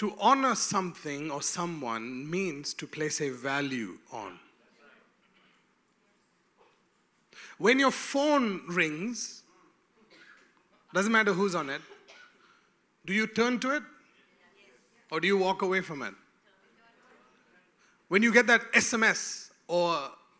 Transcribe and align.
To 0.00 0.14
honor 0.18 0.54
something 0.54 1.30
or 1.30 1.42
someone 1.42 2.30
means 2.30 2.72
to 2.72 2.86
place 2.86 3.20
a 3.20 3.28
value 3.28 3.98
on. 4.10 4.38
When 7.58 7.78
your 7.78 7.90
phone 7.90 8.62
rings, 8.66 9.42
doesn't 10.94 11.12
matter 11.12 11.34
who's 11.34 11.54
on 11.54 11.68
it, 11.68 11.82
do 13.04 13.12
you 13.12 13.26
turn 13.26 13.60
to 13.60 13.76
it 13.76 13.82
or 15.10 15.20
do 15.20 15.26
you 15.26 15.36
walk 15.36 15.60
away 15.60 15.82
from 15.82 16.00
it? 16.00 16.14
When 18.08 18.22
you 18.22 18.32
get 18.32 18.46
that 18.46 18.72
SMS 18.72 19.50
or, 19.68 19.98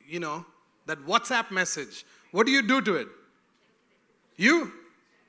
you 0.09 0.21
know, 0.21 0.47
that 0.87 1.01
WhatsApp 1.01 1.51
message, 1.51 2.07
what 2.31 2.47
do 2.47 2.53
you 2.53 2.63
do 2.63 2.81
to 2.81 2.95
it? 2.95 3.09
You 4.37 4.73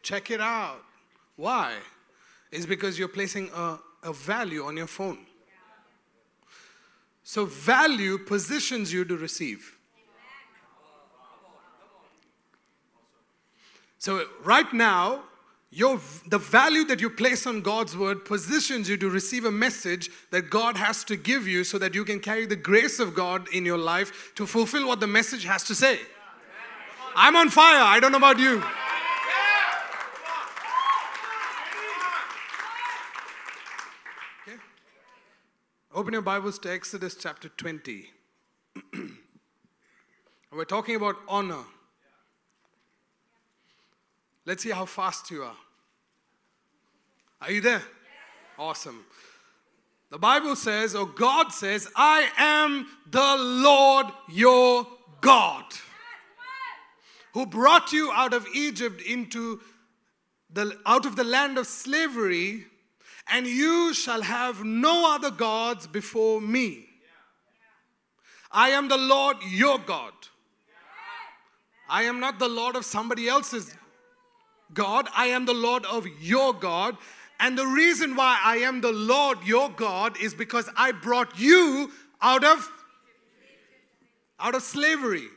check 0.04 0.32
it 0.32 0.40
out. 0.40 0.82
Why? 1.35 1.76
It's 2.49 2.66
because 2.66 2.98
you're 2.98 3.09
placing 3.09 3.49
a, 3.54 3.77
a 4.04 4.14
value 4.14 4.64
on 4.64 4.78
your 4.78 4.88
phone. 4.88 5.20
So, 7.23 7.46
value 7.46 8.18
positions 8.18 8.91
you 8.91 9.05
to 9.05 9.16
receive. 9.16 9.77
So, 14.00 14.26
right 14.44 14.72
now, 14.74 15.24
your, 15.70 16.02
the 16.27 16.38
value 16.38 16.84
that 16.86 17.00
you 17.00 17.10
place 17.10 17.48
on 17.48 17.62
God's 17.62 17.96
word 17.96 18.26
positions 18.26 18.90
you 18.90 18.98
to 18.98 19.10
receive 19.10 19.46
a 19.46 19.52
message 19.52 20.10
that 20.32 20.49
God 20.49 20.76
has 20.76 21.05
to 21.05 21.16
give 21.16 21.48
you 21.48 21.63
so 21.63 21.77
that 21.77 21.96
you 21.96 22.04
can 22.04 22.20
carry 22.20 22.46
the 22.46 22.58
grace 22.58 22.99
of 22.99 23.16
God 23.16 23.48
in 23.54 23.63
your 23.63 23.77
life 23.77 24.34
to 24.36 24.46
fulfill 24.46 24.86
what 24.86 24.99
the 24.99 25.08
message 25.08 25.46
has 25.46 25.63
to 25.66 25.76
say. 25.76 25.99
I'm 27.16 27.36
on 27.36 27.49
fire. 27.49 27.82
I 27.82 27.99
don't 28.02 28.12
know 28.12 28.18
about 28.18 28.40
you. 28.40 28.62
Open 35.93 36.13
your 36.13 36.21
Bibles 36.21 36.57
to 36.59 36.71
Exodus 36.71 37.15
chapter 37.20 37.49
20. 37.49 38.09
We're 40.53 40.63
talking 40.63 40.95
about 40.95 41.17
honor. 41.27 41.65
Let's 44.45 44.63
see 44.63 44.69
how 44.69 44.85
fast 44.85 45.29
you 45.29 45.43
are. 45.43 45.57
Are 47.41 47.51
you 47.51 47.59
there? 47.59 47.81
Awesome. 48.57 49.03
The 50.12 50.17
Bible 50.17 50.55
says, 50.55 50.95
or 50.95 51.05
God 51.05 51.51
says, 51.51 51.89
I 51.93 52.29
am 52.37 52.87
the 53.09 53.35
Lord 53.37 54.05
your 54.29 54.87
God 55.19 55.65
who 57.34 57.45
brought 57.45 57.91
you 57.91 58.13
out 58.13 58.34
of 58.34 58.47
Egypt 58.55 59.01
into 59.01 59.59
the 60.53 60.77
out 60.85 61.05
of 61.05 61.17
the 61.17 61.25
land 61.25 61.57
of 61.57 61.67
slavery 61.67 62.67
and 63.27 63.48
you 63.48 63.94
shall 63.94 64.22
have 64.22 64.64
no 64.64 65.14
other 65.14 65.31
gods 65.31 65.88
before 65.88 66.41
me. 66.41 66.86
I 68.52 68.69
am 68.69 68.88
the 68.88 68.97
Lord 68.97 69.38
your 69.50 69.80
God. 69.80 70.14
I 71.90 72.03
am 72.03 72.19
not 72.19 72.40
the 72.40 72.47
Lord 72.47 72.75
of 72.75 72.86
somebody 72.86 73.28
else's 73.28 73.75
God. 74.74 75.08
I 75.16 75.28
am 75.28 75.46
the 75.46 75.53
Lord 75.53 75.86
of 75.86 76.08
your 76.22 76.53
God. 76.53 76.97
And 77.40 77.58
the 77.58 77.66
reason 77.66 78.16
why 78.16 78.40
I 78.44 78.58
am 78.58 78.81
the 78.81 78.92
Lord 78.92 79.40
your 79.44 79.69
God 79.69 80.18
is 80.22 80.34
because 80.34 80.69
I 80.78 80.92
brought 80.92 81.40
you 81.40 81.92
out 82.22 82.44
of 82.44 82.72
out 84.40 84.56
of 84.56 84.64
slavery, 84.64 85.28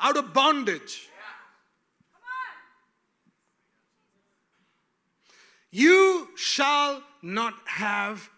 out 0.00 0.16
of 0.16 0.32
bondage. 0.34 1.08
You 5.70 6.05
shall 6.56 7.02
not 7.20 7.52
have 7.66 8.30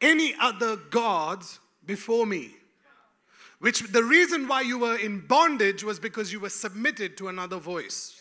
any 0.00 0.34
other 0.40 0.74
gods 0.74 1.60
before 1.86 2.26
me. 2.26 2.50
Which 3.60 3.80
the 3.92 4.02
reason 4.02 4.48
why 4.48 4.62
you 4.62 4.80
were 4.80 4.96
in 4.96 5.20
bondage 5.20 5.84
was 5.84 6.00
because 6.00 6.32
you 6.32 6.40
were 6.40 6.50
submitted 6.50 7.16
to 7.18 7.28
another 7.28 7.58
voice. 7.58 8.20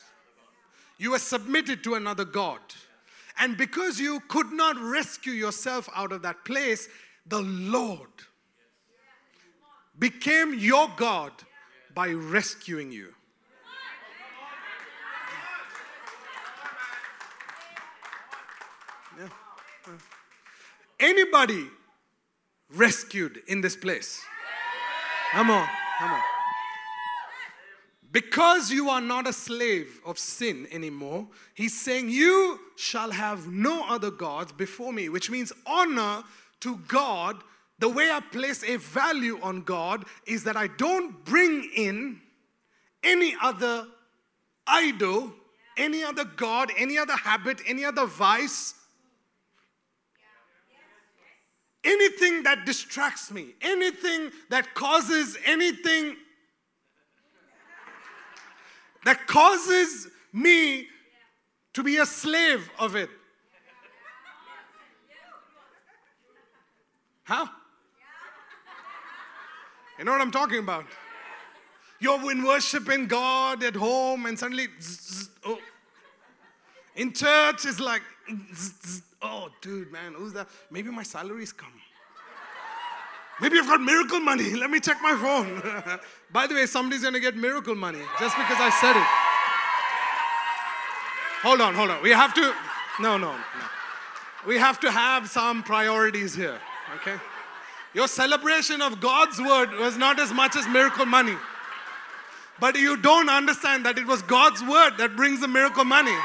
You 1.00 1.12
were 1.12 1.20
submitted 1.20 1.84
to 1.84 1.96
another 1.96 2.26
God. 2.26 2.60
And 3.40 3.58
because 3.58 4.00
you 4.00 4.22
could 4.28 4.52
not 4.52 4.78
rescue 4.78 5.34
yourself 5.34 5.90
out 5.96 6.12
of 6.12 6.22
that 6.22 6.46
place, 6.46 6.88
the 7.26 7.42
Lord 7.42 8.12
became 9.98 10.54
your 10.54 10.88
God 10.96 11.32
by 11.96 12.10
rescuing 12.10 12.92
you. 12.92 13.16
Anybody 21.00 21.68
rescued 22.76 23.42
in 23.48 23.62
this 23.62 23.76
place? 23.76 24.22
Come 25.32 25.50
on, 25.50 25.68
come 26.00 26.12
on. 26.12 26.22
Because 28.12 28.70
you 28.70 28.90
are 28.90 29.02
not 29.02 29.28
a 29.28 29.34
slave 29.34 30.00
of 30.06 30.20
sin 30.20 30.68
anymore, 30.72 31.28
he's 31.56 31.82
saying, 31.82 32.10
You 32.10 32.60
shall 32.76 33.10
have 33.10 33.48
no 33.48 33.86
other 33.90 34.12
gods 34.12 34.52
before 34.52 34.94
me, 34.94 35.10
which 35.10 35.32
means 35.32 35.52
honor 35.66 36.24
to 36.60 36.78
God. 36.88 37.38
The 37.80 37.90
way 37.90 38.12
I 38.12 38.20
place 38.20 38.64
a 38.64 38.78
value 38.78 39.40
on 39.42 39.64
God 39.64 40.06
is 40.28 40.44
that 40.44 40.56
I 40.56 40.68
don't 40.68 41.26
bring 41.26 41.68
in 41.76 42.22
any 43.04 43.36
other 43.42 43.88
idol, 44.68 45.34
any 45.76 46.04
other 46.04 46.24
God, 46.24 46.72
any 46.78 47.00
other 47.00 47.16
habit, 47.16 47.62
any 47.68 47.84
other 47.84 48.06
vice, 48.06 48.76
anything 51.84 52.44
that 52.44 52.66
distracts 52.66 53.32
me, 53.32 53.54
anything 53.62 54.32
that 54.50 54.74
causes 54.74 55.38
anything 55.46 56.16
that 59.06 59.28
causes 59.28 60.08
me 60.32 60.88
to 61.74 61.84
be 61.84 61.98
a 61.98 62.06
slave 62.06 62.70
of 62.80 62.96
it. 62.96 63.10
How? 67.24 67.50
You 69.98 70.06
know 70.06 70.12
what 70.12 70.22
I'm 70.22 70.32
talking 70.32 70.60
about? 70.60 70.86
You're 72.00 72.32
in 72.32 72.44
worshiping 72.44 73.08
God 73.08 73.64
at 73.64 73.76
home, 73.76 74.26
and 74.26 74.38
suddenly, 74.38 74.68
zzz, 74.82 75.30
oh. 75.46 75.58
in 76.96 77.14
church, 77.14 77.66
it's 77.66 77.80
like, 77.80 78.02
oh, 79.22 79.50
dude, 79.62 79.92
man, 79.92 80.14
who's 80.14 80.34
that? 80.34 80.48
Maybe 80.72 80.90
my 80.90 81.04
salary's 81.04 81.52
come. 81.52 81.74
Maybe 83.42 83.58
I've 83.58 83.68
got 83.68 83.82
miracle 83.82 84.20
money. 84.20 84.54
Let 84.56 84.70
me 84.70 84.80
check 84.80 84.98
my 85.02 85.16
phone. 85.16 86.00
By 86.32 86.48
the 86.48 86.56
way, 86.56 86.66
somebody's 86.66 87.02
going 87.02 87.14
to 87.14 87.20
get 87.20 87.36
miracle 87.36 87.76
money 87.76 88.02
just 88.20 88.38
because 88.38 88.58
I 88.60 88.70
said 88.70 88.96
it. 88.96 89.08
Hold 91.42 91.60
on, 91.60 91.74
hold 91.76 91.90
on. 91.90 92.02
We 92.02 92.12
have 92.12 92.34
to, 92.36 92.54
no, 93.02 93.18
no, 93.18 93.32
no. 93.34 93.44
We 94.48 94.58
have 94.58 94.80
to 94.82 94.92
have 94.92 95.30
some 95.30 95.64
priorities 95.64 96.34
here, 96.36 96.58
okay? 96.96 97.18
Your 97.94 98.08
celebration 98.08 98.82
of 98.82 99.00
God's 99.00 99.40
word 99.40 99.72
was 99.74 99.98
not 99.98 100.20
as 100.20 100.32
much 100.34 100.56
as 100.56 100.68
miracle 100.68 101.06
money. 101.06 101.36
But 102.60 102.78
you 102.78 102.98
don't 102.98 103.30
understand 103.30 103.86
that 103.86 103.98
it 103.98 104.08
was 104.08 104.22
God's 104.22 104.62
word 104.62 104.98
that 104.98 105.16
brings 105.16 105.42
the 105.42 105.48
miracle 105.48 105.84
money. 105.84 106.16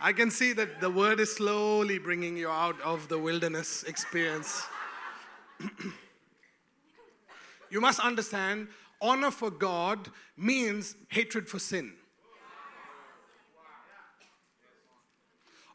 I 0.00 0.12
can 0.12 0.30
see 0.30 0.52
that 0.52 0.80
the 0.80 0.90
word 0.90 1.18
is 1.18 1.34
slowly 1.34 1.98
bringing 1.98 2.36
you 2.36 2.48
out 2.48 2.80
of 2.82 3.08
the 3.08 3.18
wilderness 3.18 3.82
experience. 3.82 4.64
you 7.70 7.80
must 7.80 7.98
understand 7.98 8.68
honor 9.00 9.32
for 9.32 9.50
God 9.50 10.08
means 10.36 10.94
hatred 11.08 11.48
for 11.48 11.58
sin. 11.58 11.94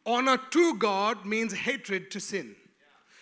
Honor 0.05 0.37
to 0.51 0.75
God 0.75 1.25
means 1.25 1.53
hatred 1.53 2.09
to 2.11 2.19
sin. 2.19 2.55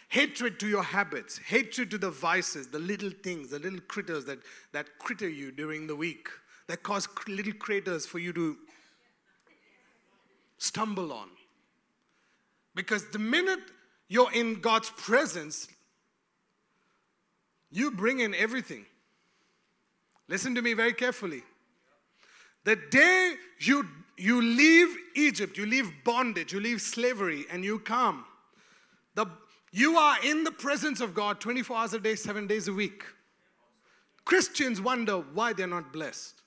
Hatred 0.10 0.60
to 0.60 0.68
your 0.68 0.84
habits, 0.84 1.38
hatred 1.38 1.90
to 1.92 1.98
the 1.98 2.12
vices, 2.12 2.68
the 2.68 2.80
little 2.80 3.12
things, 3.24 3.52
the 3.52 3.60
little 3.60 3.80
critters 3.88 4.26
that, 4.26 4.40
that 4.74 5.00
critter 5.00 5.30
you 5.30 5.52
during 5.52 5.88
the 5.88 5.96
week, 5.96 6.28
that 6.68 6.84
cause 6.84 7.08
little 7.28 7.54
craters 7.54 8.06
for 8.06 8.20
you 8.20 8.34
to 8.34 8.58
stumble 10.62 11.12
on. 11.12 11.28
Because 12.76 13.10
the 13.10 13.20
minute 13.20 13.60
you're 14.08 14.32
in 14.32 14.62
God's 14.62 14.92
presence, 14.92 15.68
you 17.72 17.92
bring 17.92 18.20
in 18.20 18.36
everything. 18.36 18.86
Listen 20.28 20.54
to 20.56 20.62
me 20.62 20.74
very 20.74 20.94
carefully. 20.94 21.42
The 22.64 22.76
day 22.76 23.34
you, 23.60 23.88
you 24.18 24.42
leave 24.42 24.96
Egypt, 25.16 25.58
you 25.58 25.66
leave 25.66 25.92
bondage, 26.04 26.54
you 26.54 26.60
leave 26.60 26.80
slavery, 26.80 27.46
and 27.52 27.66
you 27.66 27.80
come, 27.80 28.24
the, 29.16 29.26
you 29.72 29.98
are 29.98 30.18
in 30.24 30.44
the 30.44 30.52
presence 30.52 31.02
of 31.02 31.16
God 31.16 31.42
24 31.42 31.76
hours 31.76 31.94
a 31.96 32.00
day, 32.00 32.16
seven 32.16 32.46
days 32.46 32.68
a 32.68 32.74
week. 32.74 33.04
Christians 34.26 34.80
wonder 34.80 35.18
why 35.18 35.54
they're 35.54 35.66
not 35.66 35.92
blessed. 35.92 36.41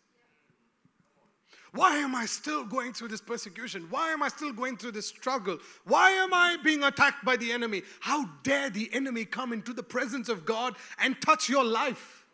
Why 1.75 1.97
am 1.97 2.15
I 2.15 2.26
still 2.26 2.65
going 2.65 2.93
through 2.93 3.09
this 3.09 3.21
persecution? 3.21 3.88
Why 3.91 4.11
am 4.11 4.23
I 4.23 4.29
still 4.29 4.53
going 4.53 4.76
through 4.76 4.93
this 4.93 5.09
struggle? 5.09 5.59
Why 5.85 6.11
am 6.11 6.32
I 6.32 6.56
being 6.62 6.85
attacked 6.85 7.25
by 7.25 7.37
the 7.37 7.50
enemy? 7.50 7.82
How 7.99 8.31
dare 8.44 8.71
the 8.71 8.88
enemy 8.93 9.25
come 9.25 9.53
into 9.53 9.73
the 9.73 9.82
presence 9.82 10.29
of 10.29 10.47
God 10.47 10.76
and 11.00 11.21
touch 11.21 11.49
your 11.49 11.65
life? 11.65 12.25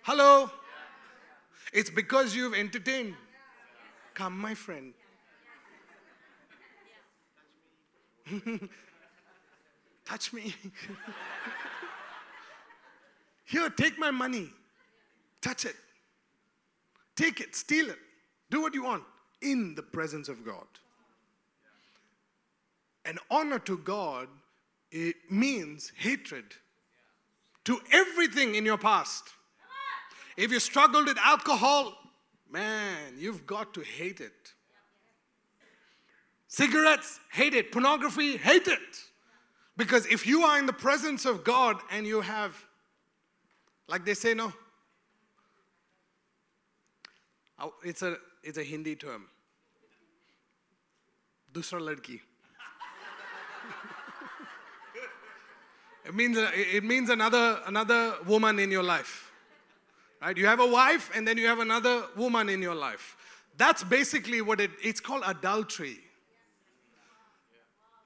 Hello? 0.00 0.50
It's 1.74 1.90
because 1.90 2.34
you've 2.34 2.54
entertained. 2.54 3.16
Come, 4.14 4.38
my 4.38 4.54
friend. 4.54 4.94
Touch 10.06 10.32
me. 10.32 10.54
Here, 13.44 13.68
take 13.68 13.98
my 13.98 14.10
money. 14.10 14.48
Touch 15.42 15.66
it. 15.66 15.76
Take 17.14 17.40
it, 17.40 17.54
steal 17.54 17.90
it. 17.90 17.98
Do 18.50 18.60
what 18.60 18.74
you 18.74 18.84
want 18.84 19.04
in 19.40 19.74
the 19.74 19.82
presence 19.82 20.28
of 20.28 20.44
God. 20.44 20.66
And 23.04 23.18
honor 23.30 23.58
to 23.60 23.78
God 23.78 24.28
it 24.90 25.16
means 25.30 25.92
hatred 25.96 26.44
to 27.64 27.80
everything 27.92 28.56
in 28.56 28.66
your 28.66 28.78
past. 28.78 29.24
If 30.36 30.50
you 30.50 30.58
struggled 30.58 31.06
with 31.06 31.18
alcohol, 31.18 31.96
man, 32.50 33.14
you've 33.16 33.46
got 33.46 33.74
to 33.74 33.82
hate 33.82 34.20
it. 34.20 34.32
Cigarettes, 36.48 37.20
hate 37.30 37.54
it. 37.54 37.70
Pornography, 37.70 38.36
hate 38.36 38.66
it. 38.66 38.78
Because 39.76 40.06
if 40.06 40.26
you 40.26 40.42
are 40.42 40.58
in 40.58 40.66
the 40.66 40.72
presence 40.72 41.24
of 41.24 41.44
God 41.44 41.76
and 41.92 42.06
you 42.06 42.22
have, 42.22 42.56
like 43.86 44.04
they 44.04 44.14
say, 44.14 44.34
no, 44.34 44.52
it's 47.84 48.02
a, 48.02 48.16
it's 48.42 48.58
a 48.58 48.62
Hindi 48.62 48.96
term. 48.96 49.26
Dusra 51.52 51.80
ladki. 51.80 52.20
it 56.04 56.14
means, 56.14 56.36
it 56.38 56.84
means 56.84 57.10
another, 57.10 57.60
another 57.66 58.14
woman 58.26 58.58
in 58.58 58.70
your 58.70 58.82
life. 58.82 59.30
Right? 60.22 60.36
You 60.36 60.46
have 60.46 60.60
a 60.60 60.66
wife 60.66 61.10
and 61.14 61.26
then 61.26 61.38
you 61.38 61.46
have 61.46 61.58
another 61.58 62.04
woman 62.16 62.48
in 62.48 62.62
your 62.62 62.74
life. 62.74 63.16
That's 63.56 63.82
basically 63.82 64.40
what 64.42 64.60
it, 64.60 64.70
it's 64.82 65.00
called 65.00 65.22
adultery. 65.26 65.98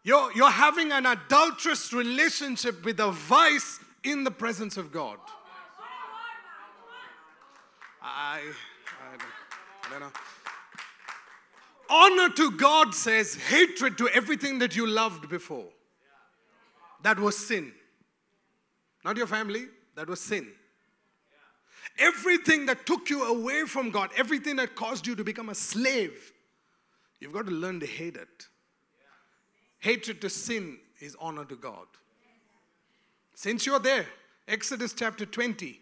You're, 0.03 0.33
you're 0.35 0.51
having 0.51 0.93
an 0.93 1.07
adulterous 1.07 1.93
relationship 1.93 2.85
with 2.85 3.01
a 3.01 3.11
vice 3.11 3.81
in 4.03 4.25
the 4.25 4.31
presence 4.31 4.77
of 4.77 4.93
God. 4.93 5.19
I, 8.03 8.41
I, 8.41 9.17
Honor 11.91 12.29
to 12.35 12.51
God 12.53 12.95
says 12.95 13.35
hatred 13.35 13.99
to 13.99 14.09
everything 14.09 14.59
that 14.59 14.75
you 14.75 14.87
loved 14.87 15.29
before. 15.29 15.69
That 17.03 17.19
was 17.19 17.37
sin. 17.37 17.73
Not 19.05 19.17
your 19.17 19.27
family, 19.27 19.67
that 19.95 20.09
was 20.09 20.21
sin. 20.21 20.49
Everything 21.99 22.67
that 22.67 22.87
took 22.87 23.11
you 23.11 23.25
away 23.25 23.65
from 23.65 23.91
God, 23.91 24.11
everything 24.17 24.57
that 24.57 24.75
caused 24.75 25.07
you 25.07 25.15
to 25.15 25.23
become 25.23 25.51
a 25.51 25.55
slave, 25.55 26.33
you've 27.21 27.33
got 27.33 27.47
to 27.47 27.53
learn 27.53 27.79
to 27.81 27.87
hate 27.87 28.17
it. 28.17 28.49
Hatred 29.79 30.21
to 30.23 30.31
sin 30.31 30.79
is 31.01 31.15
honor 31.21 31.45
to 31.45 31.57
God. 31.57 31.87
Since 33.35 33.67
you're 33.67 33.79
there, 33.79 34.07
Exodus 34.49 34.95
chapter 34.95 35.27
20. 35.27 35.81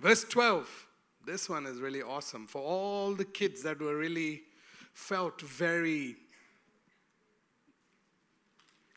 Verse 0.00 0.24
12. 0.24 0.86
This 1.26 1.48
one 1.48 1.66
is 1.66 1.80
really 1.80 2.02
awesome. 2.02 2.46
For 2.46 2.62
all 2.62 3.14
the 3.14 3.24
kids 3.24 3.62
that 3.62 3.78
were 3.80 3.96
really 3.96 4.42
felt 4.92 5.40
very 5.40 6.16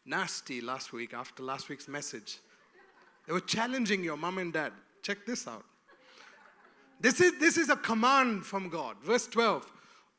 nasty 0.06 0.62
last 0.62 0.94
week 0.94 1.14
after 1.14 1.44
last 1.44 1.70
week's 1.70 1.88
message. 1.88 2.40
They 3.28 3.34
were 3.34 3.42
challenging 3.42 4.04
your 4.04 4.18
mom 4.18 4.38
and 4.38 4.52
dad. 4.52 4.72
Check 5.02 5.26
this 5.26 5.48
out. 5.48 5.64
This 7.00 7.20
is, 7.20 7.38
this 7.40 7.58
is 7.58 7.70
a 7.70 7.76
command 7.76 8.46
from 8.46 8.70
God. 8.70 8.96
Verse 9.04 9.28
12 9.28 9.70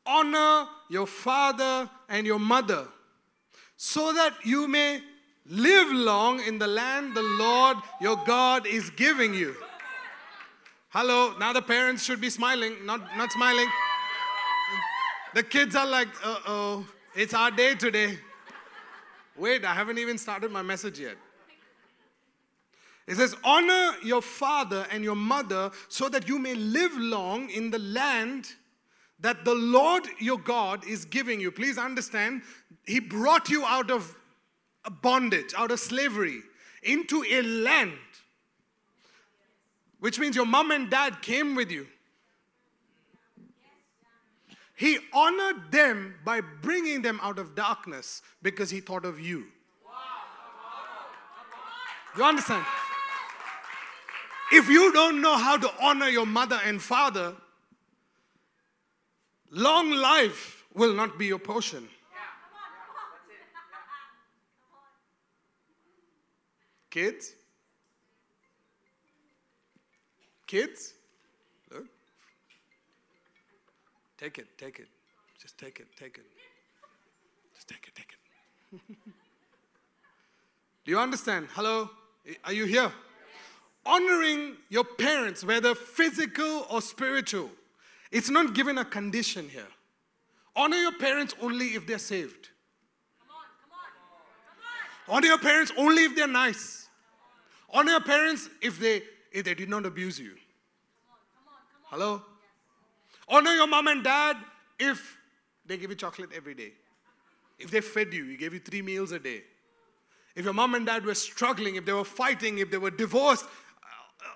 Honor 0.07 0.67
your 0.91 1.07
father 1.07 1.89
and 2.09 2.27
your 2.27 2.39
mother 2.39 2.87
so 3.77 4.13
that 4.13 4.35
you 4.45 4.69
may 4.69 5.01
live 5.47 5.91
long 5.93 6.41
in 6.41 6.59
the 6.59 6.67
land 6.67 7.15
the 7.15 7.23
Lord 7.23 7.79
your 8.01 8.23
God 8.27 8.67
is 8.67 8.91
giving 8.91 9.33
you. 9.35 9.55
Hello, 10.97 11.35
now 11.41 11.53
the 11.53 11.61
parents 11.61 12.05
should 12.05 12.21
be 12.21 12.31
smiling, 12.31 12.87
not, 12.87 13.01
not 13.17 13.33
smiling. 13.33 13.67
The 15.35 15.43
kids 15.43 15.75
are 15.75 15.89
like, 15.89 16.07
uh 16.25 16.37
oh, 16.47 16.87
it's 17.17 17.35
our 17.35 17.51
day 17.51 17.75
today. 17.75 18.17
Wait, 19.37 19.65
I 19.65 19.75
haven't 19.75 19.99
even 19.99 20.19
started 20.19 20.53
my 20.53 20.63
message 20.63 21.01
yet. 21.01 21.17
It 23.09 23.17
says, 23.17 23.35
Honor 23.43 23.95
your 24.05 24.23
father 24.23 24.87
and 24.93 25.03
your 25.03 25.17
mother 25.17 25.73
so 25.89 26.09
that 26.11 26.29
you 26.29 26.39
may 26.39 26.55
live 26.55 26.97
long 26.97 27.51
in 27.51 27.73
the 27.73 27.81
land 27.81 28.53
that 29.19 29.45
the 29.45 29.55
Lord 29.57 30.05
your 30.21 30.39
God 30.39 30.87
is 30.87 31.05
giving 31.05 31.41
you. 31.41 31.51
Please 31.51 31.77
understand, 31.77 32.43
He 32.87 33.01
brought 33.01 33.49
you 33.49 33.65
out 33.65 33.91
of 33.91 34.15
bondage, 35.03 35.55
out 35.59 35.73
of 35.73 35.81
slavery, 35.81 36.43
into 36.85 37.25
a 37.29 37.43
land, 37.43 37.95
which 40.05 40.19
means 40.19 40.37
your 40.37 40.45
mom 40.45 40.71
and 40.71 40.91
dad 40.91 41.23
came 41.23 41.55
with 41.55 41.71
you. 41.71 41.87
He 44.77 44.99
honored 45.15 45.73
them 45.73 46.17
by 46.23 46.43
bringing 46.43 47.01
them 47.01 47.19
out 47.23 47.39
of 47.39 47.55
darkness 47.55 48.21
because 48.43 48.69
he 48.69 48.81
thought 48.81 49.07
of 49.07 49.19
you. 49.19 49.47
You 52.19 52.23
understand? 52.23 52.67
If 54.53 54.69
you 54.69 54.93
don't 54.93 55.23
know 55.23 55.39
how 55.39 55.57
to 55.57 55.73
honor 55.81 56.09
your 56.09 56.27
mother 56.27 56.61
and 56.63 56.83
father, 56.83 57.35
long 59.51 59.91
life 59.91 60.67
will 60.75 60.93
not 60.93 61.19
be 61.19 61.25
your 61.25 61.39
portion. 61.39 61.89
Kids? 66.91 67.33
Kids? 70.55 70.95
Look. 71.73 71.87
Take 74.17 74.39
it, 74.39 74.47
take 74.57 74.79
it. 74.79 74.87
Just 75.43 75.59
take 75.59 75.81
it, 75.81 75.89
take 75.99 76.17
it. 76.17 76.27
Just 77.57 77.67
take 77.67 77.89
it, 77.89 77.95
take 77.97 78.13
it. 78.71 78.97
Do 80.85 80.93
you 80.93 81.01
understand? 81.01 81.49
Hello? 81.55 81.91
Are 82.45 82.53
you 82.53 82.67
here? 82.67 82.93
honoring 83.85 84.55
your 84.69 84.85
parents, 84.85 85.45
whether 85.45 85.75
physical 85.75 86.67
or 86.71 86.81
spiritual, 86.81 87.51
it's 88.13 88.31
not 88.31 88.55
given 88.55 88.79
a 88.79 88.85
condition 88.85 89.49
here. 89.49 89.67
Honor 90.55 90.77
your 90.77 90.93
parents 90.93 91.35
only 91.43 91.75
if 91.75 91.85
they're 91.85 91.99
saved. 91.99 92.51
Come 93.19 93.29
on, 93.31 93.45
come 93.61 93.73
on, 93.73 93.91
come 94.47 95.13
on. 95.13 95.17
Honor 95.17 95.27
your 95.27 95.39
parents 95.39 95.73
only 95.77 96.05
if 96.05 96.15
they're 96.15 96.29
nice. 96.29 96.89
Honor 97.71 97.91
your 97.91 98.01
parents 98.01 98.49
if 98.63 98.79
they 98.79 99.03
if 99.33 99.45
they 99.45 99.55
did 99.55 99.69
not 99.69 99.85
abuse 99.85 100.19
you. 100.19 100.37
Hello? 101.95 102.21
Honor 103.29 103.53
your 103.53 103.69
mom 103.69 103.87
and 103.87 104.03
dad 104.03 104.37
if 104.81 105.17
they 105.65 105.77
give 105.77 105.91
you 105.91 105.95
chocolate 105.97 106.31
every 106.35 106.53
day. 106.53 106.73
If 107.57 107.71
they 107.71 107.81
fed 107.81 108.13
you, 108.13 108.25
you 108.25 108.37
gave 108.37 108.53
you 108.53 108.59
three 108.59 108.83
meals 108.83 109.13
a 109.13 109.21
day. 109.21 109.45
If 110.35 110.45
your 110.45 110.55
mom 110.55 110.75
and 110.75 110.85
dad 110.85 111.07
were 111.07 111.15
struggling, 111.15 111.77
if 111.77 111.85
they 111.85 111.93
were 111.93 112.03
fighting, 112.05 112.59
if 112.59 112.69
they 112.73 112.79
were 112.79 112.91
divorced, 112.91 113.45
uh, 113.45 113.47
uh, 113.47 114.33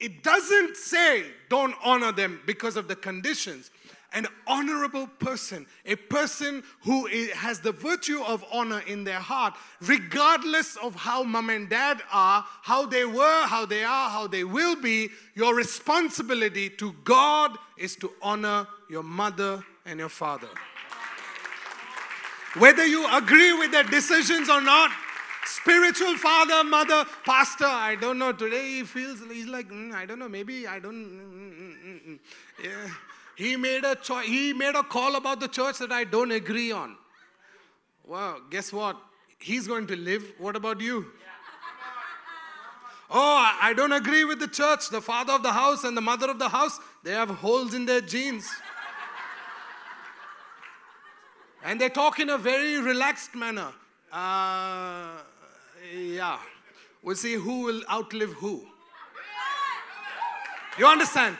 it 0.00 0.24
doesn't 0.24 0.76
say 0.76 1.26
don't 1.48 1.76
honor 1.84 2.10
them 2.10 2.40
because 2.46 2.76
of 2.76 2.88
the 2.88 2.96
conditions. 2.96 3.70
An 4.14 4.26
honorable 4.46 5.06
person, 5.06 5.66
a 5.84 5.94
person 5.94 6.62
who 6.84 7.06
has 7.34 7.60
the 7.60 7.72
virtue 7.72 8.22
of 8.22 8.42
honor 8.50 8.82
in 8.86 9.04
their 9.04 9.18
heart, 9.18 9.54
regardless 9.82 10.76
of 10.76 10.94
how 10.94 11.22
mom 11.22 11.50
and 11.50 11.68
dad 11.68 12.00
are, 12.10 12.42
how 12.62 12.86
they 12.86 13.04
were, 13.04 13.46
how 13.46 13.66
they 13.66 13.84
are, 13.84 14.08
how 14.08 14.26
they 14.26 14.44
will 14.44 14.76
be, 14.76 15.10
your 15.34 15.54
responsibility 15.54 16.70
to 16.70 16.94
God 17.04 17.58
is 17.76 17.96
to 17.96 18.10
honor 18.22 18.66
your 18.88 19.02
mother 19.02 19.62
and 19.84 20.00
your 20.00 20.08
father. 20.08 20.48
Whether 22.56 22.86
you 22.86 23.06
agree 23.14 23.52
with 23.52 23.72
their 23.72 23.84
decisions 23.84 24.48
or 24.48 24.62
not, 24.62 24.90
spiritual 25.44 26.16
father, 26.16 26.64
mother, 26.64 27.04
pastor. 27.24 27.66
I 27.66 27.96
don't 27.96 28.18
know. 28.18 28.32
Today 28.32 28.76
he 28.76 28.82
feels, 28.84 29.20
he's 29.30 29.46
like, 29.46 29.68
mm, 29.68 29.92
I 29.92 30.06
don't 30.06 30.18
know, 30.18 30.28
maybe 30.28 30.66
I 30.66 30.78
don't. 30.78 30.94
Mm, 30.94 31.52
mm, 31.52 31.84
mm, 31.84 32.08
mm. 32.08 32.18
yeah. 32.64 32.90
He 33.38 33.54
made 33.56 33.84
a 33.84 33.94
choice, 33.94 34.26
he 34.26 34.52
made 34.52 34.74
a 34.74 34.82
call 34.82 35.14
about 35.14 35.38
the 35.38 35.46
church 35.46 35.78
that 35.78 35.92
I 35.92 36.02
don't 36.02 36.32
agree 36.32 36.72
on. 36.72 36.96
Well, 38.04 38.40
guess 38.50 38.72
what? 38.72 38.96
He's 39.38 39.68
going 39.68 39.86
to 39.86 39.96
live. 39.96 40.24
What 40.38 40.56
about 40.56 40.80
you? 40.80 41.06
Oh, 43.10 43.36
I- 43.38 43.70
I 43.70 43.72
don't 43.72 43.92
agree 43.92 44.24
with 44.24 44.38
the 44.38 44.48
church. 44.48 44.90
The 44.90 45.00
father 45.00 45.32
of 45.32 45.42
the 45.42 45.52
house 45.52 45.84
and 45.84 45.96
the 45.96 46.00
mother 46.02 46.28
of 46.28 46.38
the 46.38 46.48
house, 46.50 46.78
they 47.04 47.12
have 47.12 47.30
holes 47.30 47.72
in 47.72 47.86
their 47.86 48.02
jeans. 48.02 48.46
and 51.64 51.80
they 51.80 51.88
talk 51.88 52.18
in 52.20 52.28
a 52.28 52.36
very 52.36 52.78
relaxed 52.80 53.34
manner. 53.34 53.68
Uh, 54.12 55.20
yeah. 55.94 56.38
We'll 57.02 57.16
see 57.16 57.34
who 57.34 57.60
will 57.62 57.82
outlive 57.90 58.32
who. 58.34 58.66
You 60.78 60.86
understand? 60.86 61.38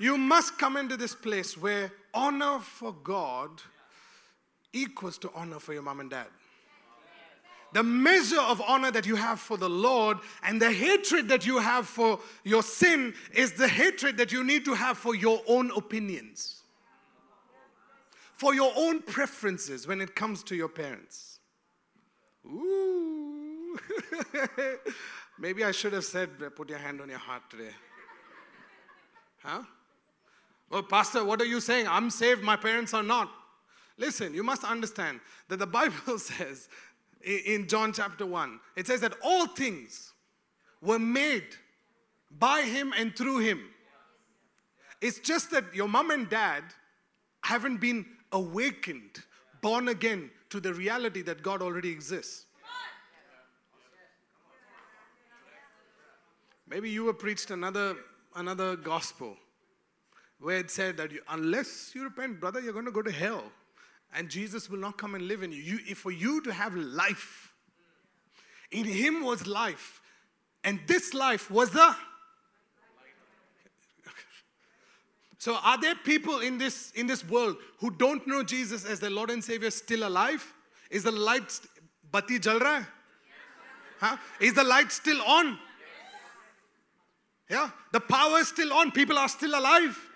You 0.00 0.16
must 0.16 0.56
come 0.56 0.78
into 0.78 0.96
this 0.96 1.14
place 1.14 1.58
where 1.58 1.92
honor 2.14 2.58
for 2.58 2.90
God 3.04 3.50
equals 4.72 5.18
to 5.18 5.30
honor 5.34 5.58
for 5.58 5.74
your 5.74 5.82
mom 5.82 6.00
and 6.00 6.08
dad. 6.08 6.26
The 7.74 7.82
measure 7.82 8.40
of 8.40 8.62
honor 8.62 8.90
that 8.92 9.04
you 9.04 9.14
have 9.14 9.38
for 9.38 9.58
the 9.58 9.68
Lord 9.68 10.16
and 10.42 10.60
the 10.60 10.72
hatred 10.72 11.28
that 11.28 11.46
you 11.46 11.58
have 11.58 11.86
for 11.86 12.18
your 12.44 12.62
sin 12.62 13.12
is 13.34 13.52
the 13.52 13.68
hatred 13.68 14.16
that 14.16 14.32
you 14.32 14.42
need 14.42 14.64
to 14.64 14.74
have 14.74 14.96
for 14.96 15.14
your 15.14 15.42
own 15.46 15.70
opinions, 15.76 16.62
for 18.34 18.54
your 18.54 18.72
own 18.74 19.02
preferences 19.02 19.86
when 19.86 20.00
it 20.00 20.16
comes 20.16 20.42
to 20.44 20.56
your 20.56 20.68
parents. 20.68 21.40
Ooh. 22.46 23.78
Maybe 25.38 25.62
I 25.62 25.72
should 25.72 25.92
have 25.92 26.04
said, 26.06 26.30
put 26.56 26.70
your 26.70 26.78
hand 26.78 27.02
on 27.02 27.10
your 27.10 27.18
heart 27.18 27.42
today. 27.50 27.74
Huh? 29.42 29.62
Well, 30.70 30.84
Pastor, 30.84 31.24
what 31.24 31.40
are 31.40 31.46
you 31.46 31.60
saying? 31.60 31.88
I'm 31.88 32.10
saved, 32.10 32.42
my 32.42 32.56
parents 32.56 32.94
are 32.94 33.02
not. 33.02 33.30
Listen, 33.98 34.32
you 34.32 34.44
must 34.44 34.64
understand 34.64 35.20
that 35.48 35.58
the 35.58 35.66
Bible 35.78 36.18
says 36.18 36.68
in 37.22 37.66
John 37.66 37.92
chapter 37.92 38.24
1, 38.24 38.60
it 38.76 38.86
says 38.86 39.00
that 39.00 39.14
all 39.22 39.46
things 39.46 40.12
were 40.80 40.98
made 40.98 41.56
by 42.30 42.62
him 42.62 42.94
and 42.96 43.14
through 43.14 43.38
him. 43.38 43.60
It's 45.00 45.18
just 45.18 45.50
that 45.50 45.74
your 45.74 45.88
mom 45.88 46.10
and 46.10 46.28
dad 46.30 46.62
haven't 47.42 47.78
been 47.78 48.06
awakened, 48.32 49.22
born 49.60 49.88
again 49.88 50.30
to 50.50 50.60
the 50.60 50.72
reality 50.72 51.22
that 51.22 51.42
God 51.42 51.62
already 51.62 51.90
exists. 51.90 52.46
Maybe 56.68 56.88
you 56.88 57.04
were 57.04 57.14
preached 57.14 57.50
another, 57.50 57.96
another 58.36 58.76
gospel 58.76 59.36
where 60.40 60.58
it 60.58 60.70
said 60.70 60.96
that 60.96 61.12
you, 61.12 61.20
unless 61.28 61.92
you 61.94 62.02
repent, 62.04 62.40
brother, 62.40 62.60
you're 62.60 62.72
going 62.72 62.86
to 62.86 62.90
go 62.90 63.02
to 63.02 63.12
hell. 63.12 63.44
And 64.14 64.28
Jesus 64.28 64.68
will 64.68 64.78
not 64.78 64.96
come 64.96 65.14
and 65.14 65.28
live 65.28 65.42
in 65.42 65.52
you. 65.52 65.62
you. 65.62 65.78
If 65.86 65.98
for 65.98 66.10
you 66.10 66.40
to 66.42 66.52
have 66.52 66.74
life, 66.74 67.52
in 68.70 68.84
him 68.84 69.22
was 69.22 69.46
life. 69.46 70.00
And 70.64 70.80
this 70.86 71.14
life 71.14 71.50
was 71.50 71.70
the. 71.70 71.94
So 75.38 75.56
are 75.62 75.80
there 75.80 75.94
people 75.94 76.40
in 76.40 76.58
this 76.58 76.90
in 76.90 77.06
this 77.06 77.26
world 77.26 77.56
who 77.78 77.90
don't 77.90 78.26
know 78.26 78.42
Jesus 78.42 78.84
as 78.84 79.00
their 79.00 79.08
Lord 79.08 79.30
and 79.30 79.42
Savior 79.42 79.70
still 79.70 80.06
alive? 80.06 80.44
Is 80.90 81.04
the 81.04 81.12
light 81.12 81.50
st- 81.50 81.70
bati 82.12 82.38
jal 82.38 82.60
raha? 82.60 82.86
Huh? 84.00 84.16
Is 84.38 84.52
the 84.52 84.64
light 84.64 84.92
still 84.92 85.20
on? 85.22 85.58
Yeah, 87.48 87.70
the 87.90 88.00
power 88.00 88.38
is 88.38 88.48
still 88.48 88.70
on. 88.72 88.90
People 88.90 89.16
are 89.16 89.28
still 89.28 89.58
alive. 89.58 90.09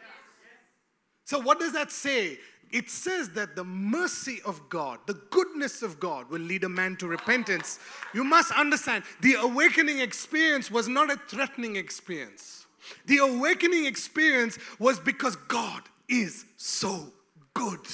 So, 1.25 1.40
what 1.40 1.59
does 1.59 1.73
that 1.73 1.90
say? 1.90 2.38
It 2.71 2.90
says 2.90 3.31
that 3.31 3.54
the 3.54 3.62
mercy 3.62 4.40
of 4.45 4.69
God, 4.69 4.99
the 5.07 5.14
goodness 5.31 5.83
of 5.83 6.00
God, 6.00 6.28
will 6.28 6.40
lead 6.40 6.64
a 6.64 6.69
man 6.69 6.97
to 6.97 7.07
repentance. 7.07 7.78
You 8.12 8.25
must 8.25 8.50
understand 8.52 9.04
the 9.21 9.35
awakening 9.35 10.00
experience 10.00 10.71
was 10.71 10.88
not 10.88 11.11
a 11.11 11.16
threatening 11.28 11.76
experience. 11.76 12.66
The 13.07 13.19
awakening 13.19 13.87
experience 13.87 14.59
was 14.78 14.99
because 14.99 15.37
God 15.37 15.83
is 16.09 16.47
so 16.57 17.12
good. 17.54 17.87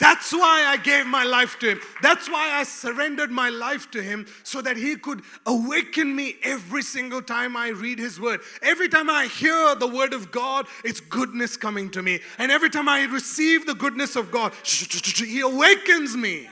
That's 0.00 0.32
why 0.32 0.64
I 0.66 0.78
gave 0.78 1.06
my 1.06 1.24
life 1.24 1.58
to 1.58 1.72
Him. 1.72 1.80
That's 2.00 2.28
why 2.28 2.52
I 2.54 2.62
surrendered 2.62 3.30
my 3.30 3.50
life 3.50 3.90
to 3.90 4.02
Him 4.02 4.26
so 4.42 4.62
that 4.62 4.78
He 4.78 4.96
could 4.96 5.20
awaken 5.44 6.16
me 6.16 6.36
every 6.42 6.82
single 6.82 7.20
time 7.20 7.54
I 7.54 7.68
read 7.68 7.98
His 7.98 8.18
Word. 8.18 8.40
Every 8.62 8.88
time 8.88 9.10
I 9.10 9.26
hear 9.26 9.74
the 9.74 9.86
Word 9.86 10.14
of 10.14 10.32
God, 10.32 10.66
it's 10.84 11.00
goodness 11.00 11.58
coming 11.58 11.90
to 11.90 12.02
me. 12.02 12.20
And 12.38 12.50
every 12.50 12.70
time 12.70 12.88
I 12.88 13.04
receive 13.04 13.66
the 13.66 13.74
goodness 13.74 14.16
of 14.16 14.30
God, 14.30 14.54
He 14.64 15.40
awakens 15.40 16.16
me. 16.16 16.48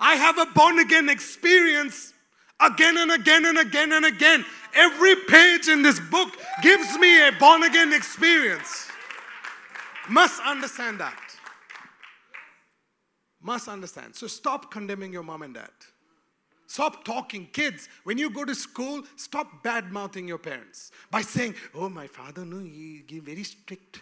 I 0.00 0.16
have 0.16 0.38
a 0.38 0.46
born 0.46 0.78
again 0.78 1.10
experience 1.10 2.12
again 2.60 2.96
and 2.96 3.12
again 3.12 3.44
and 3.44 3.58
again 3.58 3.92
and 3.92 4.04
again. 4.04 4.44
Every 4.74 5.16
page 5.16 5.68
in 5.68 5.82
this 5.82 6.00
book 6.00 6.30
gives 6.62 6.96
me 6.98 7.28
a 7.28 7.32
born 7.32 7.62
again 7.62 7.92
experience. 7.92 8.88
Must 10.08 10.40
understand 10.42 10.98
that. 11.00 11.31
Must 13.42 13.68
understand. 13.68 14.14
So 14.14 14.26
stop 14.26 14.70
condemning 14.70 15.12
your 15.12 15.24
mom 15.24 15.42
and 15.42 15.54
dad. 15.54 15.70
Stop 16.68 17.04
talking. 17.04 17.48
Kids, 17.52 17.88
when 18.04 18.16
you 18.16 18.30
go 18.30 18.44
to 18.44 18.54
school, 18.54 19.02
stop 19.16 19.62
bad 19.62 19.92
mouthing 19.92 20.26
your 20.26 20.38
parents 20.38 20.90
by 21.10 21.20
saying, 21.20 21.54
Oh, 21.74 21.88
my 21.88 22.06
father, 22.06 22.44
no, 22.44 22.60
he, 22.60 23.02
he 23.06 23.18
very 23.18 23.42
strict. 23.42 24.00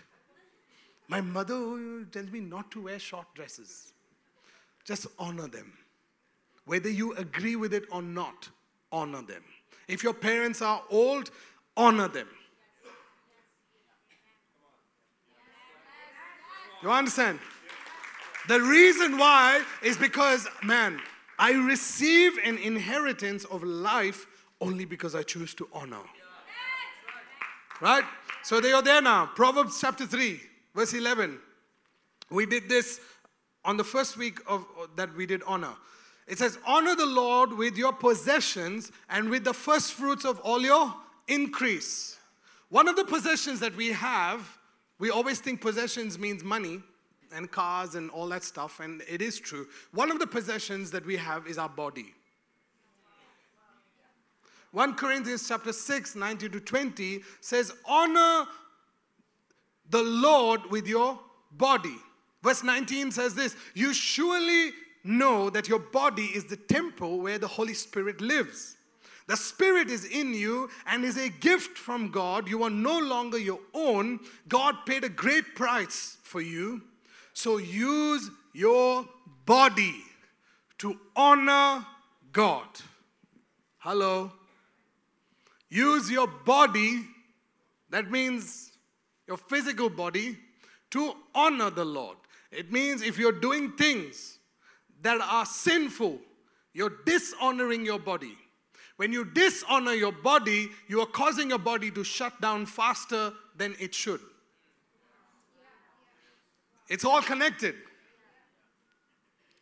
My 1.08 1.20
mother 1.20 1.54
oh, 1.54 2.04
tells 2.12 2.30
me 2.30 2.38
not 2.38 2.70
to 2.72 2.82
wear 2.82 2.98
short 2.98 3.26
dresses. 3.34 3.92
Just 4.84 5.08
honor 5.18 5.48
them. 5.48 5.72
Whether 6.64 6.90
you 6.90 7.14
agree 7.14 7.56
with 7.56 7.74
it 7.74 7.84
or 7.90 8.02
not, 8.02 8.48
honor 8.92 9.22
them. 9.22 9.42
If 9.88 10.04
your 10.04 10.14
parents 10.14 10.62
are 10.62 10.82
old, 10.90 11.30
honor 11.76 12.06
them. 12.06 12.28
You 16.82 16.90
understand? 16.90 17.40
The 18.48 18.60
reason 18.60 19.18
why 19.18 19.62
is 19.82 19.96
because, 19.96 20.48
man, 20.62 21.00
I 21.38 21.52
receive 21.52 22.38
an 22.44 22.58
inheritance 22.58 23.44
of 23.44 23.62
life 23.62 24.26
only 24.60 24.84
because 24.84 25.14
I 25.14 25.22
choose 25.22 25.54
to 25.54 25.68
honor. 25.72 26.02
Right? 27.80 28.04
So 28.42 28.60
they 28.60 28.72
are 28.72 28.82
there 28.82 29.00
now. 29.00 29.26
Proverbs 29.26 29.80
chapter 29.80 30.06
3, 30.06 30.40
verse 30.74 30.92
11. 30.92 31.38
We 32.30 32.46
did 32.46 32.68
this 32.68 33.00
on 33.64 33.76
the 33.76 33.84
first 33.84 34.16
week 34.16 34.38
of 34.46 34.66
that 34.96 35.14
we 35.14 35.26
did 35.26 35.42
honor. 35.46 35.74
It 36.26 36.38
says, 36.38 36.58
Honor 36.66 36.94
the 36.94 37.06
Lord 37.06 37.52
with 37.52 37.76
your 37.76 37.92
possessions 37.92 38.92
and 39.08 39.30
with 39.30 39.44
the 39.44 39.54
first 39.54 39.94
fruits 39.94 40.24
of 40.24 40.38
all 40.40 40.60
your 40.60 40.94
increase. 41.26 42.18
One 42.68 42.86
of 42.86 42.96
the 42.96 43.04
possessions 43.04 43.60
that 43.60 43.74
we 43.76 43.88
have, 43.88 44.58
we 44.98 45.10
always 45.10 45.40
think 45.40 45.60
possessions 45.60 46.18
means 46.18 46.44
money 46.44 46.82
and 47.34 47.50
cars 47.50 47.94
and 47.94 48.10
all 48.10 48.28
that 48.28 48.42
stuff, 48.42 48.80
and 48.80 49.02
it 49.08 49.22
is 49.22 49.38
true. 49.38 49.66
One 49.92 50.10
of 50.10 50.18
the 50.18 50.26
possessions 50.26 50.90
that 50.90 51.04
we 51.04 51.16
have 51.16 51.46
is 51.46 51.58
our 51.58 51.68
body. 51.68 52.14
1 54.72 54.94
Corinthians 54.94 55.48
chapter 55.48 55.72
6, 55.72 56.14
19 56.14 56.50
to 56.52 56.60
20 56.60 57.22
says, 57.40 57.72
Honor 57.86 58.46
the 59.88 60.02
Lord 60.02 60.60
with 60.70 60.86
your 60.86 61.18
body. 61.52 61.96
Verse 62.42 62.62
19 62.62 63.10
says 63.10 63.34
this 63.34 63.56
You 63.74 63.92
surely 63.92 64.70
know 65.02 65.50
that 65.50 65.68
your 65.68 65.78
body 65.78 66.26
is 66.26 66.44
the 66.44 66.56
temple 66.56 67.18
where 67.20 67.38
the 67.38 67.48
Holy 67.48 67.74
Spirit 67.74 68.20
lives. 68.20 68.76
The 69.26 69.36
Spirit 69.36 69.90
is 69.90 70.04
in 70.04 70.34
you 70.34 70.70
and 70.86 71.04
is 71.04 71.16
a 71.16 71.28
gift 71.28 71.78
from 71.78 72.10
God. 72.10 72.48
You 72.48 72.64
are 72.64 72.70
no 72.70 72.98
longer 72.98 73.38
your 73.38 73.60
own. 73.74 74.20
God 74.48 74.74
paid 74.86 75.04
a 75.04 75.08
great 75.08 75.54
price 75.54 76.16
for 76.22 76.40
you. 76.40 76.82
So 77.40 77.56
use 77.56 78.30
your 78.52 79.08
body 79.46 79.94
to 80.76 81.00
honor 81.16 81.86
God. 82.32 82.68
Hello. 83.78 84.30
Use 85.70 86.10
your 86.10 86.26
body, 86.26 87.00
that 87.88 88.10
means 88.10 88.72
your 89.26 89.38
physical 89.38 89.88
body, 89.88 90.36
to 90.90 91.14
honor 91.34 91.70
the 91.70 91.86
Lord. 91.86 92.18
It 92.52 92.70
means 92.70 93.00
if 93.00 93.18
you're 93.18 93.40
doing 93.40 93.72
things 93.72 94.38
that 95.00 95.18
are 95.22 95.46
sinful, 95.46 96.18
you're 96.74 96.98
dishonoring 97.06 97.86
your 97.86 98.00
body. 98.00 98.36
When 98.98 99.14
you 99.14 99.24
dishonor 99.24 99.94
your 99.94 100.12
body, 100.12 100.68
you 100.88 101.00
are 101.00 101.06
causing 101.06 101.48
your 101.48 101.58
body 101.58 101.90
to 101.92 102.04
shut 102.04 102.38
down 102.42 102.66
faster 102.66 103.32
than 103.56 103.76
it 103.80 103.94
should. 103.94 104.20
It's 106.90 107.04
all 107.04 107.22
connected. 107.22 107.76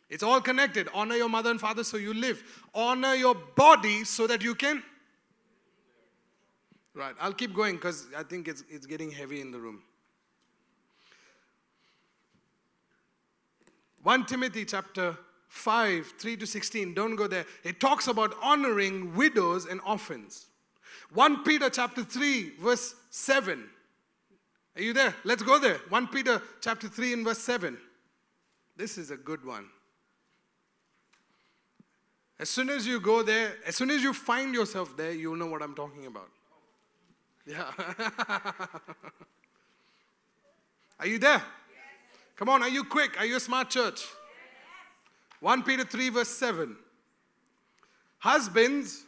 It's 0.09 0.23
all 0.23 0.41
connected. 0.41 0.89
Honor 0.93 1.15
your 1.15 1.29
mother 1.29 1.51
and 1.51 1.61
father 1.61 1.83
so 1.83 1.97
you 1.97 2.13
live. 2.13 2.43
Honor 2.73 3.13
your 3.13 3.35
body 3.35 4.03
so 4.03 4.25
that 4.25 4.43
you 4.43 4.55
can. 4.55 4.83
Right, 6.95 7.13
I'll 7.21 7.33
keep 7.33 7.53
going 7.53 7.75
because 7.75 8.07
I 8.17 8.23
think 8.23 8.47
it's, 8.47 8.63
it's 8.67 8.87
getting 8.87 9.11
heavy 9.11 9.39
in 9.39 9.51
the 9.51 9.59
room. 9.59 9.83
1 14.01 14.25
Timothy 14.25 14.65
chapter 14.65 15.15
5 15.49 16.13
3 16.17 16.37
to 16.37 16.47
16, 16.47 16.93
don't 16.95 17.15
go 17.15 17.27
there. 17.27 17.45
It 17.63 17.79
talks 17.79 18.07
about 18.07 18.35
honoring 18.41 19.15
widows 19.15 19.67
and 19.67 19.79
orphans. 19.85 20.47
1 21.13 21.43
Peter 21.43 21.69
chapter 21.69 22.03
3, 22.03 22.53
verse 22.59 22.95
7. 23.11 23.69
Are 24.75 24.81
you 24.81 24.93
there? 24.93 25.13
Let's 25.23 25.43
go 25.43 25.59
there. 25.59 25.79
1 25.89 26.07
Peter 26.07 26.41
chapter 26.61 26.87
3 26.87 27.13
and 27.13 27.25
verse 27.25 27.39
7. 27.39 27.77
This 28.77 28.97
is 28.97 29.11
a 29.11 29.17
good 29.17 29.45
one. 29.45 29.65
As 32.39 32.49
soon 32.49 32.69
as 32.69 32.87
you 32.87 33.01
go 33.01 33.21
there, 33.21 33.57
as 33.67 33.75
soon 33.75 33.91
as 33.91 34.01
you 34.01 34.13
find 34.13 34.53
yourself 34.53 34.95
there, 34.95 35.11
you'll 35.11 35.35
know 35.35 35.47
what 35.47 35.61
I'm 35.61 35.75
talking 35.75 36.05
about. 36.05 36.29
Yeah. 37.45 37.65
are 40.99 41.07
you 41.07 41.19
there? 41.19 41.41
Come 42.37 42.47
on, 42.47 42.63
are 42.63 42.69
you 42.69 42.85
quick? 42.85 43.19
Are 43.19 43.25
you 43.25 43.35
a 43.35 43.39
smart 43.41 43.69
church? 43.69 44.05
1 45.41 45.63
Peter 45.63 45.83
3, 45.83 46.09
verse 46.09 46.29
7. 46.29 46.77
Husbands, 48.19 49.03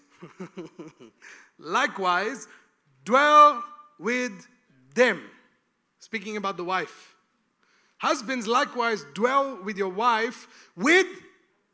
likewise, 1.58 2.48
dwell 3.06 3.64
with 4.00 4.48
them. 4.94 5.22
Speaking 6.02 6.36
about 6.36 6.58
the 6.58 6.66
wife. 6.66 7.16
Husbands, 8.00 8.48
likewise, 8.48 9.06
dwell 9.14 9.58
with 9.64 9.78
your 9.78 9.90
wife 9.90 10.70
with 10.76 11.08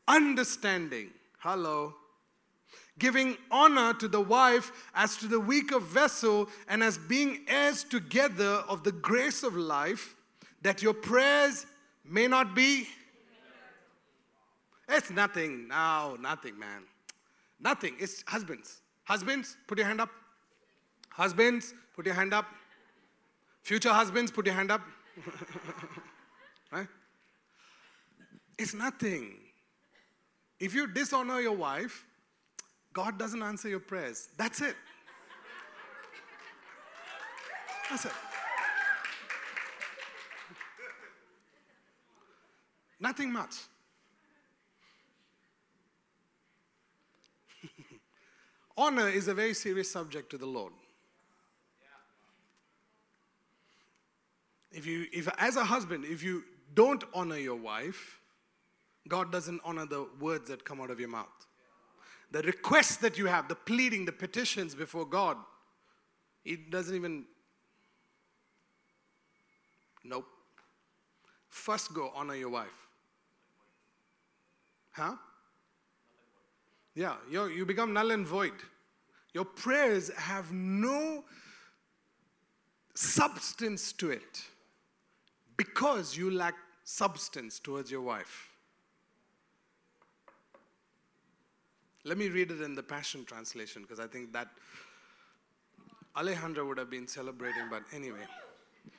understanding. 0.06 1.10
Hello. 1.38 1.94
Giving 3.00 3.36
honor 3.50 3.94
to 3.94 4.06
the 4.06 4.20
wife 4.20 4.70
as 4.94 5.16
to 5.16 5.26
the 5.26 5.40
weaker 5.40 5.80
vessel 5.80 6.48
and 6.68 6.84
as 6.84 6.98
being 6.98 7.40
heirs 7.48 7.82
together 7.82 8.62
of 8.68 8.84
the 8.84 8.92
grace 8.92 9.42
of 9.42 9.56
life, 9.56 10.14
that 10.62 10.82
your 10.82 10.94
prayers 10.94 11.66
may 12.04 12.28
not 12.28 12.54
be 12.54 12.86
it's 14.88 15.10
nothing. 15.10 15.68
No, 15.68 16.16
nothing, 16.18 16.58
man. 16.58 16.84
Nothing. 17.60 17.94
It's 17.98 18.24
husbands. 18.26 18.80
Husbands, 19.04 19.56
put 19.66 19.78
your 19.78 19.86
hand 19.86 20.00
up. 20.00 20.10
Husbands, 21.10 21.74
put 21.94 22.06
your 22.06 22.14
hand 22.14 22.32
up. 22.32 22.46
Future 23.68 23.92
husbands, 23.92 24.32
put 24.32 24.46
your 24.46 24.54
hand 24.54 24.70
up. 24.70 24.80
right? 26.72 26.86
It's 28.58 28.72
nothing. 28.72 29.34
If 30.58 30.74
you 30.74 30.86
dishonor 30.86 31.38
your 31.40 31.52
wife, 31.52 32.06
God 32.94 33.18
doesn't 33.18 33.42
answer 33.42 33.68
your 33.68 33.80
prayers. 33.80 34.30
That's 34.38 34.62
it. 34.62 34.74
That's 37.90 38.06
it. 38.06 38.12
Nothing 42.98 43.30
much. 43.30 43.54
Honor 48.78 49.10
is 49.10 49.28
a 49.28 49.34
very 49.34 49.52
serious 49.52 49.90
subject 49.90 50.30
to 50.30 50.38
the 50.38 50.46
Lord. 50.46 50.72
If 54.72 54.86
you, 54.86 55.06
if 55.12 55.28
as 55.38 55.56
a 55.56 55.64
husband, 55.64 56.04
if 56.04 56.22
you 56.22 56.44
don't 56.74 57.02
honor 57.14 57.38
your 57.38 57.56
wife, 57.56 58.20
God 59.08 59.32
doesn't 59.32 59.60
honor 59.64 59.86
the 59.86 60.06
words 60.20 60.48
that 60.50 60.64
come 60.64 60.80
out 60.80 60.90
of 60.90 61.00
your 61.00 61.08
mouth. 61.08 61.26
The 62.30 62.42
requests 62.42 62.96
that 62.98 63.16
you 63.16 63.26
have, 63.26 63.48
the 63.48 63.54
pleading, 63.54 64.04
the 64.04 64.12
petitions 64.12 64.74
before 64.74 65.06
God, 65.06 65.38
it 66.44 66.70
doesn't 66.70 66.94
even. 66.94 67.24
Nope. 70.04 70.26
First 71.48 71.94
go 71.94 72.12
honor 72.14 72.34
your 72.34 72.50
wife. 72.50 72.68
Huh? 74.92 75.16
Yeah, 76.94 77.14
you 77.30 77.64
become 77.64 77.92
null 77.92 78.10
and 78.10 78.26
void. 78.26 78.52
Your 79.32 79.44
prayers 79.44 80.10
have 80.16 80.52
no 80.52 81.24
substance 82.94 83.92
to 83.92 84.10
it 84.10 84.42
because 85.58 86.16
you 86.16 86.30
lack 86.30 86.54
substance 86.84 87.60
towards 87.60 87.90
your 87.90 88.00
wife. 88.00 88.48
Let 92.04 92.16
me 92.16 92.28
read 92.28 92.50
it 92.50 92.62
in 92.62 92.74
the 92.74 92.82
Passion 92.82 93.26
Translation 93.26 93.82
because 93.82 94.00
I 94.00 94.06
think 94.06 94.32
that 94.32 94.48
Alejandra 96.16 96.66
would 96.66 96.78
have 96.78 96.88
been 96.88 97.06
celebrating, 97.06 97.64
but 97.70 97.82
anyway. 97.92 98.24
It 98.86 98.92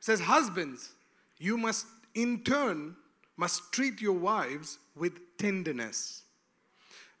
says, 0.00 0.18
Husbands, 0.18 0.90
you 1.38 1.56
must 1.56 1.86
in 2.16 2.42
turn 2.42 2.96
must 3.36 3.70
treat 3.70 4.00
your 4.00 4.14
wives 4.14 4.78
with 4.96 5.12
tenderness 5.38 6.24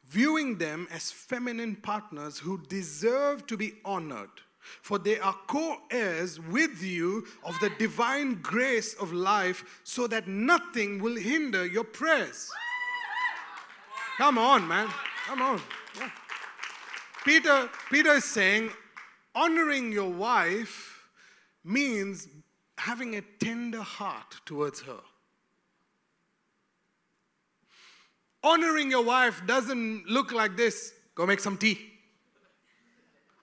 viewing 0.08 0.58
them 0.58 0.86
as 0.90 1.10
feminine 1.10 1.76
partners 1.76 2.38
who 2.38 2.62
deserve 2.68 3.46
to 3.46 3.56
be 3.56 3.74
honored. 3.84 4.30
For 4.82 4.98
they 4.98 5.18
are 5.18 5.36
co 5.46 5.78
heirs 5.90 6.40
with 6.40 6.82
you 6.82 7.26
of 7.44 7.58
the 7.60 7.70
divine 7.78 8.40
grace 8.42 8.94
of 8.94 9.12
life, 9.12 9.80
so 9.84 10.06
that 10.06 10.28
nothing 10.28 11.00
will 11.00 11.16
hinder 11.16 11.66
your 11.66 11.84
prayers. 11.84 12.50
Come 14.18 14.38
on, 14.38 14.66
man. 14.66 14.88
Come 15.26 15.42
on. 15.42 15.60
Yeah. 15.98 16.10
Peter, 17.24 17.68
Peter 17.90 18.12
is 18.12 18.24
saying, 18.24 18.70
honoring 19.34 19.92
your 19.92 20.10
wife 20.10 21.08
means 21.64 22.28
having 22.78 23.16
a 23.16 23.20
tender 23.20 23.82
heart 23.82 24.36
towards 24.46 24.80
her. 24.82 25.00
Honoring 28.42 28.90
your 28.90 29.04
wife 29.04 29.42
doesn't 29.46 30.06
look 30.08 30.32
like 30.32 30.56
this 30.56 30.92
go 31.14 31.26
make 31.26 31.40
some 31.40 31.56
tea. 31.56 31.78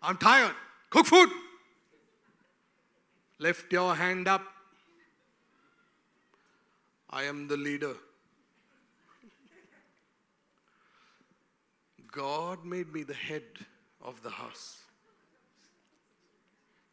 I'm 0.01 0.17
tired. 0.17 0.55
Cook 0.93 1.07
food. 1.07 1.29
Lift 3.39 3.73
your 3.73 3.95
hand 3.95 4.27
up. 4.27 4.43
I 7.09 7.23
am 7.23 7.47
the 7.47 7.57
leader. 7.57 7.95
God 12.11 12.63
made 12.63 12.93
me 12.93 13.01
the 13.01 13.15
head 13.15 13.41
of 14.03 14.21
the 14.21 14.29
house. 14.29 14.83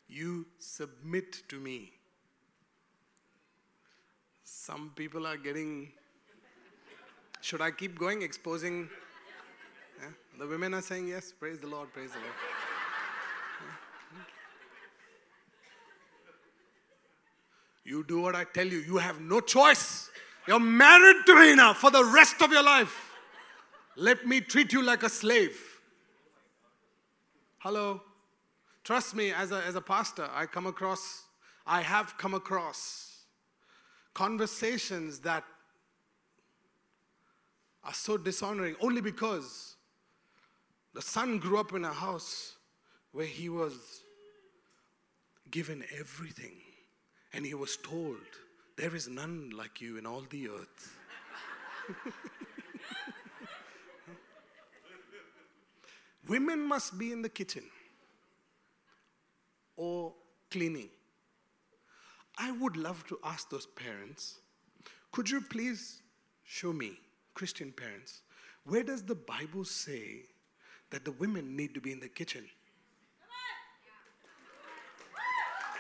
You 0.09 0.47
submit 0.59 1.43
to 1.51 1.57
me. 1.57 1.93
Some 4.45 4.93
people 4.97 5.27
are 5.27 5.37
getting 5.37 5.93
should 7.43 7.61
I 7.61 7.71
keep 7.71 7.99
going, 7.99 8.23
exposing? 8.23 8.89
Yeah? 10.01 10.09
The 10.39 10.47
women 10.47 10.73
are 10.73 10.81
saying 10.81 11.09
yes. 11.09 11.35
Praise 11.39 11.61
the 11.61 11.67
Lord, 11.67 11.93
praise 11.93 12.13
the 12.13 12.19
Lord. 12.19 12.70
You 17.91 18.05
do 18.05 18.21
what 18.21 18.37
I 18.37 18.45
tell 18.45 18.69
you. 18.69 18.79
You 18.79 18.99
have 18.99 19.21
no 19.21 19.41
choice. 19.41 20.11
You're 20.47 20.61
married 20.61 21.27
to 21.27 21.35
me 21.35 21.57
now 21.57 21.75
for 21.75 21.91
the 21.91 22.05
rest 22.05 22.41
of 22.41 22.53
your 22.53 22.63
life. 22.63 23.11
Let 23.97 24.25
me 24.29 24.41
treat 24.41 24.73
you 24.73 24.81
like 24.81 25.03
a 25.03 25.09
slave. 25.09 25.61
Hello. 27.59 28.01
Trust 28.85 29.17
me, 29.17 29.33
as 29.33 29.51
a, 29.51 29.57
as 29.67 29.75
a 29.75 29.81
pastor, 29.81 30.29
I 30.33 30.47
come 30.47 30.69
across, 30.69 31.25
I 31.67 31.81
have 31.81 32.17
come 32.17 32.33
across 32.33 33.25
conversations 34.15 35.19
that 35.21 35.43
are 37.83 37.95
so 37.95 38.17
dishonoring 38.17 38.77
only 38.81 39.01
because 39.01 39.75
the 40.95 41.03
son 41.03 41.41
grew 41.41 41.59
up 41.59 41.73
in 41.73 41.85
a 41.85 41.93
house 41.93 42.55
where 43.11 43.27
he 43.27 43.49
was 43.49 43.75
given 45.51 45.83
everything 45.99 46.53
and 47.33 47.47
he 47.47 47.55
was 47.55 47.77
told, 47.77 48.19
There 48.77 48.95
is 48.95 49.09
none 49.09 49.51
like 49.51 49.81
you 49.81 49.97
in 49.99 50.07
all 50.07 50.25
the 50.29 50.49
earth. 50.49 50.99
Women 56.29 56.61
must 56.61 56.99
be 56.99 57.13
in 57.13 57.23
the 57.23 57.29
kitchen 57.29 57.65
or 59.77 60.13
cleaning. 60.51 60.91
I 62.39 62.53
would 62.53 62.77
love 62.77 63.07
to 63.09 63.19
ask 63.25 63.51
those 63.51 63.67
parents 63.67 64.39
could 65.13 65.29
you 65.29 65.41
please 65.41 66.03
show 66.45 66.73
me 66.73 66.93
Christian 67.35 67.73
parents, 67.73 68.23
where 68.65 68.83
does 68.83 69.03
the 69.03 69.15
Bible 69.15 69.65
say 69.65 70.23
that 70.91 71.05
the 71.05 71.13
women 71.13 71.57
need 71.57 71.75
to 71.75 71.81
be 71.81 71.93
in 71.93 72.01
the 72.01 72.09
kitchen? 72.09 72.45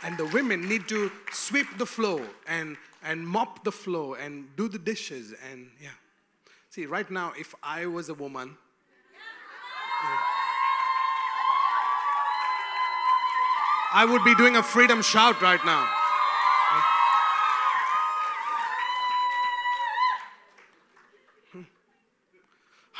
And 0.03 0.17
the 0.17 0.27
women 0.27 0.69
need 0.69 0.89
to 0.89 1.11
sweep 1.33 1.67
the 1.79 1.87
floor 1.87 2.23
and, 2.47 2.77
and 3.05 3.27
mop 3.27 3.65
the 3.65 3.73
floor 3.73 4.17
and 4.19 4.47
do 4.57 4.69
the 4.69 4.79
dishes 4.79 5.35
and 5.51 5.69
yeah. 5.81 5.91
See, 6.71 6.87
right 6.87 7.11
now, 7.11 7.33
if 7.39 7.55
I 7.63 7.87
was 7.87 8.09
a 8.09 8.15
woman, 8.15 8.57
I 13.93 14.05
would 14.05 14.25
be 14.25 14.35
doing 14.37 14.57
a 14.57 14.63
freedom 14.63 15.03
shout 15.03 15.43
right 15.43 15.65
now. 15.65 15.89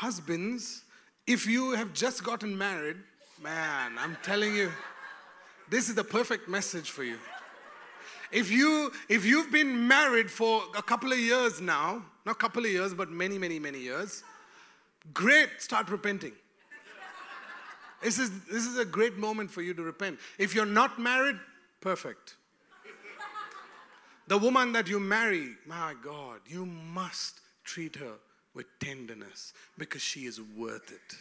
husbands, 0.01 0.83
if 1.27 1.45
you 1.45 1.73
have 1.73 1.93
just 1.93 2.23
gotten 2.23 2.57
married, 2.57 2.97
man, 3.39 3.91
I'm 3.99 4.17
telling 4.23 4.55
you, 4.55 4.71
this 5.71 5.89
is 5.89 5.95
the 5.95 6.03
perfect 6.03 6.47
message 6.47 6.91
for 6.91 7.03
you. 7.03 7.17
If 8.31 8.51
you 8.51 8.91
if 9.09 9.25
you've 9.25 9.51
been 9.51 9.87
married 9.87 10.29
for 10.29 10.61
a 10.77 10.83
couple 10.83 11.11
of 11.11 11.17
years 11.17 11.59
now, 11.59 12.03
not 12.25 12.33
a 12.33 12.37
couple 12.37 12.63
of 12.63 12.69
years, 12.69 12.93
but 12.93 13.09
many, 13.09 13.37
many, 13.37 13.57
many 13.57 13.79
years, 13.79 14.23
great, 15.13 15.49
start 15.57 15.89
repenting. 15.89 16.33
This 18.01 18.17
is, 18.17 18.31
this 18.45 18.65
is 18.65 18.77
a 18.79 18.85
great 18.85 19.17
moment 19.17 19.51
for 19.51 19.61
you 19.61 19.73
to 19.75 19.83
repent. 19.83 20.19
If 20.39 20.55
you're 20.55 20.65
not 20.65 20.99
married, 20.99 21.39
perfect. 21.81 22.35
The 24.27 24.37
woman 24.37 24.71
that 24.73 24.87
you 24.87 24.99
marry, 24.99 25.55
my 25.67 25.93
God, 26.03 26.39
you 26.47 26.65
must 26.65 27.41
treat 27.63 27.95
her 27.97 28.13
with 28.53 28.65
tenderness 28.79 29.53
because 29.77 30.01
she 30.01 30.21
is 30.21 30.41
worth 30.41 30.91
it. 30.91 31.17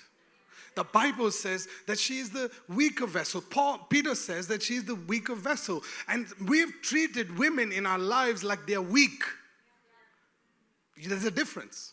The 0.80 0.84
Bible 0.84 1.30
says 1.30 1.68
that 1.86 1.98
she 1.98 2.20
is 2.20 2.30
the 2.30 2.50
weaker 2.66 3.06
vessel. 3.06 3.42
Paul, 3.42 3.86
Peter 3.90 4.14
says 4.14 4.48
that 4.48 4.62
she 4.62 4.76
is 4.76 4.84
the 4.84 4.94
weaker 4.94 5.34
vessel. 5.34 5.82
And 6.08 6.26
we've 6.46 6.72
treated 6.80 7.38
women 7.38 7.70
in 7.70 7.84
our 7.84 7.98
lives 7.98 8.42
like 8.42 8.66
they're 8.66 8.80
weak. 8.80 9.22
There's 11.06 11.26
a 11.26 11.30
difference. 11.30 11.92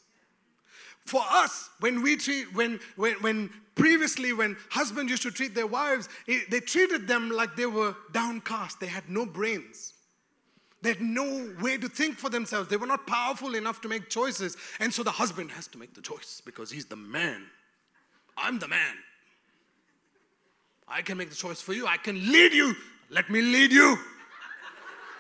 For 1.05 1.21
us, 1.29 1.69
when 1.81 2.01
we 2.01 2.15
treat, 2.15 2.55
when, 2.55 2.79
when, 2.95 3.15
when 3.15 3.49
previously, 3.75 4.31
when 4.31 4.55
husbands 4.69 5.11
used 5.11 5.23
to 5.23 5.31
treat 5.31 5.53
their 5.53 5.67
wives, 5.67 6.07
it, 6.25 6.49
they 6.49 6.61
treated 6.61 7.09
them 7.09 7.29
like 7.29 7.57
they 7.57 7.65
were 7.65 7.93
downcast. 8.13 8.79
They 8.79 8.87
had 8.87 9.09
no 9.09 9.25
brains. 9.25 9.95
They 10.81 10.91
had 10.93 11.01
no 11.01 11.53
way 11.61 11.75
to 11.77 11.89
think 11.89 12.15
for 12.15 12.29
themselves. 12.29 12.69
They 12.69 12.77
were 12.77 12.87
not 12.87 13.05
powerful 13.05 13.53
enough 13.55 13.81
to 13.81 13.89
make 13.89 14.07
choices. 14.09 14.55
And 14.79 14.93
so 14.93 15.03
the 15.03 15.11
husband 15.11 15.51
has 15.51 15.67
to 15.67 15.77
make 15.77 15.93
the 15.93 16.01
choice 16.01 16.41
because 16.45 16.71
he's 16.71 16.85
the 16.85 16.95
man. 16.95 17.47
I'm 18.37 18.59
the 18.59 18.67
man. 18.67 18.95
I 20.87 21.01
can 21.01 21.17
make 21.17 21.29
the 21.29 21.35
choice 21.35 21.61
for 21.61 21.73
you. 21.73 21.85
I 21.87 21.97
can 21.97 22.15
lead 22.31 22.53
you. 22.53 22.75
Let 23.09 23.29
me 23.29 23.41
lead 23.41 23.71
you. 23.71 23.97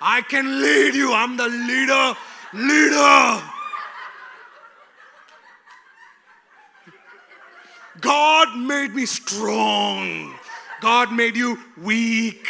I 0.01 0.21
can 0.21 0.61
lead 0.61 0.95
you. 0.95 1.13
I'm 1.13 1.35
the 1.35 1.47
leader. 1.47 2.15
Leader. 2.53 3.43
God 7.99 8.57
made 8.57 8.93
me 8.93 9.05
strong. 9.05 10.33
God 10.81 11.11
made 11.11 11.35
you 11.35 11.57
weak. 11.77 12.47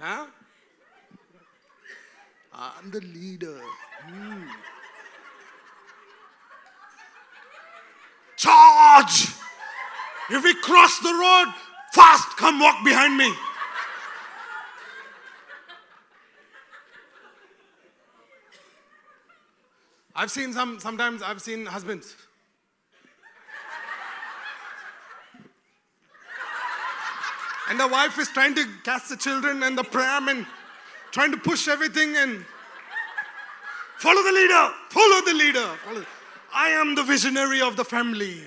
Huh? 0.00 0.26
I'm 2.52 2.90
the 2.90 3.00
leader. 3.00 3.60
Hmm. 4.00 4.44
Charge! 8.36 9.28
If 10.30 10.42
we 10.42 10.54
cross 10.54 10.98
the 10.98 11.12
road, 11.12 11.54
fast, 11.92 12.36
come 12.36 12.60
walk 12.60 12.84
behind 12.84 13.16
me. 13.16 13.32
I've 20.14 20.30
seen 20.30 20.52
some, 20.52 20.80
sometimes 20.80 21.22
I've 21.22 21.42
seen 21.42 21.66
husbands 21.66 22.16
And 27.68 27.80
the 27.80 27.88
wife 27.88 28.18
is 28.18 28.28
trying 28.28 28.54
to 28.54 28.64
catch 28.84 29.08
the 29.08 29.16
children 29.16 29.62
and 29.62 29.76
the 29.76 29.82
pram 29.82 30.28
and 30.28 30.46
trying 31.10 31.32
to 31.32 31.36
push 31.36 31.66
everything 31.66 32.16
and 32.16 32.44
follow 33.98 34.22
the 34.22 34.32
leader, 34.32 34.70
follow 34.90 35.24
the 35.24 35.34
leader. 35.34 35.66
Follow. 35.84 36.06
I 36.54 36.68
am 36.70 36.94
the 36.94 37.02
visionary 37.02 37.60
of 37.60 37.76
the 37.76 37.84
family. 37.84 38.40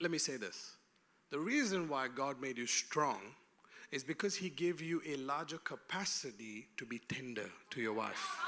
Let 0.00 0.10
me 0.10 0.18
say 0.18 0.36
this. 0.36 0.76
The 1.30 1.38
reason 1.38 1.88
why 1.88 2.08
God 2.08 2.40
made 2.40 2.58
you 2.58 2.66
strong 2.66 3.20
is 3.90 4.04
because 4.04 4.34
He 4.34 4.50
gave 4.50 4.82
you 4.82 5.00
a 5.06 5.16
larger 5.16 5.58
capacity 5.58 6.66
to 6.76 6.84
be 6.84 6.98
tender 6.98 7.50
to 7.70 7.80
your 7.80 7.94
wife. 7.94 8.38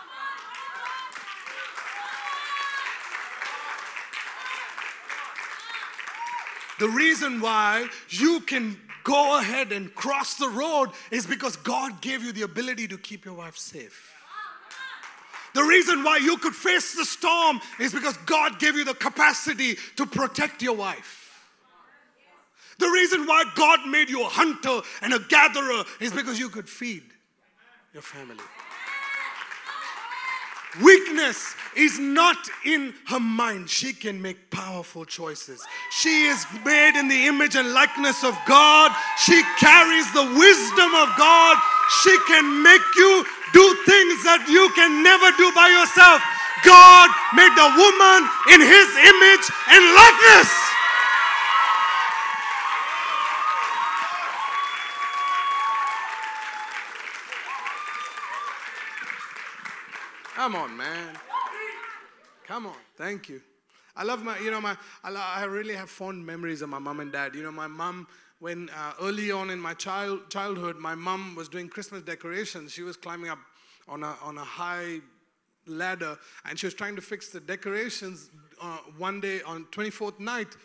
The 6.78 6.88
reason 6.88 7.40
why 7.40 7.88
you 8.08 8.40
can 8.40 8.78
go 9.04 9.38
ahead 9.38 9.72
and 9.72 9.94
cross 9.94 10.34
the 10.34 10.48
road 10.48 10.90
is 11.10 11.26
because 11.26 11.56
God 11.56 12.00
gave 12.00 12.22
you 12.22 12.32
the 12.32 12.42
ability 12.42 12.88
to 12.88 12.98
keep 12.98 13.24
your 13.24 13.34
wife 13.34 13.56
safe. 13.56 14.12
The 15.54 15.62
reason 15.62 16.04
why 16.04 16.18
you 16.18 16.36
could 16.36 16.54
face 16.54 16.94
the 16.94 17.04
storm 17.04 17.60
is 17.80 17.94
because 17.94 18.16
God 18.26 18.58
gave 18.58 18.74
you 18.74 18.84
the 18.84 18.94
capacity 18.94 19.78
to 19.96 20.04
protect 20.04 20.60
your 20.60 20.76
wife. 20.76 21.22
The 22.78 22.88
reason 22.88 23.26
why 23.26 23.44
God 23.54 23.86
made 23.88 24.10
you 24.10 24.22
a 24.22 24.28
hunter 24.28 24.80
and 25.00 25.14
a 25.14 25.18
gatherer 25.18 25.84
is 25.98 26.12
because 26.12 26.38
you 26.38 26.50
could 26.50 26.68
feed 26.68 27.04
your 27.94 28.02
family. 28.02 28.44
Weakness 30.82 31.54
is 31.76 31.98
not 31.98 32.36
in 32.64 32.92
her 33.06 33.20
mind. 33.20 33.70
She 33.70 33.92
can 33.92 34.20
make 34.20 34.50
powerful 34.50 35.04
choices. 35.04 35.64
She 35.90 36.24
is 36.26 36.44
made 36.64 36.98
in 36.98 37.08
the 37.08 37.26
image 37.26 37.54
and 37.54 37.72
likeness 37.72 38.24
of 38.24 38.36
God. 38.46 38.92
She 39.24 39.42
carries 39.58 40.08
the 40.12 40.24
wisdom 40.36 40.92
of 40.96 41.08
God. 41.16 41.56
She 42.02 42.16
can 42.28 42.62
make 42.62 42.84
you 42.96 43.24
do 43.52 43.64
things 43.88 44.24
that 44.24 44.44
you 44.48 44.68
can 44.76 45.02
never 45.02 45.32
do 45.40 45.48
by 45.56 45.68
yourself. 45.72 46.20
God 46.64 47.08
made 47.36 47.54
the 47.54 47.70
woman 47.76 48.20
in 48.52 48.60
his 48.60 48.88
image 49.00 49.46
and 49.70 49.82
likeness. 49.94 50.65
Come 60.46 60.54
on, 60.54 60.76
man. 60.76 61.18
Come 62.46 62.66
on. 62.66 62.76
Thank 62.94 63.28
you. 63.28 63.40
I 63.96 64.04
love 64.04 64.22
my, 64.22 64.38
you 64.38 64.52
know, 64.52 64.60
my, 64.60 64.76
I, 65.02 65.42
really 65.42 65.74
have 65.74 65.90
fond 65.90 66.24
memories 66.24 66.62
of 66.62 66.68
my 66.68 66.78
mom 66.78 67.00
and 67.00 67.10
dad. 67.10 67.34
You 67.34 67.42
know, 67.42 67.50
my 67.50 67.66
mom, 67.66 68.06
when 68.38 68.70
uh, 68.70 68.92
early 69.02 69.32
on 69.32 69.50
in 69.50 69.58
my 69.58 69.74
child, 69.74 70.30
childhood, 70.30 70.76
my 70.76 70.94
mom 70.94 71.34
was 71.34 71.48
doing 71.48 71.68
Christmas 71.68 72.02
decorations. 72.02 72.70
She 72.70 72.84
was 72.84 72.96
climbing 72.96 73.28
up 73.28 73.40
on 73.88 74.04
a, 74.04 74.14
on 74.22 74.38
a 74.38 74.44
high 74.44 75.00
ladder 75.66 76.16
and 76.48 76.56
she 76.56 76.68
was 76.68 76.74
trying 76.74 76.94
to 76.94 77.02
fix 77.02 77.30
the 77.30 77.40
decorations 77.40 78.30
uh, 78.62 78.78
one 78.98 79.20
day 79.20 79.42
on 79.42 79.64
24th 79.72 80.20
night 80.20 80.56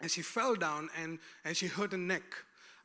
and 0.00 0.10
she 0.10 0.22
fell 0.22 0.54
down 0.54 0.88
and, 1.02 1.18
and 1.44 1.54
she 1.54 1.66
hurt 1.66 1.92
her 1.92 1.98
neck. 1.98 2.22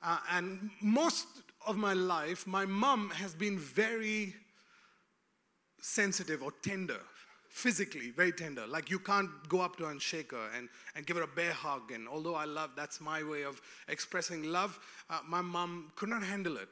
Uh, 0.03 0.17
and 0.33 0.71
most 0.81 1.27
of 1.65 1.77
my 1.77 1.93
life, 1.93 2.45
my 2.45 2.65
mom 2.65 3.11
has 3.11 3.33
been 3.33 3.57
very 3.57 4.35
sensitive 5.81 6.41
or 6.41 6.51
tender, 6.61 6.99
physically 7.49 8.11
very 8.11 8.31
tender. 8.31 8.65
Like 8.65 8.89
you 8.89 8.99
can't 8.99 9.29
go 9.49 9.59
up 9.59 9.75
to 9.77 9.85
her 9.85 9.91
and 9.91 10.01
shake 10.01 10.31
her 10.31 10.49
and, 10.55 10.69
and 10.95 11.05
give 11.05 11.17
her 11.17 11.23
a 11.23 11.27
bear 11.27 11.51
hug. 11.51 11.91
And 11.91 12.07
although 12.07 12.35
I 12.35 12.45
love, 12.45 12.71
that's 12.75 13.01
my 13.01 13.23
way 13.23 13.43
of 13.43 13.61
expressing 13.89 14.43
love, 14.43 14.79
uh, 15.09 15.19
my 15.27 15.41
mom 15.41 15.91
could 15.95 16.09
not 16.09 16.23
handle 16.23 16.55
it. 16.57 16.69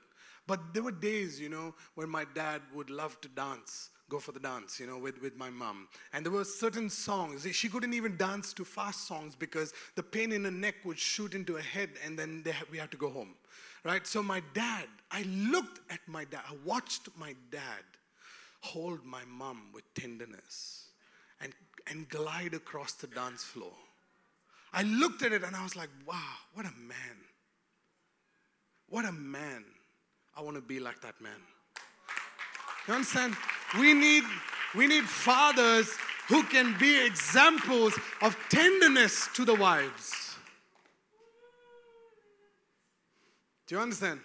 But 0.48 0.74
there 0.74 0.82
were 0.82 0.91
days, 0.91 1.39
you 1.39 1.50
know, 1.50 1.76
when 1.95 2.10
my 2.10 2.26
dad 2.34 2.62
would 2.74 2.89
love 2.89 3.19
to 3.22 3.28
dance, 3.28 3.89
go 4.10 4.17
for 4.17 4.32
the 4.32 4.39
dance, 4.39 4.80
you 4.80 4.88
know, 4.88 4.98
with, 4.98 5.22
with 5.22 5.38
my 5.38 5.50
mom. 5.50 5.88
And 6.12 6.26
there 6.26 6.32
were 6.32 6.43
certain 6.43 6.89
songs. 6.89 7.45
She 7.52 7.69
couldn't 7.69 7.93
even 7.93 8.17
dance 8.17 8.54
to 8.54 8.65
fast 8.65 9.08
songs 9.08 9.36
because 9.36 9.74
the 9.95 10.02
pain 10.02 10.32
in 10.32 10.45
her 10.45 10.52
neck 10.52 10.76
would 10.86 10.98
shoot 10.98 11.36
into 11.36 11.54
her 11.54 11.62
head 11.62 11.89
and 12.04 12.17
then 12.17 12.41
they, 12.43 12.54
we 12.72 12.80
had 12.80 12.89
to 12.91 12.98
go 12.98 13.10
home. 13.10 13.36
Right? 13.84 14.08
So 14.08 14.24
my 14.24 14.41
dad, 14.54 14.88
I 15.12 15.22
looked 15.24 15.82
at 15.91 16.00
my 16.08 16.26
dad, 16.26 16.41
I 16.50 16.56
watched 16.65 17.10
my 17.17 17.36
dad 17.52 17.84
hold 18.62 19.06
my 19.06 19.22
mom 19.26 19.72
with 19.74 19.84
tenderness 19.93 20.89
and, 21.41 21.54
and 21.88 22.08
glide 22.10 22.54
across 22.54 22.93
the 22.93 23.08
dance 23.08 23.43
floor. 23.43 23.74
I 24.74 24.84
looked 24.84 25.24
at 25.24 25.32
it 25.32 25.43
and 25.43 25.56
I 25.56 25.63
was 25.63 25.76
like, 25.76 25.89
wow, 26.06 26.36
what 26.54 26.65
a 26.65 26.74
man. 26.78 27.17
What 28.89 29.06
a 29.06 29.12
man. 29.12 29.65
I 30.36 30.41
want 30.41 30.56
to 30.56 30.62
be 30.62 30.80
like 30.80 31.02
that 31.02 31.19
man. 31.22 31.32
You 32.88 32.93
understand? 32.95 33.36
We 33.80 33.93
need, 33.93 34.24
we 34.76 34.88
need 34.88 35.04
fathers 35.04 35.95
who 36.28 36.43
can 36.43 36.76
be 36.80 37.06
examples 37.06 37.98
of 38.22 38.38
tenderness 38.50 39.28
to 39.36 39.45
the 39.45 39.56
wives. 39.56 40.38
Do 43.67 43.76
you 43.76 43.82
understand? 43.82 44.19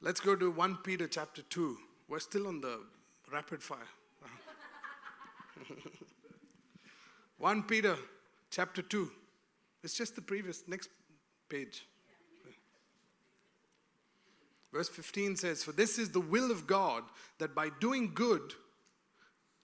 Let's 0.00 0.20
go 0.20 0.34
to 0.34 0.50
1 0.50 0.78
Peter 0.84 1.06
chapter 1.06 1.42
2. 1.42 1.76
We're 2.10 2.18
still 2.18 2.48
on 2.48 2.60
the 2.60 2.80
rapid 3.32 3.62
fire. 3.62 3.78
1 7.38 7.62
Peter 7.62 7.96
chapter 8.50 8.82
2. 8.82 9.08
It's 9.84 9.94
just 9.94 10.16
the 10.16 10.20
previous, 10.20 10.64
next 10.66 10.90
page. 11.48 11.86
Verse 14.72 14.88
15 14.88 15.36
says, 15.36 15.62
For 15.62 15.70
this 15.70 16.00
is 16.00 16.10
the 16.10 16.18
will 16.18 16.50
of 16.50 16.66
God, 16.66 17.04
that 17.38 17.54
by 17.54 17.68
doing 17.78 18.10
good 18.12 18.54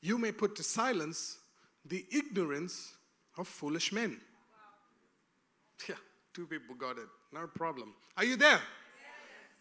you 0.01 0.17
may 0.17 0.31
put 0.31 0.55
to 0.55 0.63
silence 0.63 1.39
the 1.85 2.07
ignorance 2.13 2.93
of 3.37 3.49
foolish 3.49 3.93
men. 3.93 4.21
Yeah, 5.89 5.97
two 6.33 6.47
people 6.47 6.77
got 6.77 6.97
it. 6.97 7.09
Not 7.33 7.43
a 7.43 7.49
problem. 7.49 7.93
Are 8.17 8.25
you 8.25 8.37
there? 8.37 8.61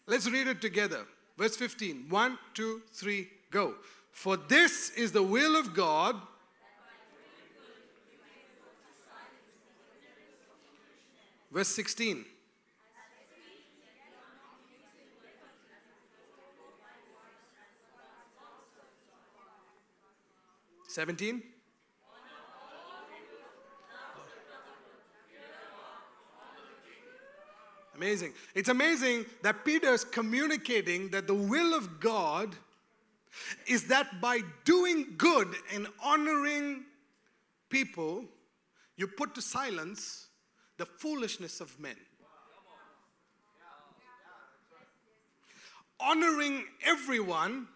Let's 0.06 0.30
read 0.30 0.46
it 0.46 0.60
together. 0.60 1.04
Verse 1.36 1.56
15. 1.56 2.06
One, 2.08 2.38
two, 2.54 2.82
three, 2.92 3.28
go. 3.50 3.74
For 4.12 4.36
this 4.36 4.90
is 4.90 5.12
the 5.12 5.22
will 5.22 5.56
of 5.56 5.74
God. 5.74 6.16
Verse 11.52 11.68
16. 11.68 12.24
Seventeen. 20.88 21.42
Amazing. 27.96 28.34
It's 28.54 28.68
amazing 28.68 29.24
that 29.42 29.64
Peter's 29.64 30.04
communicating 30.04 31.08
that 31.10 31.26
the 31.26 31.34
will 31.34 31.74
of 31.74 31.98
God 31.98 32.54
is 33.66 33.84
that 33.88 34.20
by 34.20 34.40
doing 34.64 35.14
good 35.16 35.48
and 35.74 35.86
honoring 36.02 36.84
people, 37.70 38.24
you 38.96 39.06
put 39.06 39.34
to 39.34 39.42
silence 39.42 40.26
the 40.76 40.84
foolishness 40.84 41.60
of 41.60 41.78
men. 41.80 41.96
Honoring 45.98 46.64
everyone, 46.84 47.66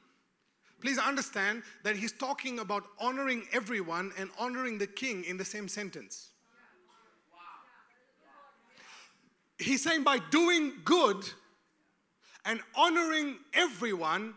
please 0.82 0.98
understand 0.98 1.62
that 1.82 1.96
he's 1.96 2.12
talking 2.12 2.58
about 2.58 2.84
honoring 2.98 3.46
everyone 3.52 4.12
and 4.18 4.28
honoring 4.38 4.76
the 4.76 4.86
king 4.86 5.24
in 5.24 5.38
the 5.38 5.44
same 5.44 5.66
sentence. 5.66 6.28
He's 9.60 9.82
saying 9.82 10.04
by 10.04 10.18
doing 10.30 10.72
good 10.84 11.28
and 12.46 12.60
honoring 12.74 13.36
everyone, 13.52 14.34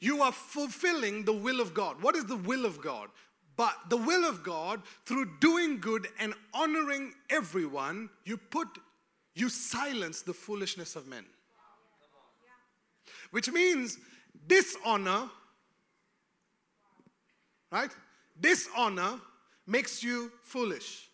you 0.00 0.22
are 0.22 0.32
fulfilling 0.32 1.24
the 1.24 1.32
will 1.32 1.60
of 1.60 1.72
God. 1.72 2.02
What 2.02 2.14
is 2.14 2.26
the 2.26 2.36
will 2.36 2.66
of 2.66 2.82
God? 2.82 3.08
But 3.56 3.74
the 3.88 3.96
will 3.96 4.28
of 4.28 4.42
God, 4.42 4.82
through 5.06 5.38
doing 5.40 5.80
good 5.80 6.08
and 6.18 6.34
honoring 6.52 7.14
everyone, 7.30 8.10
you 8.24 8.36
put, 8.36 8.68
you 9.34 9.48
silence 9.48 10.20
the 10.20 10.34
foolishness 10.34 10.94
of 10.94 11.06
men. 11.06 11.24
Which 13.30 13.50
means 13.50 13.98
dishonor, 14.46 15.30
right? 17.72 17.90
Dishonor 18.38 19.18
makes 19.66 20.02
you 20.02 20.30
foolish 20.42 21.08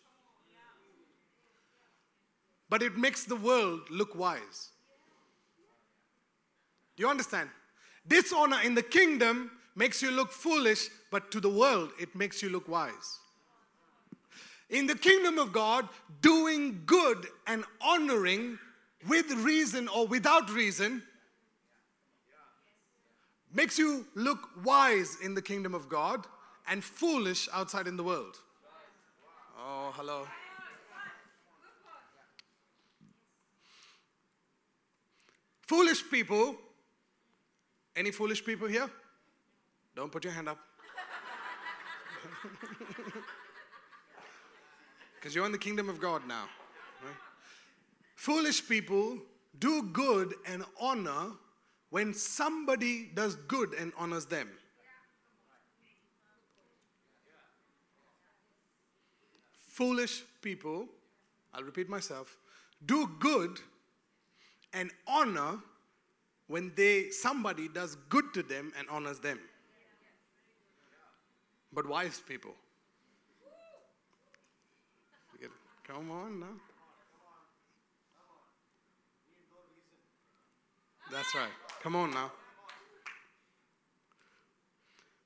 but 2.73 2.81
it 2.81 2.97
makes 2.97 3.25
the 3.25 3.35
world 3.35 3.81
look 3.91 4.15
wise. 4.15 4.71
Do 6.97 7.03
you 7.03 7.07
understand? 7.07 7.51
Dishonor 8.07 8.61
in 8.63 8.73
the 8.73 8.81
kingdom 8.81 9.51
makes 9.75 10.01
you 10.01 10.09
look 10.09 10.31
foolish, 10.31 10.89
but 11.11 11.29
to 11.33 11.39
the 11.39 11.51
world, 11.51 11.91
it 11.99 12.15
makes 12.15 12.41
you 12.41 12.49
look 12.49 12.67
wise. 12.67 13.19
In 14.71 14.87
the 14.87 14.95
kingdom 14.95 15.37
of 15.37 15.53
God, 15.53 15.87
doing 16.21 16.81
good 16.87 17.27
and 17.45 17.63
honoring 17.79 18.57
with 19.07 19.31
reason 19.33 19.87
or 19.87 20.07
without 20.07 20.49
reason 20.49 21.03
makes 23.53 23.77
you 23.77 24.03
look 24.15 24.49
wise 24.65 25.17
in 25.23 25.35
the 25.35 25.43
kingdom 25.43 25.75
of 25.75 25.89
God 25.89 26.25
and 26.67 26.83
foolish 26.83 27.47
outside 27.53 27.85
in 27.85 27.97
the 27.97 28.03
world. 28.03 28.39
Oh, 29.59 29.93
hello. 29.95 30.25
Foolish 35.67 36.09
people. 36.09 36.55
Any 37.95 38.11
foolish 38.11 38.43
people 38.43 38.67
here? 38.67 38.89
Don't 39.95 40.11
put 40.11 40.23
your 40.23 40.33
hand 40.33 40.49
up. 40.49 40.59
Because 45.23 45.35
you're 45.35 45.45
in 45.45 45.53
the 45.53 45.57
kingdom 45.57 45.87
of 45.87 46.01
God 46.01 46.27
now. 46.27 46.49
Right? 47.01 47.15
Foolish 48.15 48.67
people 48.67 49.19
do 49.57 49.83
good 49.83 50.33
and 50.45 50.65
honor 50.77 51.31
when 51.91 52.13
somebody 52.13 53.09
does 53.13 53.35
good 53.35 53.73
and 53.73 53.93
honors 53.97 54.25
them. 54.25 54.49
Foolish 59.69 60.23
people, 60.41 60.89
I'll 61.53 61.63
repeat 61.63 61.87
myself, 61.87 62.35
do 62.85 63.09
good 63.19 63.61
and 64.73 64.91
honor 65.07 65.59
when 66.47 66.71
they 66.75 67.09
somebody 67.09 67.67
does 67.67 67.95
good 68.09 68.33
to 68.33 68.43
them 68.43 68.73
and 68.77 68.87
honors 68.89 69.19
them. 69.19 69.39
But 71.71 71.87
wise 71.87 72.21
people. 72.27 72.53
Come 75.87 76.11
on 76.11 76.39
now. 76.39 76.47
That's 81.11 81.35
right. 81.35 81.49
Come 81.81 81.95
on 81.95 82.11
now. 82.11 82.31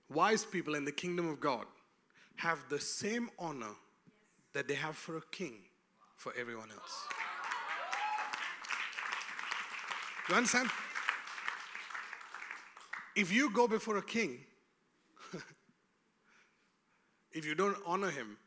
Wise 0.10 0.44
people 0.44 0.76
in 0.76 0.84
the 0.84 0.92
kingdom 0.92 1.30
of 1.30 1.40
God 1.40 1.66
have 2.38 2.60
the 2.70 2.80
same 2.80 3.30
honor 3.38 3.76
that 4.54 4.68
they 4.68 4.74
have 4.74 4.96
for 4.96 5.18
a 5.18 5.22
king 5.32 5.60
for 6.16 6.34
everyone 6.38 6.72
else. 6.72 7.08
You 10.30 10.36
understand? 10.36 10.70
If 13.16 13.32
you 13.32 13.50
go 13.52 13.68
before 13.68 13.98
a 13.98 14.02
king, 14.02 14.40
if 17.32 17.46
you 17.46 17.56
don't 17.56 17.78
honor 17.86 18.10
him, 18.10 18.38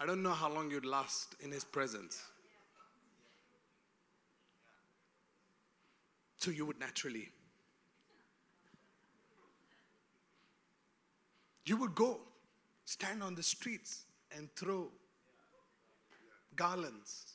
I 0.00 0.06
don't 0.06 0.22
know 0.22 0.32
how 0.32 0.48
long 0.48 0.70
you'd 0.70 0.86
last 0.86 1.34
in 1.40 1.50
his 1.50 1.64
presence. 1.64 2.22
So 6.38 6.52
you 6.52 6.64
would 6.64 6.78
naturally. 6.78 7.28
You 11.66 11.76
would 11.76 11.96
go, 11.96 12.20
stand 12.84 13.22
on 13.22 13.34
the 13.34 13.42
streets, 13.42 14.04
and 14.36 14.48
throw 14.54 14.88
garlands 16.54 17.34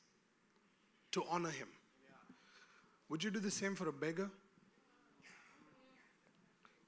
to 1.12 1.24
honor 1.30 1.50
him. 1.50 1.68
Would 3.14 3.24
you 3.24 3.30
do 3.30 3.40
the 3.40 3.52
same 3.52 3.76
for 3.76 3.88
a 3.88 3.94
beggar? 3.94 4.28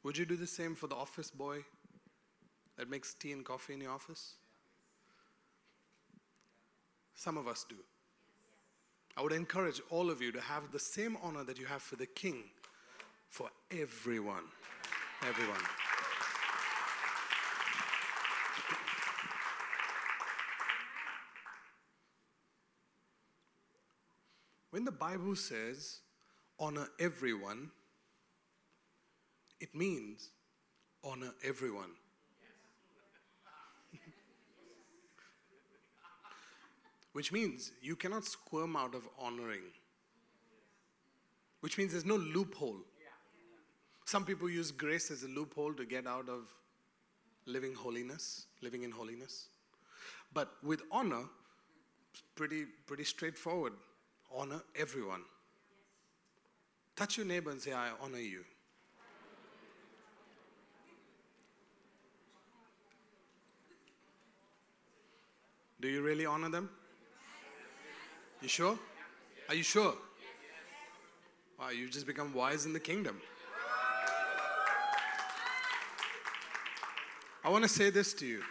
Would 0.01 0.17
you 0.17 0.25
do 0.25 0.35
the 0.35 0.47
same 0.47 0.73
for 0.73 0.87
the 0.87 0.95
office 0.95 1.29
boy 1.29 1.63
that 2.79 2.89
makes 2.89 3.13
tea 3.13 3.31
and 3.31 3.45
coffee 3.45 3.75
in 3.75 3.81
your 3.81 3.91
office? 3.91 4.33
Some 7.13 7.37
of 7.37 7.47
us 7.47 7.63
do. 7.69 7.75
I 9.15 9.21
would 9.21 9.33
encourage 9.33 9.79
all 9.91 10.09
of 10.09 10.19
you 10.19 10.31
to 10.31 10.41
have 10.41 10.71
the 10.71 10.79
same 10.79 11.15
honor 11.21 11.43
that 11.43 11.59
you 11.59 11.67
have 11.67 11.83
for 11.83 11.95
the 11.95 12.07
king 12.07 12.45
for 13.29 13.51
everyone. 13.69 14.45
Everyone. 15.21 15.61
When 24.71 24.85
the 24.85 24.91
Bible 24.91 25.35
says 25.35 25.99
honor 26.59 26.87
everyone, 26.99 27.71
it 29.59 29.73
means 29.75 30.29
honor 31.03 31.31
everyone. 31.43 31.91
Which 37.13 37.31
means 37.31 37.71
you 37.81 37.95
cannot 37.95 38.25
squirm 38.25 38.75
out 38.75 38.95
of 38.95 39.07
honoring. 39.19 39.63
Which 41.61 41.77
means 41.77 41.91
there's 41.91 42.05
no 42.05 42.17
loophole. 42.17 42.81
Some 44.05 44.23
people 44.23 44.49
use 44.49 44.71
grace 44.71 45.09
as 45.09 45.23
a 45.23 45.27
loophole 45.27 45.73
to 45.73 45.85
get 45.85 46.05
out 46.05 46.29
of 46.29 46.53
living 47.47 47.73
holiness, 47.73 48.45
living 48.61 48.83
in 48.83 48.91
holiness. 48.91 49.47
But 50.33 50.51
with 50.63 50.83
honor, 50.91 51.23
pretty, 52.35 52.65
pretty 52.85 53.03
straightforward. 53.03 53.73
Honor 54.31 54.61
everyone. 54.75 55.21
Touch 56.95 57.17
your 57.17 57.25
neighbor 57.25 57.51
and 57.51 57.61
say, 57.61 57.73
I 57.73 57.89
honor 58.01 58.19
you. 58.19 58.43
Do 65.81 65.89
you 65.89 66.01
really 66.01 66.25
honor 66.25 66.49
them? 66.49 66.69
You 68.41 68.47
sure? 68.47 68.79
Are 69.49 69.55
you 69.55 69.63
sure? 69.63 69.93
Wow, 71.59 71.69
you 71.69 71.89
just 71.89 72.07
become 72.07 72.33
wise 72.33 72.65
in 72.65 72.73
the 72.73 72.79
kingdom. 72.79 73.21
I 77.43 77.49
want 77.49 77.63
to 77.63 77.69
say 77.69 77.89
this 77.89 78.13
to 78.15 78.25
you. 78.25 78.41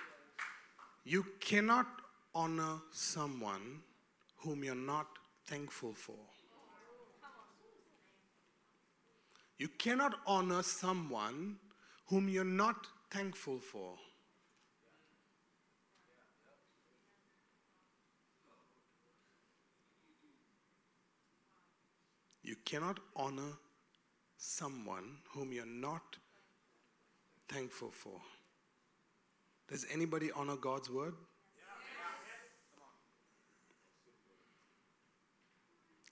You 1.04 1.26
cannot 1.40 1.86
honor 2.34 2.76
someone 2.92 3.80
whom 4.38 4.62
you're 4.62 4.74
not 4.74 5.06
thankful 5.46 5.94
for. 5.94 6.14
You 9.58 9.68
cannot 9.68 10.14
honor 10.26 10.62
someone 10.62 11.56
whom 12.06 12.28
you're 12.28 12.44
not 12.44 12.86
thankful 13.10 13.60
for. 13.60 13.94
You 22.42 22.56
cannot 22.64 23.00
honor 23.16 23.52
someone 24.36 25.16
whom 25.32 25.52
you're 25.52 25.64
not 25.64 26.18
thankful 27.48 27.90
for. 27.90 28.20
Does 29.68 29.86
anybody 29.90 30.30
honor 30.32 30.56
God's 30.56 30.90
word? 30.90 31.14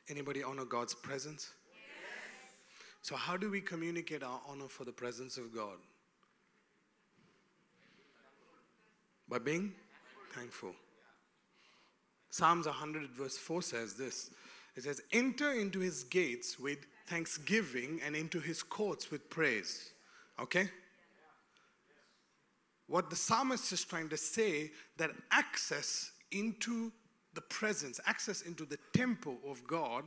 Anybody 0.08 0.42
honor 0.42 0.64
God's 0.64 0.94
presence? 0.94 1.52
So, 3.02 3.16
how 3.16 3.36
do 3.36 3.50
we 3.50 3.60
communicate 3.60 4.22
our 4.22 4.40
honor 4.48 4.68
for 4.68 4.84
the 4.84 4.92
presence 4.92 5.36
of 5.36 5.54
God? 5.54 5.76
By 9.28 9.38
being 9.40 9.72
thankful. 10.32 10.72
Psalms 12.30 12.66
100, 12.66 13.10
verse 13.10 13.36
4 13.36 13.60
says 13.60 13.94
this 13.94 14.30
It 14.76 14.84
says, 14.84 15.02
Enter 15.12 15.52
into 15.52 15.80
his 15.80 16.04
gates 16.04 16.58
with 16.58 16.78
thanksgiving 17.08 18.00
and 18.04 18.14
into 18.14 18.38
his 18.38 18.62
courts 18.62 19.10
with 19.10 19.28
praise. 19.28 19.90
Okay? 20.40 20.68
What 22.86 23.10
the 23.10 23.16
psalmist 23.16 23.72
is 23.72 23.84
trying 23.84 24.10
to 24.10 24.16
say 24.16 24.70
that 24.98 25.10
access 25.32 26.12
into 26.30 26.92
the 27.34 27.40
presence, 27.40 27.98
access 28.06 28.42
into 28.42 28.64
the 28.64 28.78
temple 28.92 29.38
of 29.48 29.66
God 29.66 30.04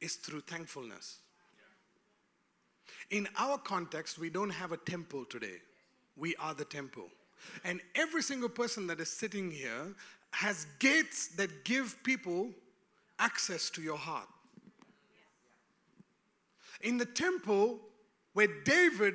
is 0.00 0.16
through 0.16 0.40
thankfulness. 0.42 1.18
In 3.10 3.28
our 3.36 3.58
context, 3.58 4.18
we 4.18 4.30
don't 4.30 4.50
have 4.50 4.72
a 4.72 4.76
temple 4.76 5.24
today. 5.24 5.56
We 6.16 6.36
are 6.36 6.54
the 6.54 6.64
temple. 6.64 7.08
And 7.64 7.80
every 7.94 8.22
single 8.22 8.48
person 8.48 8.86
that 8.88 9.00
is 9.00 9.10
sitting 9.10 9.50
here 9.50 9.94
has 10.32 10.66
gates 10.78 11.28
that 11.36 11.64
give 11.64 11.96
people 12.04 12.50
access 13.18 13.70
to 13.70 13.82
your 13.82 13.96
heart. 13.96 14.28
In 16.82 16.96
the 16.96 17.04
temple 17.04 17.80
where 18.32 18.48
David 18.64 19.14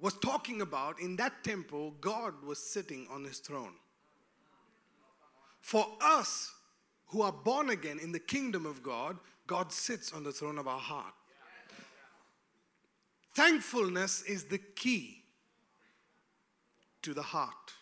was 0.00 0.14
talking 0.14 0.62
about, 0.62 1.00
in 1.00 1.16
that 1.16 1.44
temple, 1.44 1.94
God 2.00 2.34
was 2.44 2.58
sitting 2.58 3.06
on 3.10 3.24
his 3.24 3.38
throne. 3.38 3.74
For 5.60 5.86
us 6.00 6.52
who 7.08 7.22
are 7.22 7.32
born 7.32 7.70
again 7.70 7.98
in 7.98 8.12
the 8.12 8.18
kingdom 8.18 8.64
of 8.64 8.82
God, 8.82 9.18
God 9.48 9.72
sits 9.72 10.12
on 10.12 10.22
the 10.22 10.30
throne 10.30 10.58
of 10.58 10.68
our 10.68 10.78
heart. 10.78 11.14
Thankfulness 13.34 14.22
is 14.22 14.44
the 14.44 14.58
key 14.58 15.22
to 17.02 17.14
the 17.14 17.22
heart, 17.22 17.72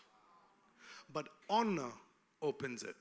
but 1.13 1.27
honor 1.49 1.91
opens 2.41 2.83
it. 2.83 2.95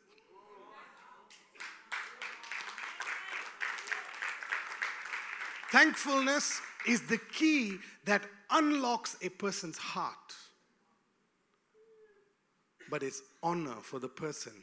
Thankfulness 5.71 6.61
is 6.89 7.03
the 7.03 7.19
key 7.19 7.77
that 8.05 8.23
unlocks 8.51 9.17
a 9.23 9.29
person's 9.29 9.79
heart, 9.79 10.35
but 12.91 13.03
it's 13.05 13.23
honor 13.43 13.77
for 13.83 14.01
the 14.01 14.09
person 14.09 14.55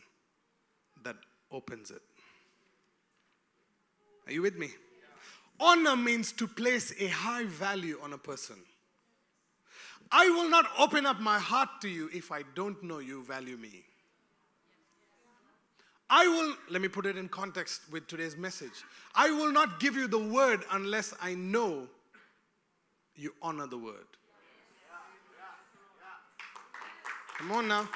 that 1.04 1.16
opens 1.52 1.92
it. 1.92 2.02
Are 4.28 4.32
you 4.32 4.42
with 4.42 4.58
me? 4.58 4.70
Honor 5.60 5.96
means 5.96 6.32
to 6.34 6.48
place 6.48 6.94
a 7.00 7.08
high 7.08 7.46
value 7.46 8.00
on 8.02 8.14
a 8.14 8.18
person. 8.18 8.58
I 10.12 10.30
will 10.30 10.50
not 10.50 10.66
open 10.78 11.06
up 11.06 11.20
my 11.20 11.40
heart 11.40 11.70
to 11.82 11.90
you 11.90 12.10
if 12.14 12.32
I 12.32 12.44
don't 12.56 12.82
know 12.84 13.00
you 13.00 13.24
value 13.24 13.58
me. 13.58 13.84
I 16.10 16.28
will, 16.28 16.56
let 16.70 16.82
me 16.82 16.88
put 16.88 17.06
it 17.06 17.18
in 17.18 17.28
context 17.28 17.82
with 17.92 18.08
today's 18.08 18.38
message. 18.38 18.84
I 19.16 19.32
will 19.32 19.52
not 19.52 19.80
give 19.80 19.96
you 19.96 20.08
the 20.08 20.20
word 20.20 20.64
unless 20.72 21.14
I 21.22 21.34
know 21.34 21.88
you 23.16 23.34
honor 23.42 23.66
the 23.66 23.78
word. 23.78 24.06
Come 27.38 27.52
on 27.52 27.68
now. 27.68 27.90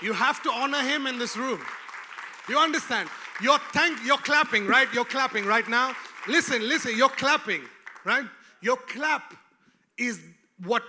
You 0.00 0.14
have 0.14 0.42
to 0.44 0.50
honor 0.50 0.80
him 0.80 1.06
in 1.06 1.18
this 1.18 1.36
room. 1.36 1.60
You 2.48 2.58
understand? 2.58 3.08
You're 3.40 3.58
thank 3.72 4.04
you're 4.04 4.18
clapping, 4.18 4.66
right? 4.66 4.88
You're 4.92 5.04
clapping 5.04 5.46
right 5.46 5.68
now. 5.68 5.94
Listen, 6.28 6.68
listen, 6.68 6.96
you're 6.96 7.08
clapping, 7.08 7.62
right? 8.04 8.24
Your 8.60 8.76
clap 8.76 9.34
is 9.98 10.20
what 10.64 10.82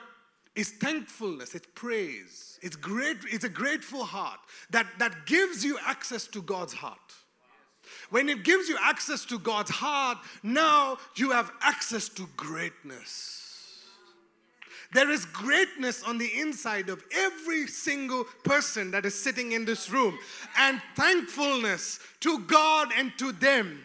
is 0.56 0.70
thankfulness, 0.70 1.56
it's 1.56 1.68
praise. 1.74 2.60
It's 2.62 2.76
great, 2.76 3.18
it's 3.32 3.44
a 3.44 3.50
grateful 3.50 4.04
heart 4.04 4.40
that, 4.70 4.86
that 5.00 5.26
gives 5.26 5.66
you 5.66 5.78
access 5.86 6.28
to 6.28 6.42
God's 6.42 6.74
heart. 6.74 6.98
When 8.10 8.30
it 8.30 8.44
gives 8.44 8.70
you 8.70 8.78
access 8.80 9.26
to 9.26 9.40
God's 9.40 9.72
heart, 9.72 10.20
now 10.44 10.98
you 11.16 11.32
have 11.32 11.52
access 11.62 12.08
to 12.10 12.28
greatness. 12.38 13.43
There 14.94 15.10
is 15.10 15.26
greatness 15.26 16.04
on 16.04 16.18
the 16.18 16.32
inside 16.40 16.90
of 16.90 17.04
every 17.12 17.68
single 17.68 18.26
person 18.44 18.92
that 18.92 19.06
is 19.06 19.16
sitting 19.16 19.52
in 19.54 19.66
this 19.66 19.90
room. 19.90 20.18
And 20.58 20.82
thankfulness 20.96 22.00
to 22.22 22.40
God 22.40 22.90
and 22.96 23.12
to 23.18 23.32
them 23.32 23.84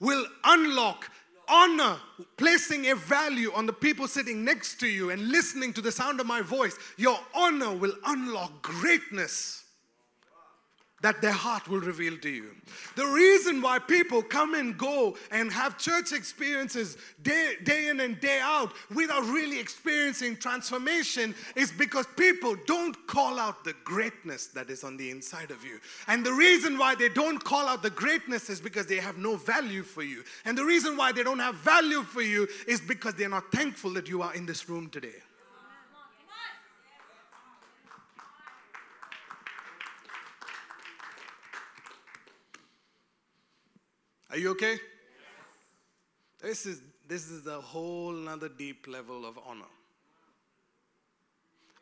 will 0.00 0.24
unlock 0.44 1.10
honor, 1.48 1.96
placing 2.36 2.90
a 2.90 2.94
value 2.94 3.52
on 3.52 3.66
the 3.66 3.72
people 3.72 4.08
sitting 4.08 4.44
next 4.44 4.80
to 4.80 4.88
you 4.88 5.10
and 5.10 5.28
listening 5.28 5.72
to 5.74 5.80
the 5.80 5.92
sound 5.92 6.20
of 6.20 6.26
my 6.26 6.42
voice. 6.42 6.76
Your 6.96 7.18
honor 7.34 7.74
will 7.74 7.94
unlock 8.04 8.62
greatness 8.62 9.65
that 11.02 11.20
their 11.20 11.32
heart 11.32 11.68
will 11.68 11.80
reveal 11.80 12.16
to 12.18 12.30
you. 12.30 12.50
The 12.96 13.06
reason 13.06 13.60
why 13.60 13.78
people 13.78 14.22
come 14.22 14.54
and 14.54 14.76
go 14.78 15.16
and 15.30 15.52
have 15.52 15.76
church 15.76 16.12
experiences 16.12 16.96
day, 17.22 17.54
day 17.64 17.88
in 17.88 18.00
and 18.00 18.18
day 18.18 18.40
out 18.42 18.72
without 18.94 19.22
really 19.24 19.60
experiencing 19.60 20.36
transformation 20.36 21.34
is 21.54 21.70
because 21.70 22.06
people 22.16 22.56
don't 22.66 23.06
call 23.06 23.38
out 23.38 23.62
the 23.62 23.74
greatness 23.84 24.46
that 24.48 24.70
is 24.70 24.84
on 24.84 24.96
the 24.96 25.10
inside 25.10 25.50
of 25.50 25.62
you. 25.64 25.78
And 26.08 26.24
the 26.24 26.32
reason 26.32 26.78
why 26.78 26.94
they 26.94 27.10
don't 27.10 27.42
call 27.44 27.68
out 27.68 27.82
the 27.82 27.90
greatness 27.90 28.48
is 28.48 28.60
because 28.60 28.86
they 28.86 28.96
have 28.96 29.18
no 29.18 29.36
value 29.36 29.82
for 29.82 30.02
you. 30.02 30.24
And 30.46 30.56
the 30.56 30.64
reason 30.64 30.96
why 30.96 31.12
they 31.12 31.22
don't 31.22 31.38
have 31.40 31.56
value 31.56 32.02
for 32.04 32.22
you 32.22 32.48
is 32.66 32.80
because 32.80 33.14
they're 33.14 33.28
not 33.28 33.52
thankful 33.52 33.92
that 33.92 34.08
you 34.08 34.22
are 34.22 34.34
in 34.34 34.46
this 34.46 34.68
room 34.68 34.88
today. 34.88 35.22
Are 44.36 44.38
you 44.38 44.50
okay? 44.50 44.76
This 46.42 46.66
is 46.66 46.82
this 47.08 47.30
is 47.30 47.46
a 47.46 47.58
whole 47.58 48.14
another 48.14 48.50
deep 48.50 48.86
level 48.86 49.24
of 49.24 49.38
honor. 49.48 49.72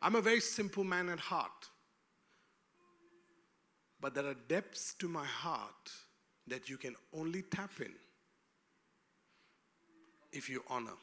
I'm 0.01 0.15
a 0.15 0.21
very 0.21 0.39
simple 0.39 0.85
man 0.85 1.09
at 1.09 1.19
heart. 1.19 1.51
But 3.99 4.15
there 4.15 4.25
are 4.25 4.37
depths 4.47 4.93
to 4.99 5.09
my 5.09 5.25
heart 5.25 5.91
that 6.47 6.69
you 6.69 6.77
can 6.77 6.95
only 7.13 7.41
tap 7.41 7.71
in 7.81 7.91
if 10.31 10.49
you 10.49 10.63
honor. 10.69 10.97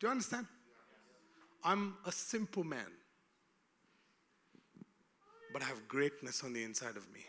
Do 0.00 0.06
you 0.06 0.10
understand? 0.12 0.46
I'm 1.62 1.96
a 2.06 2.12
simple 2.12 2.64
man, 2.64 2.90
but 5.52 5.60
I 5.60 5.66
have 5.66 5.86
greatness 5.88 6.42
on 6.42 6.54
the 6.54 6.64
inside 6.64 6.96
of 6.96 7.06
me. 7.12 7.20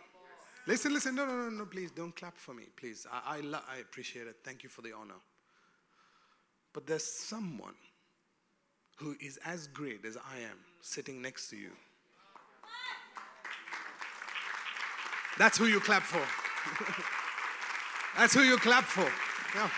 Listen, 0.65 0.93
listen. 0.93 1.15
No, 1.15 1.25
no, 1.25 1.35
no, 1.35 1.49
no. 1.49 1.65
Please 1.65 1.91
don't 1.91 2.15
clap 2.15 2.37
for 2.37 2.53
me. 2.53 2.63
Please. 2.75 3.05
I, 3.11 3.37
I, 3.37 3.39
lo- 3.41 3.59
I 3.69 3.79
appreciate 3.79 4.27
it. 4.27 4.37
Thank 4.43 4.63
you 4.63 4.69
for 4.69 4.81
the 4.81 4.93
honor. 4.93 5.19
But 6.73 6.87
there's 6.87 7.03
someone 7.03 7.75
who 8.97 9.15
is 9.19 9.37
as 9.45 9.67
great 9.67 10.05
as 10.05 10.17
I 10.17 10.39
am 10.39 10.57
sitting 10.81 11.21
next 11.21 11.49
to 11.49 11.57
you. 11.57 11.71
That's 15.37 15.57
who 15.57 15.65
you 15.65 15.79
clap 15.79 16.03
for. 16.03 16.21
That's 18.17 18.33
who 18.33 18.41
you 18.41 18.57
clap 18.57 18.83
for. 18.83 19.09
Yeah. 19.55 19.69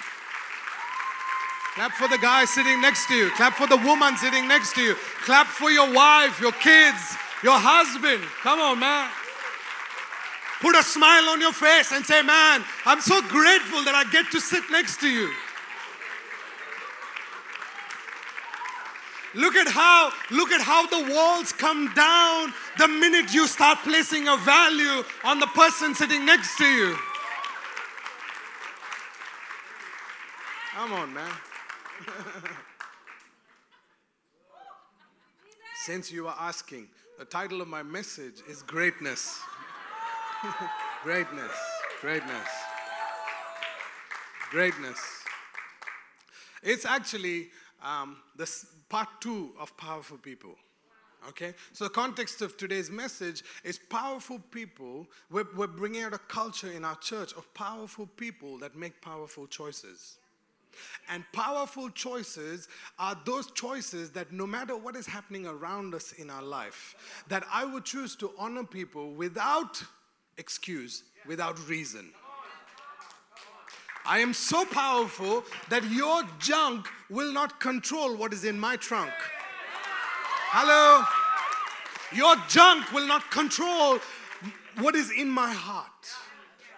Clap 1.75 1.91
for 1.93 2.07
the 2.07 2.17
guy 2.17 2.45
sitting 2.45 2.81
next 2.81 3.07
to 3.07 3.13
you. 3.15 3.29
Clap 3.31 3.53
for 3.53 3.67
the 3.67 3.77
woman 3.77 4.15
sitting 4.17 4.47
next 4.47 4.75
to 4.75 4.81
you. 4.81 4.95
Clap 5.23 5.47
for 5.47 5.69
your 5.69 5.93
wife, 5.93 6.39
your 6.39 6.51
kids, 6.53 7.15
your 7.43 7.57
husband. 7.57 8.23
Come 8.41 8.59
on, 8.59 8.79
man. 8.79 9.09
Put 10.61 10.75
a 10.75 10.83
smile 10.83 11.29
on 11.29 11.41
your 11.41 11.53
face 11.53 11.91
and 11.91 12.05
say, 12.05 12.21
Man, 12.21 12.63
I'm 12.85 13.01
so 13.01 13.21
grateful 13.21 13.83
that 13.83 13.93
I 13.95 14.09
get 14.11 14.31
to 14.31 14.39
sit 14.39 14.63
next 14.71 14.99
to 15.01 15.09
you. 15.09 15.31
Look 19.35 19.55
at 19.55 19.67
how 19.67 20.11
look 20.31 20.51
at 20.51 20.61
how 20.61 20.87
the 20.87 21.13
walls 21.13 21.51
come 21.51 21.93
down 21.93 22.53
the 22.77 22.87
minute 22.87 23.33
you 23.33 23.47
start 23.47 23.79
placing 23.79 24.29
a 24.29 24.37
value 24.37 25.03
on 25.25 25.39
the 25.39 25.47
person 25.47 25.93
sitting 25.93 26.25
next 26.25 26.57
to 26.57 26.65
you. 26.65 26.95
Come 30.73 30.93
on, 30.93 31.13
man. 31.13 31.31
Since 35.83 36.11
you 36.11 36.27
are 36.27 36.35
asking, 36.39 36.87
the 37.19 37.25
title 37.25 37.61
of 37.61 37.67
my 37.67 37.83
message 37.83 38.41
is 38.49 38.61
Greatness. 38.61 39.41
greatness, 41.03 41.51
greatness, 42.01 42.47
greatness. 44.51 44.99
It's 46.63 46.85
actually 46.85 47.49
um, 47.83 48.17
this 48.35 48.65
part 48.89 49.07
two 49.21 49.51
of 49.59 49.75
powerful 49.77 50.17
people. 50.17 50.55
Okay? 51.29 51.53
So, 51.73 51.85
the 51.85 51.89
context 51.89 52.41
of 52.41 52.57
today's 52.57 52.91
message 52.91 53.43
is 53.63 53.79
powerful 53.89 54.39
people. 54.51 55.07
We're, 55.31 55.47
we're 55.55 55.67
bringing 55.67 56.03
out 56.03 56.13
a 56.13 56.19
culture 56.19 56.71
in 56.71 56.85
our 56.85 56.95
church 56.97 57.33
of 57.33 57.51
powerful 57.53 58.07
people 58.17 58.57
that 58.59 58.75
make 58.75 59.01
powerful 59.01 59.47
choices. 59.47 60.17
And 61.09 61.23
powerful 61.31 61.89
choices 61.89 62.67
are 62.99 63.17
those 63.25 63.49
choices 63.51 64.11
that 64.11 64.33
no 64.33 64.45
matter 64.45 64.75
what 64.75 64.97
is 64.97 65.07
happening 65.07 65.47
around 65.47 65.95
us 65.95 66.11
in 66.11 66.29
our 66.29 66.43
life, 66.43 67.23
that 67.29 67.43
I 67.51 67.63
would 67.63 67.85
choose 67.85 68.15
to 68.17 68.31
honor 68.37 68.65
people 68.65 69.11
without 69.11 69.81
excuse, 70.38 71.03
without 71.25 71.57
reason. 71.67 72.11
I 74.05 74.19
am 74.19 74.33
so 74.33 74.65
powerful 74.65 75.43
that 75.69 75.83
your 75.91 76.23
junk 76.39 76.88
will 77.09 77.33
not 77.33 77.59
control 77.59 78.15
what 78.15 78.33
is 78.33 78.43
in 78.43 78.59
my 78.59 78.75
trunk. 78.75 79.11
Hello? 80.51 81.03
Your 82.13 82.36
junk 82.47 82.91
will 82.91 83.07
not 83.07 83.29
control 83.31 83.99
what 84.77 84.95
is 84.95 85.11
in 85.11 85.29
my 85.29 85.51
heart. 85.51 85.89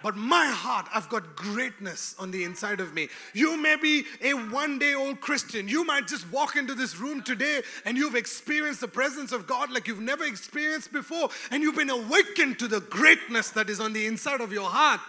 But 0.08 0.16
my 0.16 0.46
heart, 0.46 0.88
I've 0.94 1.10
got 1.10 1.36
greatness 1.36 2.16
on 2.18 2.32
the 2.32 2.46
inside 2.46 2.80
of 2.80 2.94
me. 2.94 3.10
You 3.34 3.58
may 3.58 3.76
be 3.76 4.06
a 4.22 4.36
one 4.36 4.80
day 4.80 4.94
old 4.94 5.20
Christian. 5.20 5.68
You 5.68 5.84
might 5.84 6.08
just 6.08 6.32
walk 6.32 6.56
into 6.56 6.74
this 6.76 6.98
room 6.98 7.22
today 7.22 7.62
and 7.84 7.98
you've 7.98 8.16
experienced 8.16 8.80
the 8.80 8.88
presence 8.88 9.34
of 9.34 9.46
God 9.46 9.70
like 9.70 9.86
you've 9.86 10.00
never 10.00 10.24
experienced 10.24 10.94
before. 10.94 11.28
And 11.52 11.62
you've 11.62 11.76
been 11.76 11.90
awakened 11.90 12.58
to 12.60 12.70
the 12.70 12.80
greatness 12.80 13.50
that 13.50 13.70
is 13.70 13.82
on 13.82 13.92
the 13.92 14.06
inside 14.06 14.40
of 14.40 14.54
your 14.54 14.70
heart. 14.70 15.02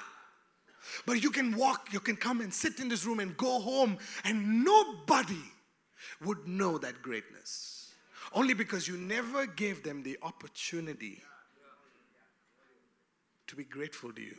But 1.06 1.22
you 1.22 1.30
can 1.30 1.56
walk, 1.56 1.92
you 1.92 2.00
can 2.00 2.16
come 2.16 2.40
and 2.40 2.52
sit 2.52 2.80
in 2.80 2.88
this 2.88 3.06
room 3.06 3.20
and 3.20 3.36
go 3.36 3.60
home, 3.60 3.98
and 4.24 4.64
nobody 4.64 5.44
would 6.24 6.48
know 6.48 6.76
that 6.78 7.02
greatness. 7.02 7.92
Only 8.32 8.52
because 8.52 8.88
you 8.88 8.96
never 8.96 9.46
gave 9.46 9.84
them 9.84 10.02
the 10.02 10.18
opportunity 10.24 11.22
to 13.46 13.54
be 13.54 13.62
grateful 13.62 14.12
to 14.12 14.20
you. 14.20 14.34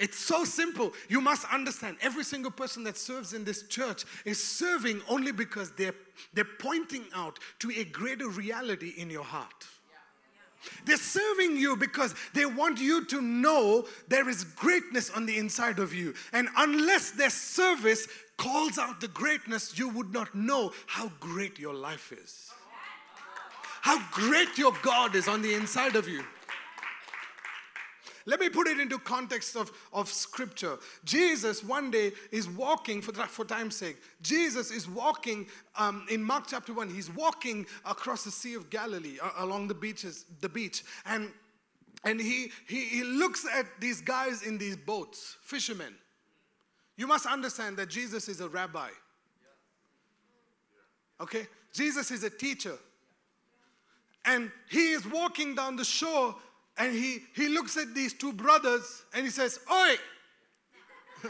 It's 0.00 0.18
so 0.18 0.44
simple. 0.44 0.94
You 1.10 1.20
must 1.20 1.46
understand 1.52 1.98
every 2.00 2.24
single 2.24 2.50
person 2.50 2.82
that 2.84 2.96
serves 2.96 3.34
in 3.34 3.44
this 3.44 3.64
church 3.64 4.04
is 4.24 4.42
serving 4.42 5.02
only 5.10 5.30
because 5.30 5.72
they're, 5.72 5.94
they're 6.32 6.44
pointing 6.58 7.04
out 7.14 7.38
to 7.58 7.70
a 7.76 7.84
greater 7.84 8.28
reality 8.28 8.94
in 8.96 9.10
your 9.10 9.24
heart. 9.24 9.66
They're 10.86 10.96
serving 10.96 11.58
you 11.58 11.76
because 11.76 12.14
they 12.34 12.46
want 12.46 12.80
you 12.80 13.04
to 13.06 13.20
know 13.20 13.86
there 14.08 14.28
is 14.28 14.44
greatness 14.44 15.10
on 15.10 15.26
the 15.26 15.36
inside 15.36 15.78
of 15.78 15.92
you. 15.92 16.14
And 16.32 16.48
unless 16.56 17.10
their 17.10 17.30
service 17.30 18.08
calls 18.38 18.78
out 18.78 19.02
the 19.02 19.08
greatness, 19.08 19.78
you 19.78 19.90
would 19.90 20.14
not 20.14 20.34
know 20.34 20.72
how 20.86 21.12
great 21.20 21.58
your 21.58 21.74
life 21.74 22.10
is. 22.12 22.50
How 23.82 24.02
great 24.12 24.56
your 24.56 24.72
God 24.82 25.14
is 25.14 25.28
on 25.28 25.42
the 25.42 25.52
inside 25.52 25.96
of 25.96 26.08
you. 26.08 26.24
Let 28.30 28.38
me 28.38 28.48
put 28.48 28.68
it 28.68 28.78
into 28.78 28.96
context 28.96 29.56
of, 29.56 29.72
of 29.92 30.08
scripture. 30.08 30.78
Jesus 31.04 31.64
one 31.64 31.90
day 31.90 32.12
is 32.30 32.48
walking, 32.48 33.02
for, 33.02 33.12
for 33.12 33.44
time's 33.44 33.74
sake, 33.74 33.96
Jesus 34.22 34.70
is 34.70 34.88
walking 34.88 35.48
um, 35.76 36.06
in 36.08 36.22
Mark 36.22 36.44
chapter 36.46 36.72
1, 36.72 36.90
he's 36.90 37.10
walking 37.10 37.66
across 37.84 38.22
the 38.22 38.30
Sea 38.30 38.54
of 38.54 38.70
Galilee, 38.70 39.18
uh, 39.20 39.30
along 39.38 39.66
the 39.66 39.74
beaches, 39.74 40.26
the 40.42 40.48
beach. 40.48 40.84
And, 41.06 41.32
and 42.04 42.20
he, 42.20 42.52
he, 42.68 42.84
he 42.84 43.02
looks 43.02 43.44
at 43.52 43.66
these 43.80 44.00
guys 44.00 44.44
in 44.44 44.58
these 44.58 44.76
boats, 44.76 45.36
fishermen. 45.42 45.96
You 46.96 47.08
must 47.08 47.26
understand 47.26 47.78
that 47.78 47.90
Jesus 47.90 48.28
is 48.28 48.40
a 48.40 48.48
rabbi. 48.48 48.90
Okay? 51.20 51.48
Jesus 51.72 52.12
is 52.12 52.22
a 52.22 52.30
teacher. 52.30 52.78
And 54.24 54.52
he 54.68 54.92
is 54.92 55.04
walking 55.04 55.56
down 55.56 55.74
the 55.74 55.84
shore 55.84 56.36
and 56.80 56.94
he, 56.94 57.18
he 57.34 57.48
looks 57.48 57.76
at 57.76 57.94
these 57.94 58.14
two 58.14 58.32
brothers 58.32 59.04
and 59.12 59.22
he 59.22 59.30
says, 59.30 59.60
Oi! 59.70 59.96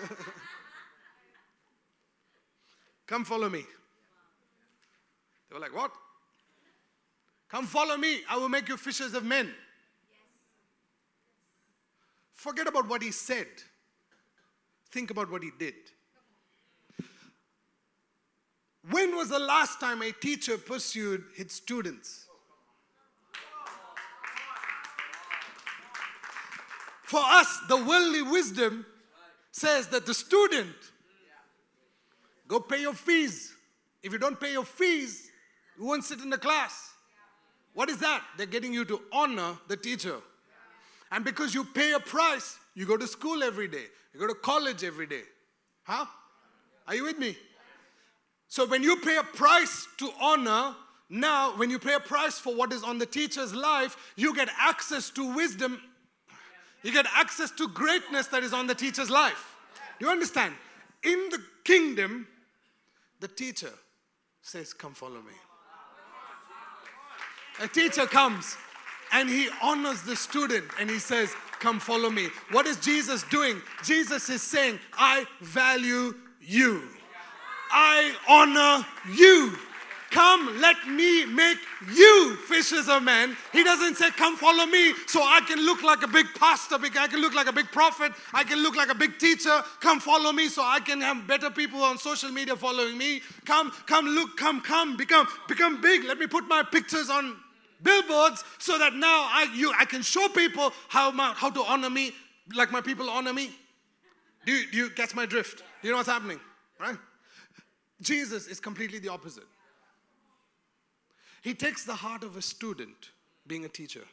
Come 3.09 3.25
follow 3.25 3.49
me. 3.49 3.65
They 5.49 5.55
were 5.55 5.61
like, 5.61 5.75
What? 5.75 5.91
Come 7.49 7.67
follow 7.67 7.97
me. 7.97 8.21
I 8.31 8.37
will 8.37 8.49
make 8.49 8.69
you 8.69 8.77
fishers 8.77 9.13
of 9.15 9.25
men. 9.25 9.53
Forget 12.33 12.69
about 12.69 12.89
what 12.89 13.03
he 13.03 13.11
said. 13.11 13.49
Think 14.93 15.11
about 15.11 15.33
what 15.33 15.43
he 15.43 15.51
did. 15.59 15.75
When 18.89 19.17
was 19.17 19.31
the 19.31 19.41
last 19.41 19.81
time 19.81 20.01
a 20.01 20.13
teacher 20.13 20.57
pursued 20.57 21.25
his 21.35 21.51
students? 21.51 22.30
For 27.11 27.19
us, 27.19 27.59
the 27.67 27.77
worldly 27.77 28.23
wisdom 28.23 28.87
says 29.51 29.89
that 29.89 30.07
the 30.07 30.15
student, 30.15 30.77
go 32.47 32.61
pay 32.61 32.83
your 32.83 32.95
fees. 32.95 33.53
If 34.01 34.13
you 34.13 34.19
don't 34.21 34.39
pay 34.39 34.53
your 34.53 34.65
fees, 34.65 35.29
you 35.77 35.87
won't 35.87 36.05
sit 36.05 36.21
in 36.21 36.31
the 36.31 36.39
class. 36.39 36.93
What 37.75 37.91
is 37.91 37.99
that? 37.99 38.23
They're 38.37 38.47
getting 38.47 38.73
you 38.73 38.85
to 38.85 39.01
honor 39.13 39.59
the 39.67 39.77
teacher. 39.77 40.19
And 41.11 41.25
because 41.25 41.53
you 41.53 41.65
pay 41.65 41.95
a 41.95 41.99
price, 41.99 42.61
you 42.77 42.87
go 42.87 42.97
to 42.97 43.09
school 43.09 43.43
every 43.43 43.67
day, 43.67 43.87
you 44.15 44.21
go 44.21 44.29
to 44.29 44.35
college 44.35 44.85
every 44.85 45.07
day. 45.07 45.23
Huh? 45.83 46.07
Are 46.87 46.95
you 46.95 47.03
with 47.03 47.19
me? 47.19 47.37
So 48.47 48.69
when 48.69 48.85
you 48.85 48.95
pay 48.99 49.17
a 49.17 49.25
price 49.25 49.89
to 49.97 50.13
honor, 50.21 50.77
now 51.09 51.57
when 51.57 51.71
you 51.71 51.81
pay 51.81 51.95
a 51.95 52.01
price 52.01 52.39
for 52.39 52.55
what 52.55 52.73
is 52.73 52.85
on 52.85 52.99
the 52.99 53.07
teacher's 53.07 53.53
life, 53.53 53.97
you 54.15 54.33
get 54.33 54.49
access 54.61 55.11
to 55.11 55.35
wisdom 55.35 55.81
you 56.83 56.93
get 56.93 57.07
access 57.15 57.51
to 57.53 57.69
greatness 57.69 58.27
that 58.29 58.43
is 58.43 58.53
on 58.53 58.67
the 58.67 58.75
teacher's 58.75 59.11
life. 59.11 59.57
You 59.99 60.09
understand? 60.09 60.55
In 61.03 61.29
the 61.31 61.43
kingdom, 61.65 62.27
the 63.21 63.29
teacher 63.29 63.73
says, 64.43 64.73
Come 64.73 64.95
follow 64.95 65.21
me. 65.21 65.33
A 67.63 67.69
teacher 67.69 68.07
comes 68.07 68.57
and 69.13 69.29
he 69.29 69.49
honors 69.63 70.03
the 70.03 70.17
student 70.17 70.65
and 70.79 70.89
he 70.89 70.99
says, 70.99 71.35
Come 71.59 71.79
follow 71.79 72.09
me. 72.09 72.29
What 72.53 72.67
is 72.67 72.79
Jesus 72.79 73.23
doing? 73.25 73.61
Jesus 73.85 74.31
is 74.31 74.43
saying, 74.43 74.79
I 74.95 75.27
value 75.41 76.15
you, 76.41 76.83
I 77.71 78.15
honor 78.29 78.87
you. 79.15 79.57
Come, 80.11 80.61
let 80.61 80.77
me 80.89 81.25
make 81.25 81.59
you 81.95 82.37
fishers 82.49 82.89
of 82.89 83.05
men. 83.05 83.37
He 83.53 83.63
doesn't 83.63 83.95
say, 83.95 84.11
Come 84.11 84.37
follow 84.37 84.67
me 84.67 84.93
so 85.07 85.23
I 85.23 85.41
can 85.47 85.65
look 85.65 85.83
like 85.83 86.03
a 86.03 86.09
big 86.09 86.27
pastor, 86.35 86.77
I 86.81 87.07
can 87.07 87.21
look 87.21 87.35
like 87.35 87.47
a 87.47 87.53
big 87.53 87.71
prophet, 87.71 88.13
I 88.35 88.43
can 88.43 88.61
look 88.63 88.75
like 88.75 88.91
a 88.91 88.95
big 88.95 89.19
teacher. 89.19 89.63
Come 89.81 90.01
follow 90.01 90.33
me 90.33 90.49
so 90.49 90.63
I 90.63 90.81
can 90.81 91.01
have 91.01 91.27
better 91.29 91.49
people 91.49 91.83
on 91.83 91.97
social 91.97 92.31
media 92.31 92.57
following 92.57 92.99
me. 92.99 93.23
Come, 93.45 93.71
come, 93.87 94.07
look, 94.07 94.37
come, 94.37 94.61
come, 94.61 94.97
become, 94.97 95.29
become 95.47 95.81
big. 95.81 96.05
Let 96.05 96.19
me 96.19 96.27
put 96.27 96.49
my 96.49 96.65
pictures 96.65 97.09
on 97.09 97.37
billboards 97.83 98.43
so 98.59 98.79
that 98.79 98.95
now 98.95 99.29
I, 99.31 99.49
you, 99.55 99.73
I 99.79 99.85
can 99.85 100.03
show 100.03 100.29
people 100.29 100.73
how, 100.89 101.13
my, 101.13 101.33
how 101.37 101.51
to 101.51 101.63
honor 101.63 101.91
me 101.91 102.13
like 102.57 102.73
my 102.73 102.81
people 102.81 103.09
honor 103.09 103.33
me. 103.33 103.51
Do 104.45 104.53
you, 104.53 104.71
do 104.71 104.77
you 104.77 104.91
catch 104.91 105.15
my 105.15 105.27
drift? 105.27 105.59
Do 105.59 105.89
you 105.89 105.91
know 105.93 105.99
what's 105.99 106.09
happening? 106.09 106.41
Right? 106.81 106.97
Jesus 108.01 108.47
is 108.47 108.59
completely 108.59 108.99
the 108.99 109.09
opposite. 109.09 109.45
He 111.43 111.55
takes 111.55 111.85
the 111.85 111.95
heart 111.95 112.23
of 112.23 112.37
a 112.37 112.43
student, 112.43 113.11
being 113.47 113.65
a 113.65 113.69
teacher, 113.69 114.05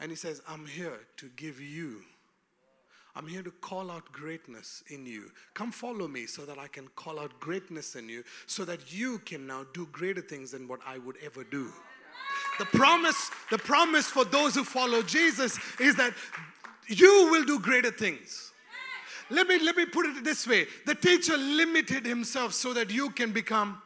and 0.00 0.10
he 0.10 0.16
says, 0.16 0.40
I'm 0.48 0.66
here 0.66 1.00
to 1.16 1.28
give 1.36 1.60
you. 1.60 2.02
I'm 3.16 3.26
here 3.26 3.42
to 3.42 3.50
call 3.50 3.90
out 3.90 4.12
greatness 4.12 4.84
in 4.90 5.04
you. 5.04 5.32
Come 5.54 5.72
follow 5.72 6.06
me 6.06 6.26
so 6.26 6.44
that 6.44 6.56
I 6.56 6.68
can 6.68 6.86
call 6.94 7.18
out 7.18 7.40
greatness 7.40 7.96
in 7.96 8.08
you, 8.08 8.22
so 8.46 8.64
that 8.64 8.92
you 8.92 9.18
can 9.20 9.44
now 9.44 9.66
do 9.74 9.86
greater 9.90 10.20
things 10.20 10.52
than 10.52 10.68
what 10.68 10.78
I 10.86 10.98
would 10.98 11.16
ever 11.24 11.42
do. 11.42 11.72
The 12.60 12.66
promise, 12.66 13.30
the 13.50 13.58
promise 13.58 14.06
for 14.06 14.24
those 14.24 14.54
who 14.54 14.62
follow 14.62 15.02
Jesus 15.02 15.58
is 15.80 15.96
that 15.96 16.12
you 16.86 17.28
will 17.32 17.44
do 17.44 17.58
greater 17.58 17.90
things. 17.90 18.52
Let 19.30 19.48
me, 19.48 19.58
let 19.58 19.76
me 19.76 19.84
put 19.84 20.06
it 20.06 20.22
this 20.24 20.46
way 20.46 20.66
the 20.86 20.94
teacher 20.94 21.36
limited 21.36 22.06
himself 22.06 22.54
so 22.54 22.72
that 22.74 22.90
you 22.90 23.10
can 23.10 23.32
become. 23.32 23.82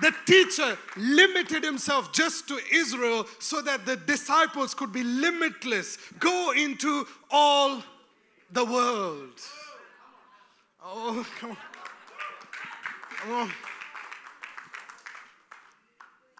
The 0.00 0.12
teacher 0.26 0.76
limited 0.96 1.62
himself 1.62 2.12
just 2.12 2.48
to 2.48 2.58
Israel 2.72 3.26
so 3.38 3.62
that 3.62 3.86
the 3.86 3.96
disciples 3.96 4.74
could 4.74 4.92
be 4.92 5.04
limitless, 5.04 5.98
go 6.18 6.52
into 6.52 7.06
all 7.30 7.82
the 8.50 8.64
world. 8.64 9.40
Oh, 10.82 11.26
come 11.38 11.50
on. 11.50 11.56
Come 13.18 13.32
on. 13.32 13.52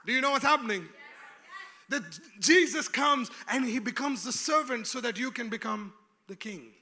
Do 0.05 0.13
you 0.13 0.21
know 0.21 0.33
what's 0.33 0.45
happening? 0.45 0.87
That 1.89 2.03
Jesus 2.41 2.89
comes 2.89 3.31
and 3.49 3.65
he 3.65 3.79
becomes 3.79 4.25
the 4.25 4.33
servant 4.33 4.87
so 4.87 5.01
that 5.01 5.19
you 5.19 5.31
can 5.31 5.49
become 5.49 5.93
the 6.29 6.37
king. 6.37 6.73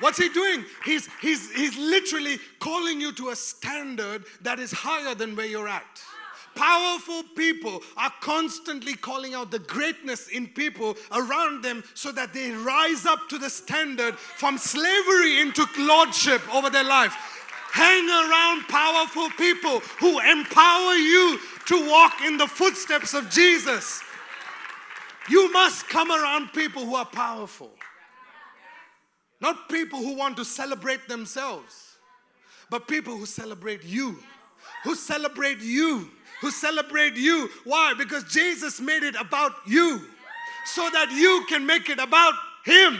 What's 0.00 0.18
he 0.18 0.28
doing? 0.28 0.64
He's, 0.84 1.08
he's, 1.20 1.50
he's 1.52 1.76
literally 1.76 2.38
calling 2.60 3.00
you 3.00 3.12
to 3.12 3.30
a 3.30 3.36
standard 3.36 4.24
that 4.42 4.60
is 4.60 4.70
higher 4.70 5.14
than 5.14 5.34
where 5.34 5.46
you're 5.46 5.68
at. 5.68 6.02
Powerful 6.54 7.22
people 7.36 7.82
are 7.96 8.12
constantly 8.20 8.94
calling 8.94 9.34
out 9.34 9.50
the 9.50 9.60
greatness 9.60 10.28
in 10.28 10.48
people 10.48 10.96
around 11.12 11.62
them 11.62 11.84
so 11.94 12.10
that 12.12 12.32
they 12.32 12.50
rise 12.50 13.06
up 13.06 13.28
to 13.28 13.38
the 13.38 13.50
standard 13.50 14.16
from 14.16 14.58
slavery 14.58 15.40
into 15.40 15.64
lordship 15.78 16.42
over 16.54 16.68
their 16.68 16.84
life. 16.84 17.14
Hang 17.70 18.08
around 18.08 18.66
powerful 18.66 19.28
people 19.30 19.80
who 20.00 20.18
empower 20.20 20.94
you 20.94 21.38
to 21.66 21.88
walk 21.88 22.22
in 22.24 22.36
the 22.36 22.46
footsteps 22.46 23.14
of 23.14 23.30
Jesus. 23.30 24.02
You 25.28 25.52
must 25.52 25.88
come 25.88 26.10
around 26.10 26.52
people 26.52 26.84
who 26.84 26.94
are 26.94 27.04
powerful. 27.04 27.70
Not 29.40 29.68
people 29.68 30.00
who 30.00 30.14
want 30.14 30.36
to 30.38 30.44
celebrate 30.44 31.08
themselves, 31.08 31.96
but 32.70 32.88
people 32.88 33.16
who 33.16 33.26
celebrate 33.26 33.84
you. 33.84 34.18
Who 34.84 34.94
celebrate 34.94 35.60
you. 35.60 36.10
Who 36.40 36.50
celebrate 36.50 37.16
you. 37.16 37.48
Why? 37.64 37.94
Because 37.96 38.24
Jesus 38.24 38.80
made 38.80 39.02
it 39.02 39.14
about 39.14 39.52
you 39.66 40.00
so 40.66 40.88
that 40.90 41.10
you 41.12 41.44
can 41.48 41.64
make 41.66 41.88
it 41.88 41.98
about 41.98 42.34
Him. 42.64 42.98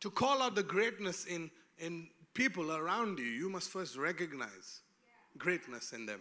To 0.00 0.10
call 0.10 0.40
out 0.42 0.54
the 0.54 0.62
greatness 0.62 1.26
in, 1.26 1.50
in 1.78 2.08
people 2.32 2.72
around 2.72 3.18
you, 3.18 3.26
you 3.26 3.50
must 3.50 3.68
first 3.68 3.96
recognize 3.96 4.80
greatness 5.36 5.92
in 5.92 6.06
them. 6.06 6.20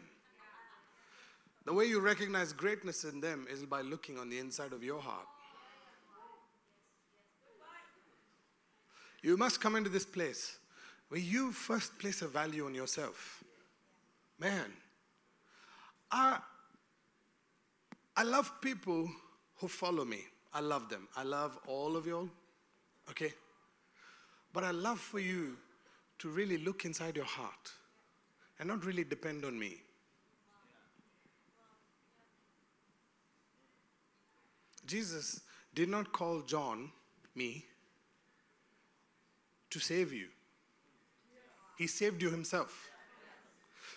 The 1.70 1.76
way 1.76 1.86
you 1.86 2.00
recognize 2.00 2.52
greatness 2.52 3.04
in 3.04 3.22
them 3.22 3.46
is 3.48 3.64
by 3.64 3.82
looking 3.82 4.18
on 4.18 4.28
the 4.28 4.40
inside 4.40 4.74
of 4.74 4.84
your 4.84 5.00
heart. 5.00 5.28
You 9.22 9.38
must 9.38 9.62
come 9.62 9.76
into 9.76 9.92
this 9.92 10.04
place 10.04 10.58
where 11.10 11.22
you 11.22 11.52
first 11.52 12.00
place 12.00 12.24
a 12.24 12.28
value 12.28 12.66
on 12.66 12.74
yourself. 12.74 13.44
Man, 14.40 14.66
I, 16.12 16.40
I 18.18 18.24
love 18.24 18.52
people 18.62 19.08
who 19.58 19.68
follow 19.68 20.06
me. 20.06 20.24
I 20.52 20.62
love 20.62 20.90
them. 20.90 21.08
I 21.16 21.22
love 21.22 21.60
all 21.68 21.96
of 21.96 22.08
y'all. 22.08 22.30
Okay? 23.12 23.32
But 24.54 24.64
I 24.64 24.72
love 24.72 25.00
for 25.00 25.20
you 25.20 25.56
to 26.18 26.30
really 26.30 26.58
look 26.58 26.86
inside 26.86 27.16
your 27.16 27.26
heart 27.26 27.72
and 28.58 28.68
not 28.68 28.84
really 28.84 29.04
depend 29.04 29.46
on 29.46 29.60
me. 29.60 29.84
Jesus 34.90 35.42
did 35.76 35.88
not 35.88 36.12
call 36.12 36.42
John, 36.42 36.92
me, 37.36 37.64
to 39.70 39.80
save 39.80 40.12
you. 40.12 40.28
He 41.78 41.86
saved 41.86 42.22
you 42.22 42.30
himself. 42.32 42.90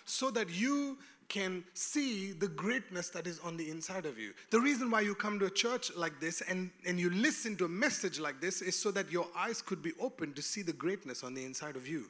So 0.05 0.29
that 0.31 0.49
you 0.49 0.97
can 1.29 1.63
see 1.73 2.31
the 2.31 2.47
greatness 2.47 3.09
that 3.09 3.25
is 3.25 3.39
on 3.39 3.57
the 3.57 3.69
inside 3.69 4.05
of 4.05 4.19
you. 4.19 4.33
The 4.51 4.59
reason 4.59 4.91
why 4.91 5.01
you 5.01 5.15
come 5.15 5.39
to 5.39 5.45
a 5.45 5.49
church 5.49 5.91
like 5.95 6.19
this 6.19 6.41
and, 6.41 6.69
and 6.85 6.99
you 6.99 7.09
listen 7.09 7.55
to 7.57 7.65
a 7.65 7.69
message 7.69 8.19
like 8.19 8.39
this 8.39 8.61
is 8.61 8.77
so 8.79 8.91
that 8.91 9.11
your 9.11 9.27
eyes 9.35 9.61
could 9.61 9.81
be 9.81 9.93
open 9.99 10.33
to 10.33 10.41
see 10.43 10.61
the 10.61 10.73
greatness 10.73 11.23
on 11.23 11.33
the 11.33 11.43
inside 11.43 11.75
of 11.75 11.87
you. 11.87 12.05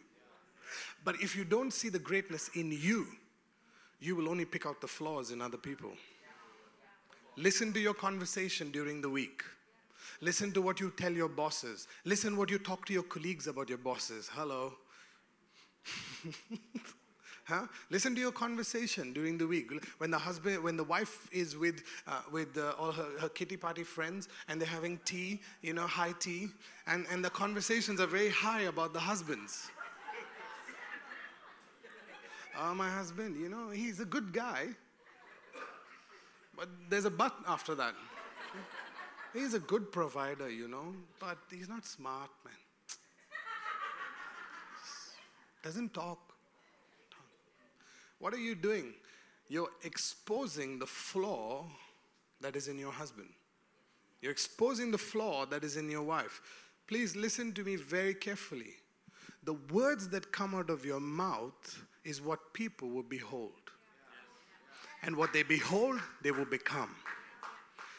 But 1.06 1.16
if 1.22 1.36
you 1.38 1.46
don't 1.46 1.72
see 1.72 1.88
the 1.88 2.00
greatness 2.00 2.50
in 2.56 2.72
you, 2.72 3.08
you 4.02 4.18
will 4.18 4.28
only 4.28 4.46
pick 4.46 4.66
out 4.66 4.82
the 4.82 4.88
flaws 4.88 5.32
in 5.32 5.42
other 5.42 5.58
people. 5.58 5.92
Listen 7.36 7.74
to 7.74 7.80
your 7.80 7.94
conversation 7.94 8.72
during 8.72 9.02
the 9.02 9.10
week. 9.10 9.44
Listen 10.22 10.52
to 10.54 10.62
what 10.62 10.80
you 10.80 10.92
tell 10.96 11.12
your 11.12 11.30
bosses. 11.30 11.88
Listen 12.06 12.38
what 12.38 12.50
you 12.50 12.58
talk 12.58 12.86
to 12.86 12.94
your 12.94 13.04
colleagues 13.04 13.48
about 13.48 13.70
your 13.70 13.78
bosses. 13.78 14.30
Hello. 14.32 14.74
Huh? 17.46 17.68
Listen 17.90 18.16
to 18.16 18.22
your 18.22 18.32
conversation 18.32 19.12
during 19.12 19.38
the 19.38 19.46
week. 19.46 19.70
When 19.98 20.10
the 20.10 20.18
husband, 20.18 20.64
when 20.64 20.78
the 20.78 20.84
wife 20.84 21.28
is 21.32 21.58
with, 21.58 21.84
uh, 22.08 22.22
with 22.32 22.58
uh, 22.58 22.74
all 22.80 22.94
her, 22.94 23.20
her 23.20 23.28
kitty 23.28 23.58
party 23.58 23.84
friends 23.84 24.30
and 24.48 24.62
they're 24.62 24.68
having 24.68 24.98
tea, 25.04 25.42
you 25.62 25.74
know, 25.74 25.86
high 25.86 26.14
tea, 26.20 26.48
and, 26.88 27.06
and 27.12 27.24
the 27.24 27.30
conversations 27.30 28.00
are 28.00 28.08
very 28.08 28.30
high 28.30 28.62
about 28.62 28.94
the 28.94 29.00
husbands. 29.00 29.70
oh, 32.62 32.74
my 32.74 32.90
husband, 32.90 33.36
you 33.36 33.50
know, 33.50 33.72
he's 33.72 34.00
a 34.00 34.06
good 34.06 34.32
guy. 34.32 34.68
But 36.56 36.70
there's 36.90 37.06
a 37.06 37.10
but 37.10 37.36
after 37.48 37.76
that. 37.76 37.96
He's 39.34 39.54
a 39.56 39.60
good 39.60 39.92
provider, 39.92 40.50
you 40.50 40.68
know, 40.68 40.94
but 41.20 41.38
he's 41.50 41.68
not 41.68 41.86
smart, 41.86 42.30
man. 42.46 42.54
Doesn't 45.64 45.94
talk. 45.94 46.20
What 48.20 48.34
are 48.34 48.40
you 48.40 48.54
doing? 48.54 48.94
You're 49.50 49.72
exposing 49.84 50.78
the 50.78 50.86
flaw 50.86 51.66
that 52.42 52.56
is 52.56 52.68
in 52.68 52.78
your 52.78 52.92
husband. 52.92 53.30
You're 54.22 54.32
exposing 54.32 54.92
the 54.92 54.98
flaw 54.98 55.46
that 55.48 55.64
is 55.64 55.78
in 55.78 55.90
your 55.90 56.04
wife. 56.04 56.42
Please 56.88 57.16
listen 57.16 57.54
to 57.54 57.64
me 57.64 57.76
very 57.76 58.14
carefully. 58.14 58.76
The 59.44 59.54
words 59.54 60.10
that 60.10 60.32
come 60.32 60.54
out 60.54 60.70
of 60.70 60.86
your 60.86 61.00
mouth 61.00 61.84
is 62.04 62.22
what 62.22 62.54
people 62.54 62.90
will 62.90 63.04
behold. 63.04 63.63
And 65.04 65.16
what 65.16 65.34
they 65.34 65.44
behold, 65.44 66.00
they 66.22 66.32
will 66.32 66.46
become. 66.46 66.96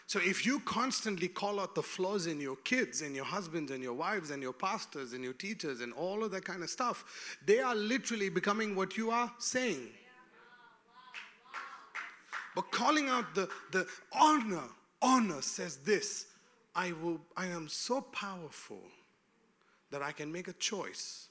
So 0.06 0.20
if 0.20 0.44
you 0.44 0.60
constantly 0.60 1.28
call 1.28 1.58
out 1.58 1.74
the 1.74 1.82
flaws 1.82 2.26
in 2.26 2.40
your 2.40 2.56
kids 2.56 3.00
and 3.00 3.16
your 3.16 3.24
husbands 3.24 3.70
and 3.70 3.82
your 3.82 3.94
wives 3.94 4.30
and 4.30 4.42
your 4.42 4.52
pastors 4.52 5.12
and 5.12 5.24
your 5.24 5.32
teachers 5.32 5.80
and 5.80 5.92
all 5.94 6.22
of 6.22 6.30
that 6.32 6.44
kind 6.44 6.62
of 6.62 6.68
stuff, 6.68 7.36
they 7.46 7.60
are 7.60 7.74
literally 7.74 8.28
becoming 8.28 8.76
what 8.76 8.96
you 8.96 9.10
are 9.10 9.32
saying. 9.38 9.88
But 12.54 12.70
calling 12.70 13.08
out 13.08 13.34
the, 13.34 13.48
the 13.72 13.86
honor, 14.12 14.68
honor 15.02 15.42
says 15.42 15.78
this 15.78 16.26
I, 16.74 16.92
will, 16.92 17.20
I 17.36 17.46
am 17.46 17.68
so 17.68 18.00
powerful 18.00 18.82
that 19.90 20.02
I 20.02 20.12
can 20.12 20.30
make 20.30 20.48
a 20.48 20.52
choice 20.54 21.28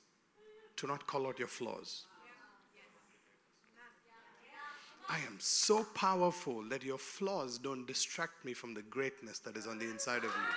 to 0.78 0.88
not 0.88 1.05
call 1.05 1.28
out 1.28 1.39
your 1.39 1.47
flaws. 1.47 2.05
I 5.14 5.18
am 5.28 5.36
so 5.38 5.84
powerful 5.93 6.64
that 6.70 6.84
your 6.84 6.97
flaws 6.97 7.59
don't 7.59 7.86
distract 7.86 8.43
me 8.43 8.55
from 8.55 8.74
the 8.74 8.82
greatness 8.82 9.38
that 9.39 9.55
is 9.55 9.68
on 9.68 9.78
the 9.78 9.86
inside 9.86 10.24
of 10.24 10.24
you. 10.24 10.53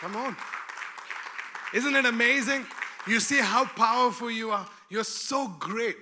Come 0.00 0.16
on. 0.16 0.34
Isn't 1.74 1.94
it 1.94 2.06
amazing? 2.06 2.64
You 3.06 3.20
see 3.20 3.40
how 3.40 3.66
powerful 3.66 4.30
you 4.30 4.52
are. 4.52 4.66
You're 4.88 5.04
so 5.04 5.48
great. 5.48 5.98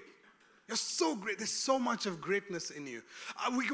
You're 0.66 0.76
so 0.78 1.14
great. 1.14 1.38
There's 1.38 1.50
so 1.50 1.78
much 1.78 2.06
of 2.06 2.20
greatness 2.20 2.70
in 2.70 2.86
you. 2.86 3.02
Uh, 3.38 3.52
we, 3.56 3.68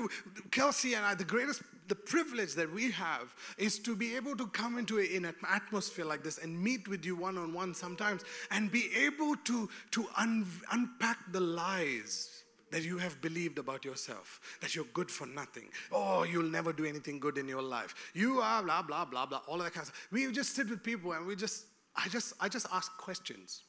Kelsey 0.50 0.94
and 0.94 1.06
I, 1.06 1.14
the 1.14 1.24
greatest, 1.24 1.62
the 1.86 1.94
privilege 1.94 2.54
that 2.54 2.72
we 2.72 2.90
have 2.90 3.32
is 3.58 3.78
to 3.80 3.94
be 3.94 4.16
able 4.16 4.36
to 4.36 4.46
come 4.48 4.76
into 4.76 4.98
a, 4.98 5.02
in 5.02 5.24
an 5.24 5.36
atmosphere 5.48 6.04
like 6.04 6.24
this 6.24 6.38
and 6.38 6.60
meet 6.60 6.88
with 6.88 7.04
you 7.04 7.14
one 7.14 7.38
on 7.38 7.54
one 7.54 7.74
sometimes 7.74 8.22
and 8.50 8.72
be 8.72 8.90
able 8.96 9.36
to, 9.44 9.68
to 9.92 10.06
un, 10.16 10.44
unpack 10.72 11.18
the 11.30 11.40
lies 11.40 12.42
that 12.72 12.82
you 12.82 12.98
have 12.98 13.20
believed 13.20 13.58
about 13.58 13.84
yourself, 13.84 14.40
that 14.60 14.74
you're 14.74 14.84
good 14.92 15.10
for 15.10 15.26
nothing. 15.26 15.68
Oh, 15.92 16.24
you'll 16.24 16.42
never 16.42 16.72
do 16.72 16.84
anything 16.84 17.20
good 17.20 17.38
in 17.38 17.48
your 17.48 17.62
life. 17.62 17.94
You 18.14 18.40
are 18.40 18.62
blah, 18.62 18.82
blah, 18.82 19.04
blah, 19.04 19.26
blah, 19.26 19.42
all 19.46 19.56
of 19.56 19.64
that 19.64 19.74
kind 19.74 19.82
of 19.82 19.94
stuff. 19.94 20.08
We 20.10 20.30
just 20.32 20.56
sit 20.56 20.68
with 20.68 20.82
people 20.82 21.12
and 21.12 21.26
we 21.26 21.36
just, 21.36 21.66
I 21.94 22.08
just, 22.08 22.32
I 22.40 22.48
just 22.48 22.66
ask 22.72 22.96
questions. 22.96 23.62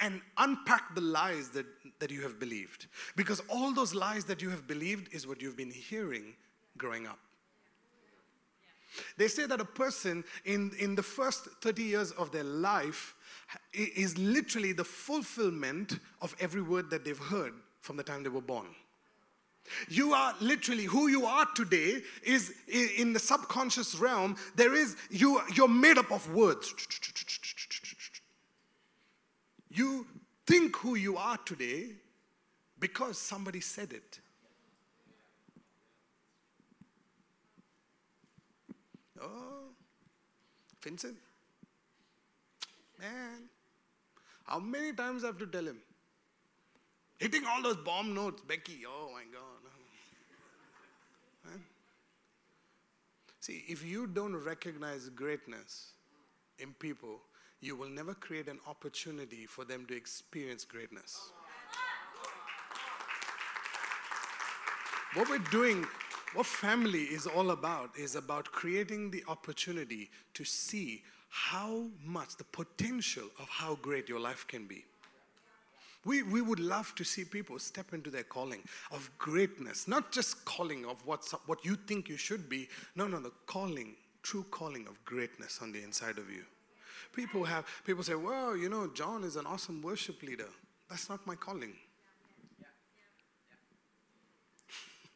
And 0.00 0.20
unpack 0.38 0.94
the 0.94 1.00
lies 1.00 1.50
that, 1.50 1.66
that 2.00 2.10
you 2.10 2.22
have 2.22 2.38
believed. 2.38 2.86
Because 3.16 3.40
all 3.48 3.72
those 3.72 3.94
lies 3.94 4.24
that 4.24 4.42
you 4.42 4.50
have 4.50 4.66
believed 4.66 5.12
is 5.14 5.26
what 5.26 5.40
you've 5.40 5.56
been 5.56 5.70
hearing 5.70 6.34
growing 6.76 7.06
up. 7.06 7.18
They 9.16 9.28
say 9.28 9.46
that 9.46 9.60
a 9.60 9.64
person 9.64 10.24
in, 10.44 10.72
in 10.78 10.94
the 10.94 11.02
first 11.02 11.48
30 11.62 11.82
years 11.82 12.10
of 12.12 12.30
their 12.30 12.44
life 12.44 13.14
is 13.72 14.16
literally 14.18 14.72
the 14.72 14.84
fulfillment 14.84 15.98
of 16.20 16.34
every 16.40 16.62
word 16.62 16.90
that 16.90 17.04
they've 17.04 17.18
heard 17.18 17.54
from 17.80 17.96
the 17.96 18.02
time 18.02 18.22
they 18.22 18.28
were 18.28 18.40
born. 18.40 18.66
You 19.88 20.12
are 20.12 20.34
literally 20.40 20.84
who 20.84 21.08
you 21.08 21.24
are 21.24 21.46
today 21.54 22.02
is 22.22 22.52
in 22.98 23.12
the 23.14 23.18
subconscious 23.18 23.94
realm. 23.94 24.36
There 24.56 24.74
is 24.74 24.96
you 25.10 25.40
you're 25.54 25.68
made 25.68 25.96
up 25.96 26.12
of 26.12 26.30
words. 26.34 26.74
You 29.74 30.06
think 30.46 30.76
who 30.76 30.94
you 30.94 31.16
are 31.16 31.36
today 31.38 31.86
because 32.78 33.18
somebody 33.18 33.60
said 33.60 33.92
it. 33.92 34.20
Oh, 39.20 39.70
Vincent, 40.80 41.16
man, 43.00 43.48
how 44.44 44.60
many 44.60 44.92
times 44.92 45.24
I 45.24 45.28
have 45.28 45.38
to 45.38 45.46
tell 45.46 45.64
him? 45.64 45.78
Hitting 47.18 47.44
all 47.46 47.62
those 47.62 47.76
bomb 47.76 48.14
notes, 48.14 48.42
Becky, 48.46 48.82
oh 48.86 49.10
my 49.12 49.24
God. 49.32 49.60
See, 53.40 53.64
if 53.66 53.84
you 53.84 54.06
don't 54.06 54.36
recognize 54.36 55.08
greatness 55.08 55.92
in 56.58 56.74
people, 56.74 57.20
you 57.60 57.76
will 57.76 57.88
never 57.88 58.14
create 58.14 58.48
an 58.48 58.58
opportunity 58.66 59.46
for 59.46 59.64
them 59.64 59.86
to 59.86 59.96
experience 59.96 60.64
greatness. 60.64 61.32
What 65.14 65.30
we're 65.30 65.38
doing, 65.38 65.86
what 66.34 66.46
family 66.46 67.04
is 67.04 67.26
all 67.26 67.52
about, 67.52 67.90
is 67.96 68.16
about 68.16 68.46
creating 68.46 69.12
the 69.12 69.22
opportunity 69.28 70.10
to 70.34 70.44
see 70.44 71.02
how 71.28 71.86
much 72.04 72.36
the 72.36 72.44
potential 72.44 73.24
of 73.38 73.48
how 73.48 73.76
great 73.76 74.08
your 74.08 74.20
life 74.20 74.44
can 74.48 74.66
be. 74.66 74.84
We, 76.04 76.22
we 76.22 76.42
would 76.42 76.60
love 76.60 76.94
to 76.96 77.04
see 77.04 77.24
people 77.24 77.58
step 77.58 77.94
into 77.94 78.10
their 78.10 78.24
calling 78.24 78.60
of 78.90 79.10
greatness, 79.18 79.88
not 79.88 80.12
just 80.12 80.44
calling 80.44 80.84
of 80.84 81.04
what's, 81.06 81.32
what 81.46 81.64
you 81.64 81.76
think 81.76 82.08
you 82.08 82.16
should 82.16 82.48
be. 82.48 82.68
No, 82.94 83.06
no, 83.06 83.20
the 83.20 83.32
calling, 83.46 83.94
true 84.22 84.44
calling 84.50 84.86
of 84.86 85.02
greatness 85.04 85.60
on 85.62 85.72
the 85.72 85.82
inside 85.82 86.18
of 86.18 86.30
you. 86.30 86.42
People 87.12 87.44
have 87.44 87.66
people 87.84 88.02
say, 88.02 88.14
well, 88.14 88.56
you 88.56 88.68
know, 88.68 88.88
John 88.94 89.24
is 89.24 89.36
an 89.36 89.46
awesome 89.46 89.82
worship 89.82 90.22
leader. 90.22 90.48
That's 90.88 91.08
not 91.08 91.26
my 91.26 91.34
calling. 91.34 91.74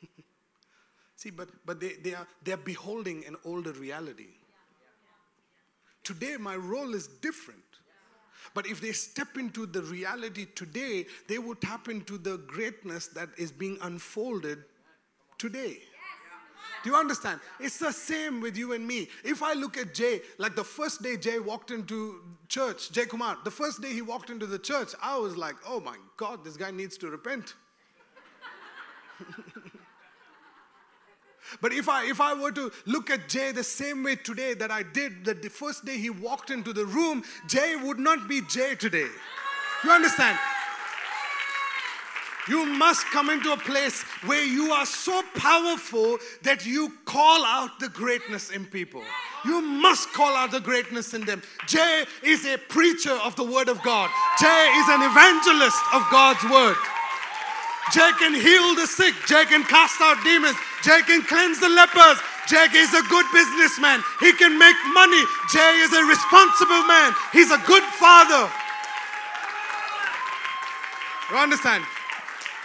See, 1.16 1.30
but, 1.30 1.48
but 1.64 1.80
they, 1.80 1.94
they, 2.02 2.14
are, 2.14 2.26
they 2.42 2.52
are 2.52 2.56
beholding 2.56 3.24
an 3.26 3.36
older 3.44 3.72
reality. 3.72 4.28
Today, 6.04 6.36
my 6.38 6.56
role 6.56 6.94
is 6.94 7.06
different. 7.06 7.60
But 8.54 8.66
if 8.66 8.80
they 8.80 8.92
step 8.92 9.36
into 9.36 9.66
the 9.66 9.82
reality 9.82 10.46
today, 10.54 11.06
they 11.28 11.38
will 11.38 11.54
tap 11.54 11.88
into 11.88 12.16
the 12.18 12.38
greatness 12.38 13.08
that 13.08 13.28
is 13.36 13.52
being 13.52 13.78
unfolded 13.82 14.64
today. 15.36 15.80
Do 16.82 16.90
you 16.90 16.96
understand? 16.96 17.40
It's 17.60 17.78
the 17.78 17.92
same 17.92 18.40
with 18.40 18.56
you 18.56 18.72
and 18.72 18.86
me. 18.86 19.08
If 19.24 19.42
I 19.42 19.54
look 19.54 19.76
at 19.76 19.94
Jay, 19.94 20.20
like 20.38 20.54
the 20.54 20.64
first 20.64 21.02
day 21.02 21.16
Jay 21.16 21.38
walked 21.38 21.70
into 21.70 22.20
church, 22.48 22.92
Jay 22.92 23.06
Kumar, 23.06 23.38
the 23.44 23.50
first 23.50 23.82
day 23.82 23.92
he 23.92 24.02
walked 24.02 24.30
into 24.30 24.46
the 24.46 24.58
church, 24.58 24.92
I 25.02 25.18
was 25.18 25.36
like, 25.36 25.56
oh 25.66 25.80
my 25.80 25.96
God, 26.16 26.44
this 26.44 26.56
guy 26.56 26.70
needs 26.70 26.96
to 26.98 27.10
repent. 27.10 27.54
But 31.60 31.72
if 31.72 31.88
I 31.88 32.04
if 32.04 32.20
I 32.20 32.34
were 32.34 32.52
to 32.52 32.70
look 32.86 33.10
at 33.10 33.28
Jay 33.28 33.52
the 33.52 33.64
same 33.64 34.02
way 34.02 34.16
today 34.16 34.54
that 34.54 34.70
I 34.70 34.82
did 34.82 35.24
that 35.24 35.42
the 35.42 35.48
first 35.48 35.84
day 35.84 35.96
he 35.96 36.10
walked 36.10 36.50
into 36.50 36.72
the 36.72 36.84
room, 36.84 37.24
Jay 37.46 37.74
would 37.74 37.98
not 37.98 38.28
be 38.28 38.42
Jay 38.42 38.74
today. 38.74 39.08
You 39.84 39.90
understand? 39.90 40.38
You 42.48 42.64
must 42.64 43.04
come 43.06 43.30
into 43.30 43.52
a 43.52 43.56
place 43.56 44.02
where 44.24 44.44
you 44.44 44.72
are 44.72 44.86
so 44.86 45.22
powerful 45.34 46.18
that 46.42 46.64
you 46.64 46.92
call 47.04 47.44
out 47.44 47.78
the 47.78 47.88
greatness 47.88 48.50
in 48.50 48.64
people. 48.64 49.02
You 49.44 49.60
must 49.60 50.12
call 50.12 50.34
out 50.34 50.50
the 50.50 50.60
greatness 50.60 51.14
in 51.14 51.24
them. 51.24 51.42
Jay 51.66 52.04
is 52.22 52.46
a 52.46 52.56
preacher 52.56 53.12
of 53.12 53.36
the 53.36 53.44
Word 53.44 53.68
of 53.68 53.82
God, 53.82 54.10
Jay 54.40 54.72
is 54.76 54.88
an 54.88 55.02
evangelist 55.02 55.78
of 55.92 56.02
God's 56.10 56.44
Word. 56.50 56.76
Jay 57.92 58.10
can 58.18 58.34
heal 58.34 58.74
the 58.74 58.86
sick. 58.86 59.14
Jay 59.26 59.44
can 59.46 59.64
cast 59.64 60.00
out 60.00 60.22
demons. 60.22 60.56
Jay 60.82 61.00
can 61.06 61.22
cleanse 61.22 61.58
the 61.58 61.70
lepers. 61.70 62.20
Jay 62.46 62.66
is 62.76 62.92
a 62.92 63.02
good 63.08 63.24
businessman. 63.32 64.02
He 64.20 64.32
can 64.32 64.58
make 64.58 64.76
money. 64.92 65.22
Jay 65.50 65.80
is 65.80 65.92
a 65.92 66.04
responsible 66.04 66.84
man. 66.84 67.14
He's 67.32 67.50
a 67.50 67.56
good 67.66 67.82
father. 67.96 68.52
You 71.30 71.36
understand? 71.36 71.84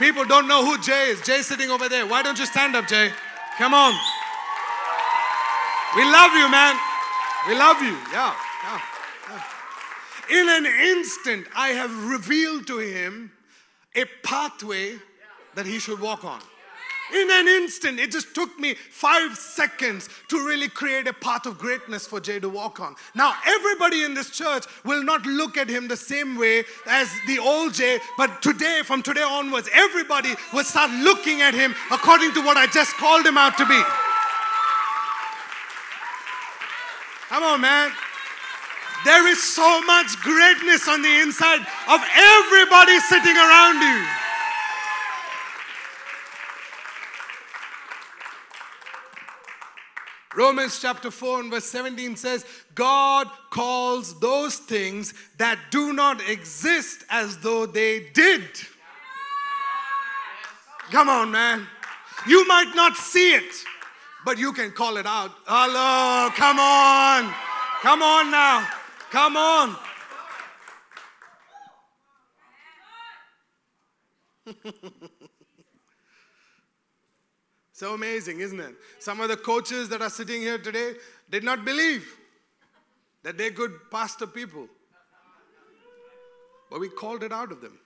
People 0.04 0.26
don't 0.26 0.50
know 0.50 0.66
who 0.66 0.78
Jay 0.82 1.12
is. 1.12 1.22
Jay 1.22 1.42
sitting 1.42 1.70
over 1.70 1.88
there. 1.88 2.06
Why 2.06 2.22
don't 2.22 2.38
you 2.38 2.46
stand 2.46 2.76
up, 2.76 2.88
Jay? 2.88 3.10
Come 3.58 3.74
on. 3.74 3.94
We 5.96 6.04
love 6.04 6.34
you, 6.34 6.52
man. 6.52 6.76
We 7.48 7.56
love 7.56 7.82
you. 7.82 7.96
Yeah, 8.12 8.36
yeah, 8.64 8.82
yeah. 9.30 10.42
In 10.42 10.50
an 10.50 10.66
instant, 10.66 11.48
I 11.56 11.70
have 11.70 12.10
revealed 12.10 12.68
to 12.68 12.80
him 12.80 13.32
a 13.96 14.04
pathway 14.24 14.98
that 15.56 15.66
he 15.66 15.80
should 15.80 16.02
walk 16.02 16.26
on. 16.26 16.42
In 17.12 17.30
an 17.30 17.48
instant, 17.48 18.00
it 18.00 18.12
just 18.12 18.34
took 18.34 18.58
me 18.58 18.76
five 18.76 19.38
seconds 19.38 20.10
to 20.30 20.46
really 20.46 20.70
create 20.70 21.08
a 21.08 21.14
path 21.14 21.46
of 21.46 21.58
greatness 21.58 22.08
for 22.08 22.20
Jay 22.20 22.40
to 22.40 22.48
walk 22.48 22.80
on. 22.80 22.96
Now, 23.14 23.36
everybody 23.46 24.04
in 24.04 24.14
this 24.14 24.30
church 24.30 24.66
will 24.86 25.04
not 25.04 25.26
look 25.26 25.58
at 25.58 25.70
him 25.70 25.88
the 25.88 25.98
same 25.98 26.38
way 26.38 26.64
as 26.88 27.12
the 27.28 27.40
old 27.40 27.74
Jay, 27.74 28.00
but 28.18 28.42
today, 28.42 28.82
from 28.86 29.04
today 29.04 29.22
onwards, 29.22 29.70
everybody 29.74 30.34
will 30.54 30.64
start 30.64 30.92
looking 30.92 31.42
at 31.42 31.54
him 31.54 31.76
according 31.92 32.34
to 32.34 32.42
what 32.42 32.56
I 32.56 32.68
just 32.68 32.94
called 32.96 33.26
him 33.26 33.38
out 33.38 33.58
to 33.58 33.66
be. 33.66 33.82
Come 37.30 37.44
on, 37.44 37.62
man. 37.62 37.92
There 39.04 39.28
is 39.28 39.44
so 39.44 39.82
much 39.82 40.18
greatness 40.22 40.88
on 40.88 41.02
the 41.02 41.20
inside 41.20 41.60
of 41.60 42.00
everybody 42.16 42.98
sitting 43.02 43.36
around 43.36 43.82
you. 43.82 44.23
Romans 50.44 50.78
chapter 50.82 51.10
4 51.10 51.40
and 51.40 51.50
verse 51.52 51.64
17 51.68 52.18
says, 52.18 52.46
God 52.76 53.30
calls 53.50 54.20
those 54.20 54.58
things 54.58 55.14
that 55.38 55.58
do 55.72 55.94
not 55.94 56.22
exist 56.30 57.06
as 57.10 57.38
though 57.38 57.66
they 57.66 58.10
did. 58.10 58.44
Come 60.92 61.08
on, 61.08 61.32
man. 61.32 61.66
You 62.28 62.46
might 62.46 62.74
not 62.76 62.98
see 62.98 63.36
it, 63.36 63.54
but 64.26 64.38
you 64.38 64.52
can 64.52 64.72
call 64.72 64.98
it 64.98 65.06
out. 65.06 65.32
Hello, 65.46 66.30
come 66.36 66.60
on. 66.60 67.34
Come 67.82 68.02
on 68.02 68.30
now. 68.30 68.68
Come 69.12 69.38
on. 69.38 69.78
So 77.74 77.96
amazing, 77.96 78.40
isn't 78.40 78.60
it? 78.60 78.76
Some 79.00 79.20
of 79.20 79.30
the 79.30 79.36
coaches 79.36 79.90
that 79.90 80.02
are 80.02 80.10
sitting 80.10 80.42
here 80.42 80.60
today 80.60 80.94
did 81.32 81.44
not 81.44 81.66
believe 81.66 82.08
that 83.24 83.36
they 83.36 83.50
could 83.50 83.72
pastor 83.90 84.28
people. 84.28 84.68
But 86.70 86.80
we 86.80 86.88
called 86.88 87.24
it 87.24 87.32
out 87.32 87.52
of 87.52 87.62
them. 87.62 87.80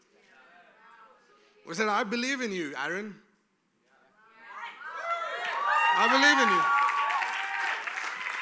We 1.65 1.73
said, 1.73 1.87
I 1.87 2.03
believe 2.03 2.41
in 2.41 2.51
you, 2.51 2.73
Aaron. 2.77 3.15
I 5.95 6.07
believe 6.07 6.37
in 6.37 6.49
you. 6.49 6.61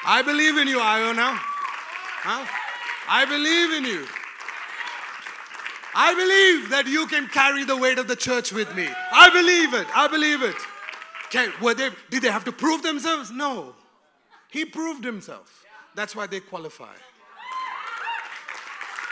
I 0.04 0.22
believe 0.22 0.58
in 0.58 0.68
you, 0.68 0.80
Iona. 0.80 1.32
Huh? 2.22 2.44
I 3.08 3.24
believe 3.24 3.72
in 3.72 3.84
you. 3.84 4.06
I 5.94 6.12
believe 6.12 6.70
that 6.70 6.86
you 6.86 7.06
can 7.06 7.28
carry 7.28 7.64
the 7.64 7.76
weight 7.76 7.98
of 7.98 8.08
the 8.08 8.16
church 8.16 8.52
with 8.52 8.74
me. 8.74 8.88
I 9.12 9.30
believe 9.30 9.74
it. 9.74 9.86
I 9.96 10.08
believe 10.08 10.42
it. 10.42 10.56
Can, 11.30 11.52
were 11.60 11.74
they, 11.74 11.90
did 12.10 12.22
they 12.22 12.30
have 12.30 12.44
to 12.44 12.52
prove 12.52 12.82
themselves? 12.82 13.30
No. 13.30 13.74
He 14.50 14.64
proved 14.64 15.04
himself. 15.04 15.64
That's 15.94 16.14
why 16.14 16.26
they 16.26 16.40
qualify. 16.40 16.94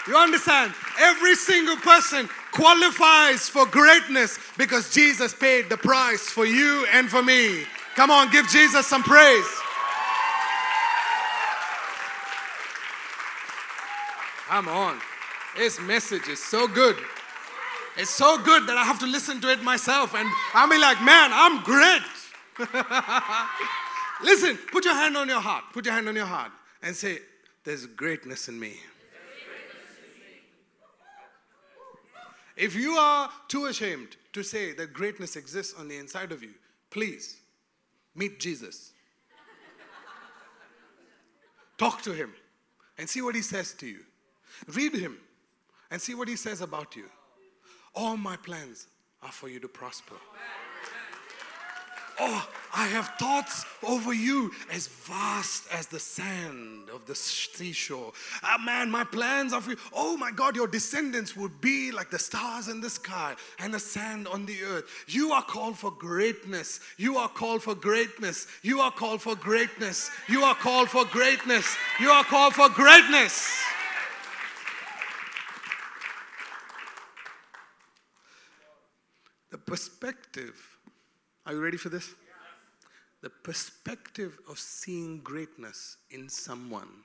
You 0.07 0.17
understand? 0.17 0.75
Every 1.01 1.35
single 1.35 1.77
person 1.77 2.29
qualifies 2.53 3.49
for 3.49 3.67
greatness 3.67 4.39
because 4.59 4.93
Jesus 4.93 5.33
paid 5.35 5.71
the 5.71 5.79
price 5.79 6.29
for 6.29 6.45
you 6.45 6.87
and 6.93 7.09
for 7.09 7.23
me. 7.23 7.65
Come 7.95 8.11
on, 8.11 8.31
give 8.31 8.47
Jesus 8.49 8.87
some 8.87 9.03
praise. 9.03 9.47
Come 14.49 14.69
on. 14.69 15.01
This 15.57 15.81
message 15.81 16.29
is 16.29 16.43
so 16.43 16.69
good. 16.69 16.97
It's 17.97 18.11
so 18.11 18.39
good 18.39 18.67
that 18.67 18.77
I 18.77 18.83
have 18.85 18.99
to 19.01 19.07
listen 19.07 19.41
to 19.43 19.51
it 19.51 19.63
myself 19.63 20.15
and 20.15 20.29
I'll 20.53 20.69
be 20.69 20.79
like, 20.79 21.01
man, 21.03 21.31
I'm 21.33 21.63
great. 21.63 22.03
listen, 24.23 24.59
put 24.73 24.85
your 24.85 24.95
hand 24.95 25.17
on 25.17 25.29
your 25.29 25.41
heart. 25.41 25.65
Put 25.73 25.85
your 25.85 25.95
hand 25.95 26.09
on 26.09 26.17
your 26.17 26.27
heart 26.27 26.51
and 26.83 26.95
say, 26.95 27.19
There's 27.65 27.87
greatness 27.87 28.49
in 28.49 28.59
me. 28.59 28.77
If 32.57 32.77
you 32.77 32.93
are 32.93 33.31
too 33.49 33.67
ashamed 33.67 34.17
to 34.33 34.45
say 34.45 34.73
that 34.75 34.93
greatness 34.93 35.35
exists 35.35 35.75
on 35.77 35.89
the 35.89 35.97
inside 35.97 36.31
of 36.31 36.43
you, 36.43 36.55
please 36.91 37.41
meet 38.15 38.39
Jesus. 38.39 38.93
Talk 41.77 42.03
to 42.03 42.13
him 42.13 42.33
and 42.97 43.09
see 43.09 43.23
what 43.23 43.35
he 43.35 43.43
says 43.43 43.73
to 43.75 43.87
you. 43.87 44.01
Read 44.69 44.95
him 44.95 45.19
and 45.91 46.01
see 46.01 46.15
what 46.15 46.29
he 46.29 46.37
says 46.37 46.61
about 46.61 46.95
you. 46.95 47.07
All 47.95 48.17
my 48.17 48.37
plans 48.37 48.87
are 49.23 49.33
for 49.33 49.49
you 49.49 49.61
to 49.61 49.69
prosper. 49.69 50.17
Oh, 52.21 52.49
I 52.73 52.87
have 52.87 53.09
thoughts 53.19 53.65
over 53.83 54.13
you 54.13 54.53
as 54.73 54.87
vast 54.87 55.67
as 55.73 55.89
the 55.89 55.99
sand 55.99 56.89
of 56.91 57.05
the 57.07 57.15
seashore. 57.15 58.13
Ah, 58.43 58.61
man, 58.65 58.89
my 58.89 59.03
plans 59.03 59.53
are 59.53 59.61
for 59.61 59.71
you. 59.71 59.77
Oh 59.93 60.17
my 60.17 60.31
God, 60.31 60.55
your 60.55 60.69
descendants 60.69 61.37
would 61.37 61.61
be 61.61 61.91
like 61.91 62.11
the 62.11 62.19
stars 62.19 62.69
in 62.69 62.81
the 62.81 62.91
sky 62.91 63.35
and 63.59 63.75
the 63.75 63.81
sand 63.81 64.29
on 64.29 64.47
the 64.47 64.63
earth. 64.63 64.85
You 65.09 65.33
are 65.33 65.43
called 65.43 65.77
for 65.77 65.91
greatness. 65.91 66.79
You 66.99 67.17
are 67.17 67.29
called 67.29 67.65
for 67.65 67.75
greatness. 67.75 68.47
You 68.63 68.81
are 68.81 68.93
called 68.93 69.21
for 69.21 69.35
greatness. 69.35 70.09
You 70.29 70.45
are 70.45 70.55
called 70.55 70.91
for 70.91 71.05
greatness. 71.07 71.77
You 72.01 72.11
are 72.11 72.25
called 72.25 72.55
for 72.55 72.69
greatness. 72.69 73.61
Perspective 79.75 80.55
are 81.45 81.55
you 81.55 81.61
ready 81.61 81.77
for 81.77 81.89
this? 81.89 82.14
The 83.22 83.31
perspective 83.31 84.39
of 84.49 84.57
seeing 84.57 85.18
greatness 85.18 85.97
in 86.12 86.29
someone 86.29 87.03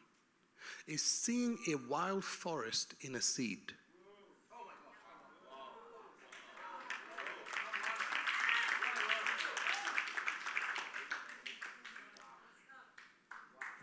is 0.85 1.01
seeing 1.01 1.57
a 1.67 1.73
wild 1.89 2.23
forest 2.23 2.93
in 3.01 3.15
a 3.15 3.21
seed. 3.21 3.73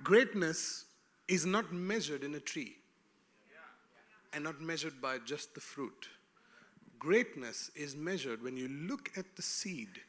Greatness 0.04 0.84
is 1.26 1.44
not 1.44 1.72
measured 1.72 2.22
in 2.22 2.36
a 2.36 2.40
tree 2.40 2.76
and 4.32 4.44
not 4.44 4.60
measured 4.60 5.02
by 5.02 5.18
just 5.18 5.54
the 5.54 5.60
fruit. 5.60 6.08
Greatness 6.98 7.70
is 7.74 7.96
measured 7.96 8.42
when 8.42 8.56
you 8.56 8.68
look 8.68 9.10
at 9.16 9.36
the 9.36 9.42
seed 9.42 10.00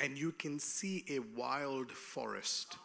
and 0.00 0.16
you 0.16 0.32
can 0.32 0.58
see 0.58 1.04
a 1.08 1.18
wild 1.38 1.90
forest 1.90 2.76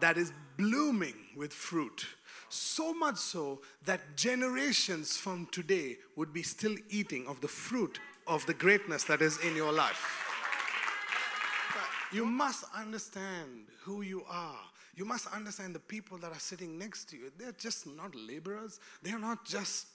that 0.00 0.16
is 0.16 0.32
blooming 0.56 1.14
with 1.36 1.52
fruit. 1.52 2.06
So 2.48 2.92
much 2.92 3.16
so 3.16 3.60
that 3.84 4.16
generations 4.16 5.16
from 5.16 5.46
today 5.52 5.96
would 6.16 6.32
be 6.32 6.42
still 6.42 6.76
eating 6.88 7.26
of 7.26 7.40
the 7.40 7.48
fruit 7.48 8.00
of 8.26 8.44
the 8.46 8.54
greatness 8.54 9.04
that 9.04 9.22
is 9.22 9.38
in 9.38 9.56
your 9.56 9.72
life. 9.72 10.26
But 11.72 12.16
you 12.16 12.24
must 12.24 12.64
understand 12.76 13.66
who 13.82 14.02
you 14.02 14.24
are. 14.28 14.58
You 14.94 15.04
must 15.04 15.26
understand 15.28 15.74
the 15.74 15.80
people 15.80 16.18
that 16.18 16.32
are 16.32 16.38
sitting 16.38 16.78
next 16.78 17.06
to 17.10 17.16
you. 17.16 17.30
They're 17.38 17.52
just 17.52 17.86
not 17.86 18.14
laborers, 18.14 18.80
they're 19.02 19.18
not 19.18 19.44
just 19.44 19.86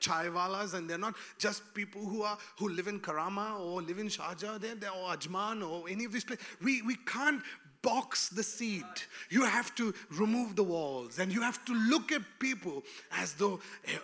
chaiwalas 0.00 0.74
and 0.74 0.88
they're 0.88 0.98
not 0.98 1.14
just 1.38 1.62
people 1.74 2.02
who 2.02 2.22
are 2.22 2.38
who 2.58 2.68
live 2.68 2.88
in 2.88 3.00
Karama 3.00 3.58
or 3.60 3.82
live 3.82 3.98
in 3.98 4.08
Sharjah 4.08 4.60
they're, 4.60 4.90
or 4.90 5.14
Ajman 5.16 5.68
or 5.68 5.88
any 5.88 6.04
of 6.04 6.12
these 6.12 6.24
places. 6.24 6.44
We, 6.62 6.82
we 6.82 6.96
can't 6.96 7.42
box 7.82 8.28
the 8.28 8.42
seed. 8.42 8.84
You 9.30 9.44
have 9.44 9.74
to 9.76 9.94
remove 10.10 10.56
the 10.56 10.62
walls 10.62 11.18
and 11.18 11.32
you 11.32 11.42
have 11.42 11.64
to 11.66 11.74
look 11.74 12.12
at 12.12 12.22
people 12.38 12.82
as 13.16 13.34
though 13.34 13.60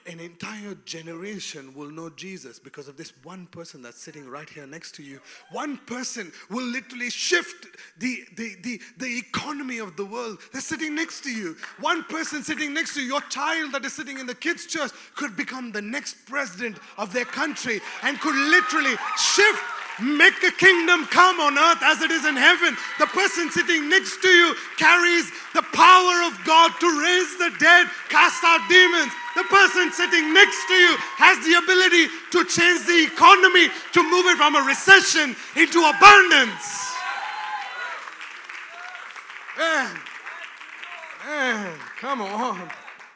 an 0.06 0.20
entire 0.20 0.74
generation 0.84 1.74
will 1.74 1.90
know 1.90 2.10
Jesus 2.10 2.58
because 2.58 2.88
of 2.88 2.96
this 2.96 3.12
one 3.22 3.46
person 3.46 3.82
that's 3.82 4.00
sitting 4.00 4.28
right 4.28 4.48
here 4.48 4.66
next 4.66 4.94
to 4.96 5.02
you. 5.02 5.20
One 5.50 5.78
person 5.86 6.32
will 6.50 6.64
literally 6.64 7.10
shift 7.10 7.66
the, 7.98 8.24
the, 8.36 8.56
the, 8.62 8.80
the 8.98 9.18
economy 9.18 9.78
of 9.78 9.96
the 9.96 10.04
world. 10.04 10.38
They're 10.52 10.60
sitting 10.60 10.94
next 10.94 11.22
to 11.24 11.30
you. 11.30 11.56
One 11.80 12.04
person 12.04 12.42
sitting 12.42 12.72
next 12.74 12.94
to 12.94 13.00
you, 13.00 13.06
your 13.08 13.20
child 13.22 13.72
that 13.72 13.84
is 13.84 13.92
sitting 13.92 14.18
in 14.18 14.26
the 14.26 14.34
kids' 14.34 14.66
church, 14.66 14.90
could 15.16 15.36
become 15.36 15.72
the 15.72 15.82
next 15.82 16.26
president 16.26 16.78
of 16.96 17.12
their 17.12 17.24
country 17.24 17.80
and 18.02 18.20
could 18.20 18.34
literally 18.34 18.94
shift 19.16 19.62
Make 20.02 20.40
the 20.40 20.50
kingdom 20.50 21.06
come 21.06 21.38
on 21.38 21.56
earth 21.56 21.78
as 21.82 22.02
it 22.02 22.10
is 22.10 22.26
in 22.26 22.34
heaven. 22.34 22.76
The 22.98 23.06
person 23.06 23.50
sitting 23.50 23.88
next 23.88 24.20
to 24.22 24.28
you 24.28 24.54
carries 24.76 25.30
the 25.54 25.62
power 25.70 26.26
of 26.26 26.34
God 26.44 26.72
to 26.80 27.00
raise 27.00 27.38
the 27.38 27.54
dead, 27.60 27.86
cast 28.08 28.42
out 28.42 28.68
demons. 28.68 29.12
The 29.36 29.44
person 29.44 29.92
sitting 29.92 30.34
next 30.34 30.66
to 30.66 30.74
you 30.74 30.96
has 31.14 31.38
the 31.46 31.54
ability 31.62 32.10
to 32.32 32.44
change 32.44 32.86
the 32.86 33.06
economy, 33.06 33.68
to 33.92 34.02
move 34.02 34.26
it 34.26 34.36
from 34.36 34.56
a 34.56 34.62
recession 34.66 35.36
into 35.54 35.78
abundance. 35.78 36.90
Man, 39.56 39.96
man, 41.24 41.78
come 41.98 42.20
on. 42.20 42.68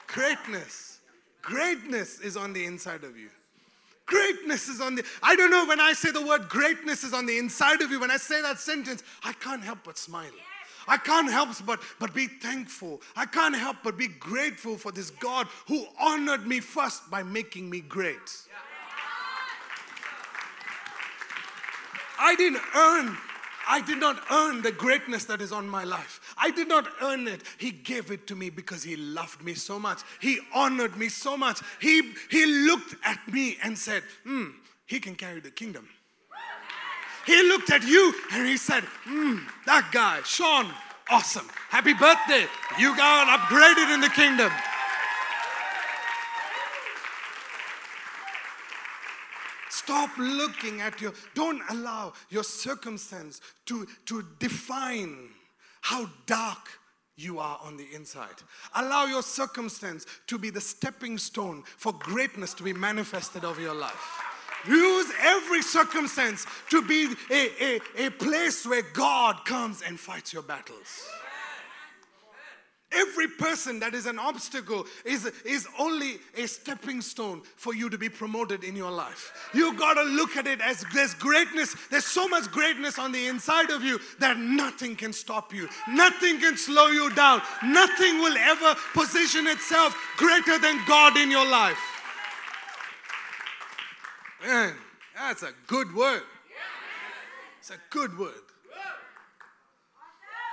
Greatness. 0.07 1.01
Greatness 1.43 2.21
is 2.21 2.37
on 2.37 2.53
the 2.53 2.65
inside 2.65 3.03
of 3.03 3.17
you. 3.17 3.31
Greatness 4.09 4.69
is 4.69 4.81
on 4.81 4.95
the, 4.95 5.05
I 5.23 5.37
don't 5.37 5.51
know 5.51 5.67
when 5.67 5.81
I 5.81 5.93
say 5.93 6.11
the 6.11 6.27
word 6.27 6.49
greatness 6.49 7.05
is 7.05 7.13
on 7.13 7.27
the 7.27 7.39
inside 7.39 7.83
of 7.83 7.91
you, 7.91 8.01
when 8.01 8.11
I 8.11 8.17
say 8.17 8.41
that 8.43 8.59
sentence, 8.59 9.03
I 9.23 9.35
can't 9.35 9.63
help 9.63 9.81
but 9.85 9.99
smile. 9.99 10.33
I 10.89 10.97
can't 10.97 11.31
help 11.31 11.51
but, 11.67 11.81
but 12.01 12.15
be 12.15 12.27
thankful. 12.27 13.03
I 13.15 13.27
can't 13.27 13.55
help 13.55 13.77
but 13.85 13.99
be 13.99 14.09
grateful 14.09 14.79
for 14.79 14.91
this 14.91 15.11
God 15.11 15.47
who 15.67 15.87
honored 16.01 16.47
me 16.47 16.61
first 16.61 17.11
by 17.11 17.23
making 17.23 17.69
me 17.69 17.81
great. 17.81 18.17
I 22.19 22.35
didn't 22.35 22.63
earn 22.75 23.17
I 23.71 23.83
did 23.83 23.99
not 23.99 24.19
earn 24.31 24.63
the 24.63 24.73
greatness 24.73 25.27
that 25.27 25.43
is 25.43 25.53
on 25.53 25.69
my 25.69 25.85
life. 25.85 26.28
I 26.41 26.51
did 26.51 26.69
not 26.69 26.87
earn 27.03 27.27
it. 27.29 27.43
He 27.59 27.71
gave 27.71 28.11
it 28.11 28.27
to 28.29 28.37
me 28.37 28.51
because 28.51 28.83
He 28.83 28.97
loved 28.97 29.43
me 29.43 29.55
so 29.55 29.79
much. 29.79 30.01
He 30.21 30.39
honored 30.55 30.97
me 30.97 31.09
so 31.09 31.37
much. 31.37 31.61
He, 31.81 32.13
he 32.31 32.47
looked 32.47 32.95
at 33.05 33.19
me 33.31 33.59
and 33.63 33.77
said, 33.77 34.03
hmm, 34.25 34.47
He 34.87 35.01
can 35.01 35.15
carry 35.15 35.41
the 35.41 35.51
kingdom. 35.51 35.89
He 37.27 37.43
looked 37.43 37.71
at 37.71 37.83
you 37.83 38.15
and 38.33 38.47
He 38.47 38.57
said, 38.57 38.85
hmm, 39.05 39.39
that 39.67 39.91
guy, 39.93 40.21
Sean, 40.25 40.67
awesome. 41.11 41.49
Happy 41.69 41.93
birthday. 41.93 42.47
You 42.79 42.97
got 42.97 43.39
upgraded 43.39 43.93
in 43.95 44.01
the 44.01 44.09
kingdom. 44.11 44.51
Stop 49.71 50.11
looking 50.19 50.83
at 50.83 51.01
your, 51.01 51.15
don't 51.35 51.63
allow 51.71 52.13
your 52.29 52.45
circumstance 52.45 53.41
to, 53.65 53.87
to 54.05 54.23
define 54.39 55.31
how 55.89 56.07
dark 56.27 56.69
you 57.17 57.39
are 57.39 57.59
on 57.65 57.79
the 57.79 57.87
inside. 57.95 58.43
Allow 58.75 59.07
your 59.07 59.23
circumstance 59.23 60.05
to 60.27 60.37
be 60.39 60.51
the 60.51 60.61
stepping 60.61 61.17
stone 61.17 61.63
for 61.79 61.95
greatness 61.95 62.53
to 62.55 62.63
be 62.63 62.75
manifested 62.75 63.43
over 63.43 63.59
your 63.59 63.75
life. 63.75 64.21
Use 64.67 65.11
every 65.23 65.63
circumstance 65.63 66.47
to 66.69 66.83
be 66.83 67.15
a, 67.31 67.49
a, 67.65 68.07
a 68.07 68.11
place 68.11 68.67
where 68.67 68.83
God 68.93 69.47
comes 69.47 69.81
and 69.81 69.99
fights 69.99 70.31
your 70.31 70.43
battles. 70.43 71.09
Every 72.91 73.29
person 73.29 73.81
that 73.81 73.95
is 73.95 74.07
an 74.07 74.19
obstacle 74.19 74.87
is, 75.05 75.27
is 75.45 75.69
only 75.79 76.19
a 76.37 76.47
stepping 76.47 77.03
stone 77.03 77.43
for 77.57 77.75
you 77.75 77.91
to 77.91 77.99
be 77.99 78.09
promoted 78.09 78.65
in 78.65 78.75
your 78.75 78.91
life. 78.91 79.51
You 79.53 79.75
gotta 79.75 80.05
look 80.05 80.39
at 80.39 80.47
it 80.47 80.63
as 80.63 80.85
there's 80.95 81.13
greatness, 81.13 81.77
there's 81.91 82.07
so 82.07 82.27
much 82.29 82.51
greatness 82.51 82.99
on 82.99 83.13
the 83.13 83.27
inside 83.27 83.71
of 83.71 83.85
you 83.85 84.01
that 84.21 84.39
nothing 84.39 84.97
can 84.97 85.13
stop 85.13 85.53
you, 85.53 85.69
nothing 85.87 86.41
can 86.41 86.57
slow 86.57 86.87
you 86.87 87.11
down, 87.11 87.43
nothing 87.63 88.21
will 88.21 88.37
ever 88.39 88.75
position 88.95 89.47
itself 89.47 89.95
greater 90.17 90.59
than 90.59 90.81
God 90.87 91.19
in 91.19 91.31
your 91.31 91.47
life. 91.47 91.79
Man, 94.43 94.75
that's 95.15 95.43
a 95.43 95.53
good 95.67 95.95
word. 95.95 96.23
It's 97.59 97.71
a 97.71 97.79
good 97.91 98.19
word. 98.19 98.33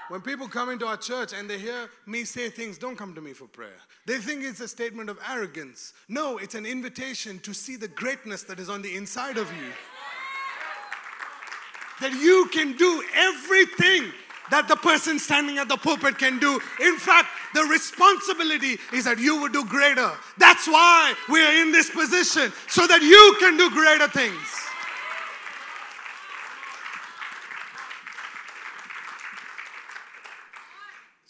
When 0.07 0.21
people 0.21 0.47
come 0.47 0.69
into 0.69 0.85
our 0.85 0.97
church 0.97 1.33
and 1.33 1.49
they 1.49 1.57
hear 1.57 1.89
me 2.05 2.25
say 2.25 2.49
things, 2.49 2.77
don't 2.77 2.95
come 2.95 3.15
to 3.15 3.21
me 3.21 3.33
for 3.33 3.47
prayer. 3.47 3.79
They 4.05 4.17
think 4.17 4.43
it's 4.43 4.59
a 4.59 4.67
statement 4.67 5.09
of 5.09 5.17
arrogance. 5.27 5.93
No, 6.07 6.37
it's 6.37 6.53
an 6.53 6.65
invitation 6.65 7.39
to 7.39 7.53
see 7.53 7.75
the 7.75 7.87
greatness 7.87 8.43
that 8.43 8.59
is 8.59 8.69
on 8.69 8.83
the 8.83 8.95
inside 8.95 9.37
of 9.37 9.51
you. 9.51 9.71
That 12.01 12.13
you 12.13 12.47
can 12.53 12.77
do 12.77 13.03
everything 13.15 14.11
that 14.51 14.67
the 14.67 14.75
person 14.75 15.17
standing 15.17 15.57
at 15.57 15.67
the 15.67 15.77
pulpit 15.77 16.19
can 16.19 16.37
do. 16.37 16.59
In 16.79 16.97
fact, 16.97 17.29
the 17.55 17.63
responsibility 17.63 18.77
is 18.93 19.05
that 19.05 19.17
you 19.17 19.41
would 19.41 19.53
do 19.53 19.65
greater. 19.65 20.11
That's 20.37 20.67
why 20.67 21.15
we 21.29 21.43
are 21.43 21.61
in 21.63 21.71
this 21.71 21.89
position, 21.89 22.53
so 22.67 22.85
that 22.85 23.01
you 23.01 23.35
can 23.39 23.57
do 23.57 23.71
greater 23.71 24.07
things. 24.07 24.37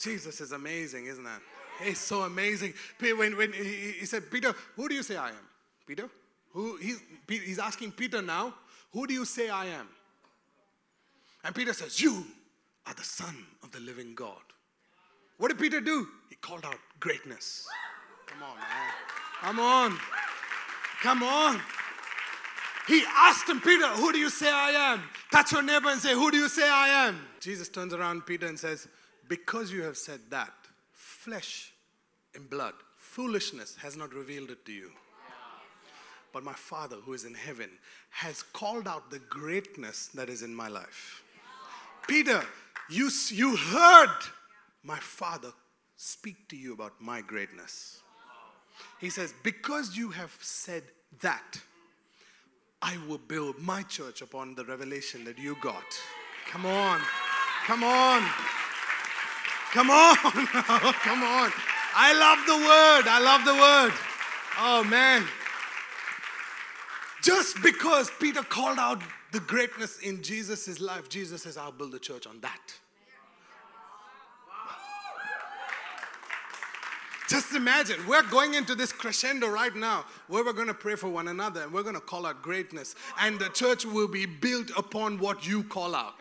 Jesus 0.06 0.40
is 0.40 0.52
amazing, 0.52 1.08
isn't 1.08 1.24
that? 1.24 1.42
He's 1.84 2.00
so 2.00 2.22
amazing. 2.22 2.74
When, 3.00 3.36
when 3.36 3.52
he, 3.52 3.94
he 4.00 4.06
said, 4.06 4.30
Peter, 4.30 4.54
who 4.76 4.88
do 4.88 4.94
you 4.94 5.02
say 5.02 5.18
I 5.18 5.30
am? 5.30 5.48
Peter? 5.88 6.08
Who, 6.54 6.78
he's, 6.78 7.02
he's 7.28 7.60
asking 7.60 7.92
Peter 7.92 8.22
now, 8.22 8.54
who 8.94 9.08
do 9.08 9.14
you 9.14 9.26
say 9.26 9.50
I 9.50 9.66
am? 9.66 9.88
And 11.44 11.56
Peter 11.56 11.74
says, 11.74 12.00
You 12.00 12.24
are 12.86 12.94
the 12.94 13.04
Son 13.04 13.36
of 13.64 13.72
the 13.72 13.80
living 13.80 14.14
God. 14.14 14.42
What 15.38 15.50
did 15.50 15.60
Peter 15.60 15.82
do? 15.82 16.08
He 16.30 16.36
called 16.36 16.66
out 16.66 16.78
greatness. 17.00 17.68
Come 18.28 18.44
on, 18.44 18.58
man. 18.58 18.94
Come 19.42 19.60
on. 19.60 19.98
Come 21.02 21.24
on. 21.24 21.62
He 22.88 23.04
asked 23.18 23.50
him, 23.50 23.60
Peter, 23.60 23.88
who 23.88 24.14
do 24.14 24.20
you 24.20 24.30
say 24.30 24.52
I 24.52 24.70
am? 24.94 25.02
Touch 25.32 25.52
your 25.52 25.64
neighbor 25.64 25.90
and 25.90 26.00
say, 26.00 26.14
Who 26.14 26.30
do 26.30 26.38
you 26.38 26.48
say 26.48 26.70
I 26.70 27.08
am? 27.08 27.20
Jesus 27.40 27.70
turns 27.70 27.94
around 27.94 28.26
Peter 28.26 28.46
and 28.46 28.58
says, 28.58 28.88
Because 29.28 29.72
you 29.72 29.84
have 29.84 29.98
said 29.98 30.20
that, 30.30 30.54
flesh 30.92 31.74
and 32.36 32.50
blood, 32.50 32.74
foolishness 32.98 33.76
has 33.82 33.96
not 33.96 34.14
revealed 34.14 34.52
it 34.52 34.66
to 34.66 34.72
you. 34.72 34.92
But 36.34 36.44
my 36.44 36.54
Father 36.54 36.98
who 36.98 37.14
is 37.14 37.24
in 37.24 37.34
heaven 37.34 37.70
has 38.10 38.44
called 38.44 38.88
out 38.88 39.10
the 39.10 39.20
greatness 39.20 40.08
that 40.16 40.30
is 40.30 40.42
in 40.42 40.54
my 40.54 40.68
life. 40.68 41.24
Peter, 42.08 42.44
you, 42.90 43.10
you 43.30 43.56
heard 43.56 44.18
my 44.84 45.00
Father 45.00 45.52
speak 45.96 46.48
to 46.50 46.58
you 46.58 46.74
about 46.74 46.94
my 47.00 47.22
greatness. 47.22 48.02
He 49.00 49.10
says, 49.10 49.34
Because 49.44 49.96
you 49.96 50.10
have 50.10 50.38
said 50.42 50.84
that, 51.22 51.60
I 52.82 52.98
will 53.08 53.18
build 53.18 53.58
my 53.60 53.82
church 53.84 54.22
upon 54.22 54.56
the 54.56 54.66
revelation 54.66 55.24
that 55.24 55.40
you 55.40 55.56
got. 55.62 55.86
Come 56.52 56.66
on. 56.66 57.00
Come 57.66 57.84
on. 57.84 58.24
Come 59.76 59.90
on. 59.90 60.16
Oh, 60.24 60.94
come 61.04 61.22
on. 61.22 61.52
I 61.94 62.14
love 62.14 62.40
the 62.48 62.56
word. 62.56 63.08
I 63.10 63.20
love 63.20 63.44
the 63.44 63.54
word. 63.54 63.94
Oh, 64.58 64.84
man. 64.86 65.26
Just 67.22 67.62
because 67.62 68.10
Peter 68.22 68.42
called 68.42 68.80
out 68.80 69.02
the 69.34 69.42
greatness 69.42 70.00
in 70.00 70.24
Jesus' 70.24 70.80
life, 70.80 71.10
Jesus 71.10 71.44
says, 71.44 71.58
I'll 71.58 71.74
build 71.74 71.94
a 71.94 72.00
church 72.00 72.26
on 72.26 72.40
that. 72.40 72.74
Just 77.28 77.54
imagine, 77.54 77.98
we're 78.08 78.24
going 78.24 78.54
into 78.54 78.76
this 78.76 78.94
crescendo 78.94 79.50
right 79.50 79.76
now 79.76 80.06
where 80.28 80.46
we're 80.46 80.54
going 80.54 80.68
to 80.68 80.74
pray 80.74 80.96
for 80.96 81.10
one 81.10 81.28
another 81.28 81.64
and 81.64 81.74
we're 81.74 81.84
going 81.84 81.96
to 81.96 82.02
call 82.02 82.26
out 82.26 82.42
greatness. 82.42 82.96
And 83.20 83.38
the 83.40 83.50
church 83.50 83.84
will 83.84 84.08
be 84.08 84.26
built 84.26 84.70
upon 84.78 85.20
what 85.20 85.46
you 85.46 85.64
call 85.64 85.96
out. 85.96 86.14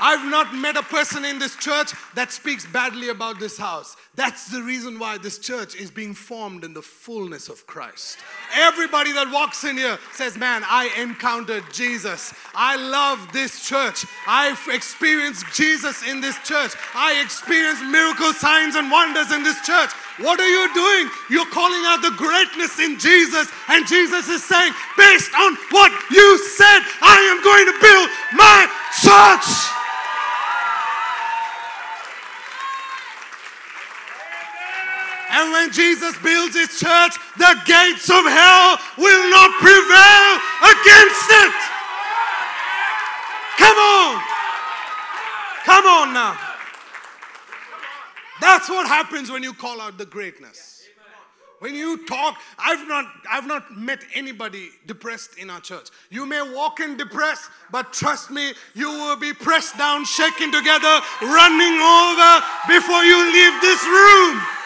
I've 0.00 0.30
not 0.30 0.54
met 0.54 0.76
a 0.76 0.82
person 0.82 1.24
in 1.24 1.38
this 1.38 1.56
church 1.56 1.92
that 2.14 2.32
speaks 2.32 2.66
badly 2.66 3.08
about 3.08 3.40
this 3.40 3.58
house. 3.58 3.96
That's 4.14 4.50
the 4.50 4.62
reason 4.62 4.98
why 4.98 5.18
this 5.18 5.38
church 5.38 5.76
is 5.76 5.90
being 5.90 6.14
formed 6.14 6.64
in 6.64 6.74
the 6.74 6.82
fullness 6.82 7.48
of 7.48 7.66
Christ. 7.66 8.18
Everybody 8.56 9.12
that 9.12 9.30
walks 9.30 9.62
in 9.64 9.76
here 9.76 9.98
says, 10.12 10.36
Man, 10.36 10.62
I 10.66 10.90
encountered 10.98 11.62
Jesus. 11.72 12.34
I 12.54 12.76
love 12.76 13.32
this 13.32 13.66
church. 13.66 14.04
I've 14.26 14.60
experienced 14.72 15.46
Jesus 15.54 16.02
in 16.02 16.20
this 16.20 16.36
church. 16.42 16.72
I 16.94 17.22
experienced 17.22 17.84
miracle 17.84 18.32
signs 18.32 18.74
and 18.74 18.90
wonders 18.90 19.30
in 19.30 19.42
this 19.42 19.60
church. 19.62 19.90
What 20.18 20.40
are 20.40 20.50
you 20.50 20.66
doing? 20.74 21.10
You're 21.30 21.50
calling 21.54 21.82
out 21.86 22.02
the 22.02 22.14
greatness 22.18 22.78
in 22.80 22.98
Jesus, 22.98 23.46
and 23.68 23.86
Jesus 23.86 24.28
is 24.28 24.42
saying, 24.42 24.72
Based 24.98 25.30
on 25.34 25.54
what 25.70 25.94
you 26.10 26.38
said, 26.58 26.82
I 26.98 27.22
am 27.30 27.38
going 27.38 27.66
to 27.70 27.76
build 27.78 28.08
my 28.34 28.66
church. 28.98 29.78
And 35.38 35.52
when 35.52 35.70
Jesus 35.70 36.18
builds 36.18 36.56
his 36.56 36.80
church, 36.80 37.14
the 37.36 37.54
gates 37.64 38.10
of 38.10 38.26
hell 38.26 38.76
will 38.98 39.30
not 39.30 39.54
prevail 39.62 40.30
against 40.66 41.30
it. 41.30 41.54
Come 43.56 43.76
on. 43.78 44.22
Come 45.64 45.86
on 45.86 46.12
now. 46.12 46.36
That's 48.40 48.68
what 48.68 48.88
happens 48.88 49.30
when 49.30 49.44
you 49.44 49.52
call 49.52 49.80
out 49.80 49.96
the 49.96 50.06
greatness. 50.06 50.82
When 51.60 51.74
you 51.74 52.04
talk, 52.06 52.36
I've 52.58 52.88
not, 52.88 53.04
I've 53.30 53.46
not 53.46 53.76
met 53.76 54.04
anybody 54.14 54.70
depressed 54.86 55.38
in 55.38 55.50
our 55.50 55.60
church. 55.60 55.88
You 56.10 56.26
may 56.26 56.42
walk 56.52 56.80
in 56.80 56.96
depressed, 56.96 57.48
but 57.70 57.92
trust 57.92 58.32
me, 58.32 58.54
you 58.74 58.88
will 58.88 59.16
be 59.16 59.32
pressed 59.32 59.78
down, 59.78 60.04
shaken 60.04 60.50
together, 60.50 61.00
running 61.22 61.78
over 61.78 62.44
before 62.66 63.04
you 63.04 63.32
leave 63.32 63.60
this 63.60 63.84
room. 63.84 64.57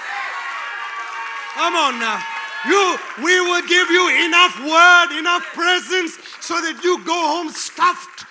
Come 1.55 1.75
on 1.77 2.01
now. 2.01 2.23
You, 2.67 2.97
we 3.25 3.41
will 3.41 3.67
give 3.67 3.91
you 3.91 4.25
enough 4.25 4.59
word, 4.61 5.19
enough 5.19 5.43
presence 5.53 6.17
so 6.41 6.55
that 6.61 6.81
you 6.85 7.05
go 7.05 7.13
home 7.13 7.51
stuffed. 7.51 8.25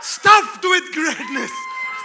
Stuffed 0.00 0.62
with 0.62 0.84
greatness, 0.94 1.50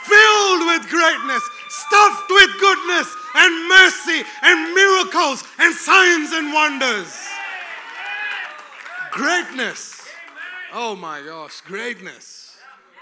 filled 0.03 0.65
with 0.65 0.89
greatness, 0.89 1.43
stuffed 1.69 2.29
with 2.29 2.49
goodness 2.59 3.07
and 3.35 3.69
mercy 3.69 4.23
and 4.41 4.73
miracles 4.73 5.43
and 5.59 5.73
signs 5.73 6.31
and 6.33 6.51
wonders. 6.53 7.13
Greatness. 9.11 10.07
Oh 10.73 10.95
my 10.95 11.21
gosh, 11.21 11.61
greatness. 11.61 12.57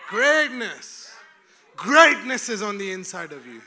Greatness. 0.10 1.10
Greatness 1.78 2.50
is 2.50 2.62
on 2.62 2.78
the 2.78 2.92
inside 2.92 3.32
of 3.32 3.48
you. 3.48 3.62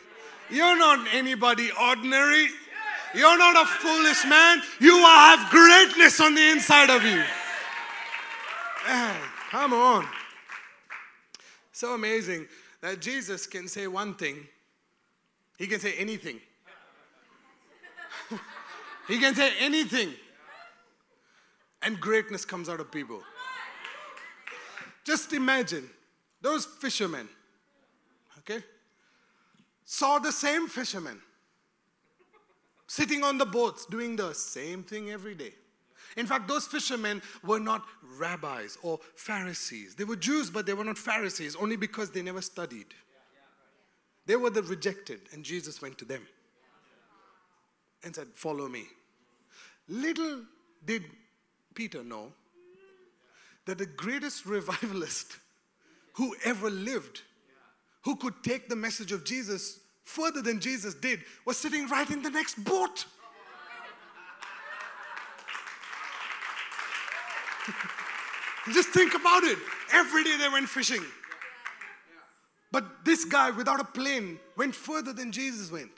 You're 0.51 0.79
not 0.79 1.09
anybody 1.13 1.71
ordinary. 1.81 2.49
You're 3.15 3.39
not 3.39 3.57
a 3.63 3.67
foolish 3.67 4.25
man. 4.27 4.61
You 4.81 4.97
have 4.97 5.51
greatness 5.51 6.21
on 6.21 6.35
the 6.35 6.51
inside 6.51 6.91
of 6.91 7.05
you. 7.05 7.23
Man, 8.87 9.21
come 9.51 9.73
on. 9.73 10.07
So 11.73 11.95
amazing 11.95 12.47
that 12.81 13.01
Jesus 13.01 13.47
can 13.47 13.69
say 13.69 13.87
one 13.87 14.15
thing, 14.15 14.47
he 15.57 15.67
can 15.67 15.81
say 15.81 15.95
anything. 15.95 16.41
he 19.09 19.19
can 19.19 19.35
say 19.35 19.53
anything. 19.61 20.13
And 21.83 22.01
greatness 22.01 22.45
comes 22.45 22.69
out 22.69 22.81
of 22.81 22.91
people. 22.91 23.23
Just 25.05 25.33
imagine 25.33 25.89
those 26.41 26.65
fishermen, 26.65 27.29
okay, 28.39 28.63
saw 29.85 30.19
the 30.19 30.33
same 30.33 30.67
fishermen 30.67 31.21
sitting 32.87 33.23
on 33.23 33.39
the 33.39 33.47
boats 33.47 33.87
doing 33.87 34.17
the 34.17 34.33
same 34.35 34.83
thing 34.83 35.11
every 35.11 35.35
day. 35.35 35.53
In 36.17 36.27
fact, 36.27 36.47
those 36.47 36.67
fishermen 36.67 37.23
were 37.43 37.59
not 37.59 37.85
rabbis 38.19 38.79
or 38.83 39.01
Pharisees. 39.17 39.95
They 39.95 40.05
were 40.05 40.17
Jews, 40.17 40.51
but 40.51 40.65
they 40.67 40.75
were 40.75 40.85
not 40.85 40.99
Pharisees 40.99 41.57
only 41.57 41.77
because 41.77 42.11
they 42.11 42.23
never 42.23 42.43
studied. 42.43 42.87
They 44.27 44.37
were 44.37 44.51
the 44.51 44.63
rejected, 44.63 45.21
and 45.33 45.45
Jesus 45.45 45.83
went 45.83 45.99
to 45.99 46.05
them 46.05 46.27
and 48.03 48.15
said, 48.15 48.29
Follow 48.35 48.69
me. 48.69 48.85
Little 49.89 50.43
did 50.85 51.05
Peter 51.75 52.03
know 52.03 52.33
that 53.67 53.79
the 53.79 53.87
greatest 53.87 54.47
revivalist 54.47 55.37
who 56.15 56.35
ever 56.45 56.71
lived, 56.71 57.23
who 58.03 58.17
could 58.17 58.35
take 58.43 58.69
the 58.69 58.77
message 58.77 59.13
of 59.13 59.25
Jesus 59.25 59.81
further 60.05 60.41
than 60.43 60.61
Jesus 60.61 60.95
did 60.95 61.21
was 61.45 61.57
sitting 61.59 61.89
right 61.89 62.09
in 62.11 62.23
the 62.23 62.31
next 62.31 62.63
boat. 62.63 63.07
Just 68.73 68.91
think 68.91 69.15
about 69.15 69.43
it. 69.45 69.59
Every 69.93 70.23
day 70.25 70.37
they 70.39 70.49
went 70.49 70.69
fishing. 70.69 71.03
But 72.71 73.05
this 73.05 73.25
guy 73.25 73.51
without 73.51 73.81
a 73.81 73.85
plane 73.85 74.39
went 74.57 74.75
further 74.75 75.13
than 75.13 75.33
Jesus 75.33 75.71
went. 75.71 75.93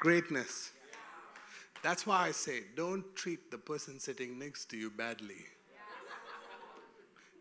Greatness. 0.00 0.72
That's 1.82 2.06
why 2.06 2.26
I 2.26 2.32
say 2.32 2.64
don't 2.76 3.04
treat 3.16 3.50
the 3.50 3.58
person 3.58 3.98
sitting 3.98 4.38
next 4.38 4.66
to 4.70 4.76
you 4.76 4.90
badly. 4.90 5.46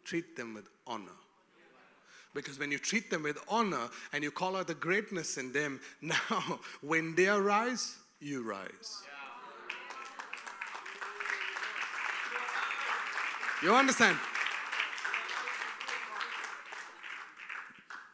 Treat 0.03 0.35
them 0.35 0.53
with 0.53 0.69
honor. 0.87 1.11
Because 2.33 2.57
when 2.57 2.71
you 2.71 2.77
treat 2.77 3.09
them 3.09 3.23
with 3.23 3.37
honor 3.49 3.89
and 4.13 4.23
you 4.23 4.31
call 4.31 4.55
out 4.55 4.67
the 4.67 4.73
greatness 4.73 5.37
in 5.37 5.51
them, 5.51 5.79
now 6.01 6.59
when 6.81 7.15
they 7.15 7.27
arise, 7.27 7.97
you 8.19 8.43
rise. 8.43 9.03
You 13.63 13.75
understand? 13.75 14.17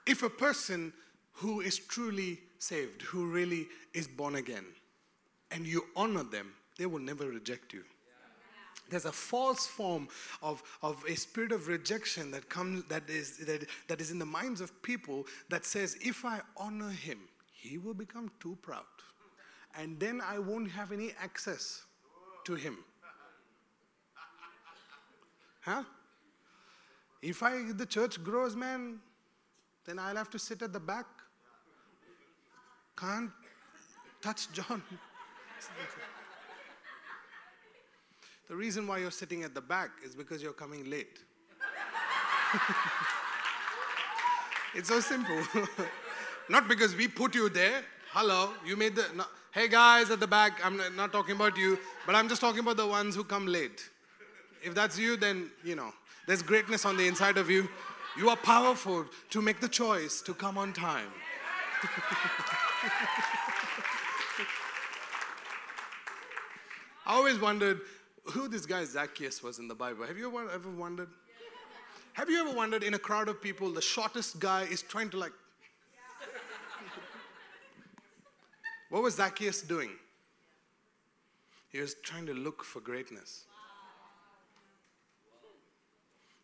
If 0.05 0.23
a 0.23 0.29
person 0.29 0.93
who 1.33 1.61
is 1.61 1.77
truly 1.77 2.39
saved, 2.57 3.01
who 3.01 3.29
really 3.31 3.67
is 3.93 4.07
born 4.07 4.35
again, 4.35 4.65
and 5.51 5.65
you 5.65 5.85
honor 5.95 6.23
them, 6.23 6.53
they 6.77 6.85
will 6.85 6.99
never 6.99 7.27
reject 7.27 7.73
you. 7.73 7.83
There's 8.89 9.05
a 9.05 9.11
false 9.11 9.67
form 9.67 10.07
of, 10.41 10.63
of 10.81 11.03
a 11.07 11.15
spirit 11.15 11.51
of 11.51 11.67
rejection 11.67 12.31
that 12.31 12.49
comes 12.49 12.83
that 12.85 13.09
is 13.09 13.37
that, 13.39 13.67
that 13.87 14.01
is 14.01 14.11
in 14.11 14.19
the 14.19 14.25
minds 14.25 14.61
of 14.61 14.81
people 14.81 15.25
that 15.49 15.65
says, 15.65 15.97
if 16.01 16.25
I 16.25 16.41
honor 16.55 16.89
him, 16.89 17.19
he 17.51 17.77
will 17.77 17.93
become 17.93 18.31
too 18.39 18.57
proud. 18.61 18.83
And 19.77 19.99
then 19.99 20.21
I 20.21 20.39
won't 20.39 20.71
have 20.71 20.91
any 20.91 21.11
access 21.21 21.83
to 22.45 22.55
him. 22.55 22.77
Huh? 25.61 25.83
If 27.21 27.43
I 27.43 27.71
the 27.73 27.85
church 27.85 28.23
grows, 28.23 28.55
man, 28.55 28.99
then 29.85 29.99
I'll 29.99 30.15
have 30.15 30.29
to 30.31 30.39
sit 30.39 30.61
at 30.61 30.71
the 30.71 30.79
back. 30.79 31.05
Can't 32.95 33.31
touch 34.21 34.51
John. 34.51 34.81
the 38.47 38.55
reason 38.55 38.87
why 38.87 38.99
you're 38.99 39.11
sitting 39.11 39.43
at 39.43 39.53
the 39.53 39.61
back 39.61 39.91
is 40.05 40.15
because 40.15 40.41
you're 40.41 40.53
coming 40.53 40.89
late. 40.89 41.19
it's 44.75 44.87
so 44.87 44.99
simple. 45.01 45.41
not 46.49 46.67
because 46.67 46.95
we 46.95 47.07
put 47.07 47.35
you 47.35 47.49
there. 47.49 47.83
Hello, 48.11 48.51
you 48.65 48.77
made 48.77 48.95
the. 48.95 49.05
No, 49.15 49.25
hey 49.51 49.67
guys 49.67 50.09
at 50.11 50.19
the 50.19 50.27
back, 50.27 50.65
I'm 50.65 50.79
not 50.95 51.11
talking 51.11 51.35
about 51.35 51.57
you, 51.57 51.77
but 52.05 52.15
I'm 52.15 52.29
just 52.29 52.39
talking 52.39 52.59
about 52.59 52.77
the 52.77 52.87
ones 52.87 53.15
who 53.15 53.23
come 53.23 53.47
late. 53.47 53.89
If 54.63 54.73
that's 54.73 54.97
you, 54.97 55.17
then, 55.17 55.51
you 55.63 55.75
know, 55.75 55.91
there's 56.25 56.41
greatness 56.41 56.85
on 56.85 56.95
the 56.95 57.07
inside 57.07 57.37
of 57.37 57.49
you. 57.49 57.67
You 58.17 58.29
are 58.29 58.37
powerful 58.37 59.05
to 59.29 59.41
make 59.41 59.59
the 59.59 59.67
choice 59.67 60.21
to 60.21 60.33
come 60.33 60.57
on 60.57 60.73
time. 60.73 61.09
I 67.05 67.13
always 67.13 67.39
wondered 67.39 67.81
who 68.31 68.47
this 68.47 68.65
guy 68.65 68.83
Zacchaeus 68.83 69.41
was 69.41 69.59
in 69.59 69.67
the 69.67 69.75
Bible. 69.75 70.05
Have 70.05 70.17
you 70.17 70.27
ever, 70.27 70.69
wondered? 70.69 71.09
Have 72.13 72.29
you 72.29 72.39
ever 72.39 72.55
wondered 72.55 72.83
in 72.83 72.93
a 72.93 72.99
crowd 72.99 73.29
of 73.29 73.41
people, 73.41 73.71
the 73.71 73.81
shortest 73.81 74.39
guy 74.39 74.63
is 74.63 74.81
trying 74.81 75.09
to 75.11 75.17
like. 75.17 75.31
what 78.89 79.03
was 79.03 79.15
Zacchaeus 79.15 79.61
doing? 79.61 79.91
He 81.69 81.79
was 81.79 81.95
trying 82.03 82.25
to 82.25 82.33
look 82.33 82.63
for 82.63 82.79
greatness. 82.79 83.45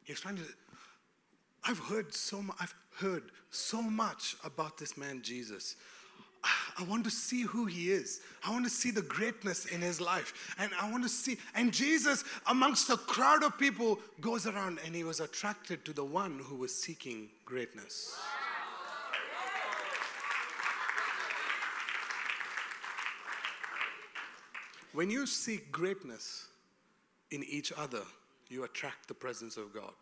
He's 0.04 0.20
trying 0.20 0.36
to. 0.36 0.44
I've 1.64 1.80
heard 1.80 2.14
so 2.14 2.42
much. 2.42 2.58
I've 2.60 2.76
heard 2.98 3.24
so 3.50 3.82
much 3.82 4.36
about 4.44 4.78
this 4.78 4.98
man 4.98 5.22
Jesus. 5.22 5.76
I 6.78 6.84
want 6.84 7.04
to 7.06 7.12
see 7.12 7.44
who 7.44 7.66
he 7.66 7.92
is. 7.92 8.22
I 8.46 8.52
want 8.52 8.66
to 8.66 8.70
see 8.70 8.92
the 8.92 9.02
greatness 9.02 9.66
in 9.66 9.82
his 9.82 10.02
life. 10.02 10.56
And 10.60 10.72
I 10.80 10.92
want 10.92 11.04
to 11.04 11.10
see. 11.10 11.38
And 11.56 11.72
Jesus, 11.72 12.24
amongst 12.48 12.90
a 12.90 12.98
crowd 12.98 13.44
of 13.44 13.58
people, 13.58 14.00
goes 14.20 14.46
around 14.46 14.80
and 14.86 14.96
he 14.96 15.04
was 15.04 15.20
attracted 15.20 15.86
to 15.86 15.94
the 15.94 16.04
one 16.04 16.40
who 16.44 16.56
was 16.56 16.74
seeking 16.76 17.30
greatness. 17.46 18.18
When 24.94 25.10
you 25.10 25.26
seek 25.26 25.72
greatness 25.72 26.48
in 27.32 27.44
each 27.44 27.72
other, 27.76 28.02
you 28.50 28.64
attract 28.64 29.08
the 29.08 29.14
presence 29.14 29.58
of 29.58 29.74
God. 29.74 29.94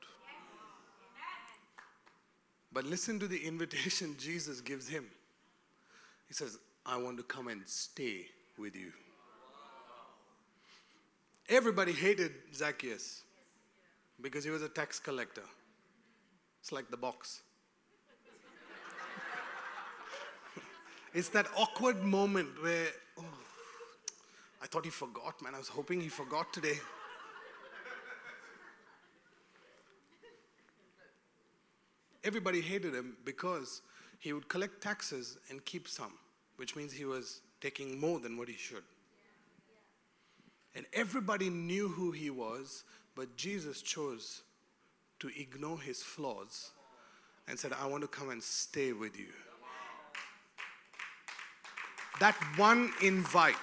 But 2.73 2.85
listen 2.85 3.19
to 3.19 3.27
the 3.27 3.37
invitation 3.37 4.15
Jesus 4.19 4.59
gives 4.61 4.87
him. 4.87 5.05
He 6.31 6.35
says, 6.35 6.57
I 6.85 6.95
want 6.95 7.17
to 7.17 7.23
come 7.23 7.49
and 7.49 7.61
stay 7.65 8.27
with 8.57 8.73
you. 8.73 8.93
Everybody 11.49 11.91
hated 11.91 12.31
Zacchaeus 12.55 13.23
because 14.21 14.45
he 14.45 14.49
was 14.49 14.61
a 14.61 14.69
tax 14.69 14.97
collector. 14.97 15.43
It's 16.61 16.71
like 16.71 16.89
the 16.89 16.95
box. 16.95 17.41
it's 21.13 21.27
that 21.27 21.47
awkward 21.57 22.01
moment 22.01 22.47
where, 22.63 22.87
oh, 23.19 23.25
I 24.63 24.67
thought 24.67 24.85
he 24.85 24.89
forgot, 24.89 25.41
man. 25.41 25.53
I 25.53 25.57
was 25.57 25.67
hoping 25.67 25.99
he 25.99 26.07
forgot 26.07 26.53
today. 26.53 26.79
everybody 32.23 32.61
hated 32.61 32.93
him 32.93 33.17
because 33.25 33.81
he 34.21 34.31
would 34.31 34.47
collect 34.47 34.81
taxes 34.81 35.37
and 35.49 35.65
keep 35.65 35.87
some, 35.87 36.13
which 36.55 36.75
means 36.75 36.93
he 36.93 37.03
was 37.05 37.41
taking 37.59 37.99
more 37.99 38.19
than 38.19 38.37
what 38.37 38.47
he 38.47 38.55
should. 38.55 38.83
And 40.73 40.85
everybody 40.93 41.49
knew 41.49 41.89
who 41.89 42.11
he 42.11 42.29
was, 42.29 42.85
but 43.15 43.35
Jesus 43.35 43.81
chose 43.81 44.43
to 45.19 45.29
ignore 45.37 45.79
his 45.81 46.01
flaws 46.01 46.71
and 47.47 47.59
said, 47.59 47.73
I 47.73 47.85
want 47.87 48.03
to 48.03 48.07
come 48.07 48.29
and 48.29 48.41
stay 48.41 48.93
with 48.93 49.19
you. 49.19 49.33
That 52.21 52.35
one 52.55 52.93
invite, 53.01 53.55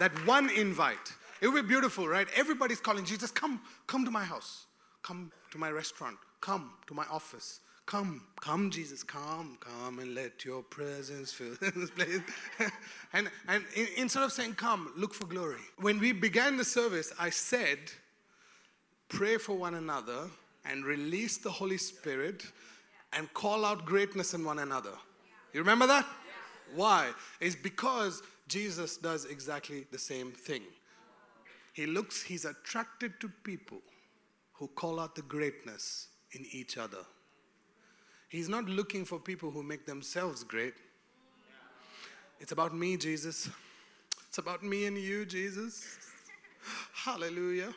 that 0.00 0.12
one 0.26 0.50
invite, 0.50 1.12
it 1.40 1.48
would 1.48 1.62
be 1.62 1.68
beautiful, 1.68 2.08
right? 2.08 2.26
Everybody's 2.34 2.80
calling 2.80 3.04
Jesus, 3.04 3.30
come, 3.30 3.60
come 3.86 4.04
to 4.04 4.10
my 4.10 4.24
house, 4.24 4.66
come 5.02 5.30
to 5.50 5.58
my 5.58 5.70
restaurant, 5.70 6.16
Come 6.42 6.72
to 6.88 6.94
my 6.94 7.06
office. 7.06 7.60
Come, 7.86 8.22
come, 8.40 8.70
Jesus, 8.70 9.02
come, 9.02 9.58
come 9.60 9.98
and 9.98 10.14
let 10.14 10.44
your 10.44 10.62
presence 10.62 11.32
fill 11.32 11.54
this 11.60 11.90
place. 11.90 12.20
and 13.12 13.28
and 13.48 13.64
in, 13.74 13.86
instead 13.96 14.22
of 14.22 14.32
saying, 14.32 14.54
come, 14.54 14.92
look 14.96 15.12
for 15.12 15.26
glory. 15.26 15.60
When 15.78 15.98
we 15.98 16.12
began 16.12 16.56
the 16.56 16.64
service, 16.64 17.12
I 17.18 17.30
said, 17.30 17.78
pray 19.08 19.36
for 19.36 19.56
one 19.56 19.74
another 19.74 20.30
and 20.64 20.84
release 20.84 21.38
the 21.38 21.50
Holy 21.50 21.76
Spirit 21.76 22.44
and 23.12 23.32
call 23.34 23.64
out 23.64 23.84
greatness 23.84 24.32
in 24.32 24.44
one 24.44 24.60
another. 24.60 24.92
You 25.52 25.60
remember 25.60 25.86
that? 25.86 26.06
Why? 26.74 27.10
It's 27.40 27.56
because 27.56 28.22
Jesus 28.48 28.96
does 28.96 29.26
exactly 29.26 29.86
the 29.90 29.98
same 29.98 30.30
thing. 30.30 30.62
He 31.72 31.86
looks, 31.86 32.22
he's 32.22 32.44
attracted 32.44 33.20
to 33.20 33.28
people 33.28 33.78
who 34.54 34.68
call 34.68 35.00
out 35.00 35.14
the 35.14 35.22
greatness 35.22 36.08
in 36.32 36.44
each 36.52 36.78
other. 36.78 36.98
He's 38.32 38.48
not 38.48 38.64
looking 38.64 39.04
for 39.04 39.18
people 39.18 39.50
who 39.50 39.62
make 39.62 39.84
themselves 39.84 40.42
great. 40.42 40.72
It's 42.40 42.50
about 42.50 42.74
me, 42.74 42.96
Jesus. 42.96 43.50
It's 44.26 44.38
about 44.38 44.62
me 44.62 44.86
and 44.86 44.96
you, 44.96 45.26
Jesus. 45.26 45.98
Hallelujah. 46.94 47.74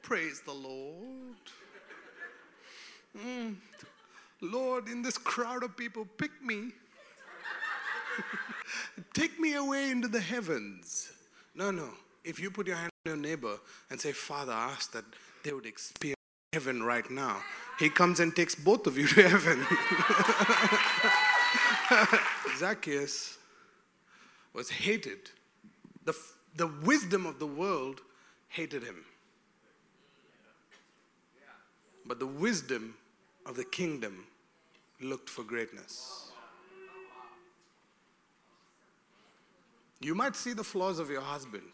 Praise 0.00 0.40
the 0.40 0.54
Lord. 0.54 1.36
Mm. 3.14 3.56
Lord, 4.40 4.88
in 4.88 5.02
this 5.02 5.18
crowd 5.18 5.62
of 5.62 5.76
people, 5.76 6.06
pick 6.16 6.30
me. 6.42 6.72
Take 9.12 9.38
me 9.38 9.56
away 9.56 9.90
into 9.90 10.08
the 10.08 10.20
heavens. 10.20 11.12
No, 11.54 11.70
no. 11.70 11.90
If 12.24 12.40
you 12.40 12.50
put 12.50 12.66
your 12.66 12.76
hand 12.76 12.90
on 13.04 13.10
your 13.10 13.18
neighbor 13.18 13.58
and 13.90 14.00
say, 14.00 14.12
Father, 14.12 14.52
ask 14.52 14.92
that 14.92 15.04
they 15.44 15.52
would 15.52 15.66
experience 15.66 16.16
heaven 16.54 16.82
right 16.82 17.10
now. 17.10 17.42
He 17.78 17.90
comes 17.90 18.20
and 18.20 18.34
takes 18.34 18.54
both 18.54 18.86
of 18.86 18.96
you 18.96 19.06
to 19.06 19.28
heaven. 19.28 19.66
Zacchaeus 22.58 23.36
was 24.54 24.70
hated. 24.70 25.30
The, 26.04 26.14
the 26.56 26.66
wisdom 26.66 27.26
of 27.26 27.38
the 27.38 27.46
world 27.46 28.00
hated 28.48 28.82
him. 28.82 29.04
But 32.06 32.18
the 32.18 32.26
wisdom 32.26 32.94
of 33.44 33.56
the 33.56 33.64
kingdom 33.64 34.24
looked 35.00 35.28
for 35.28 35.42
greatness. 35.42 36.30
You 40.00 40.14
might 40.14 40.36
see 40.36 40.52
the 40.52 40.64
flaws 40.64 40.98
of 40.98 41.10
your 41.10 41.20
husband. 41.20 41.72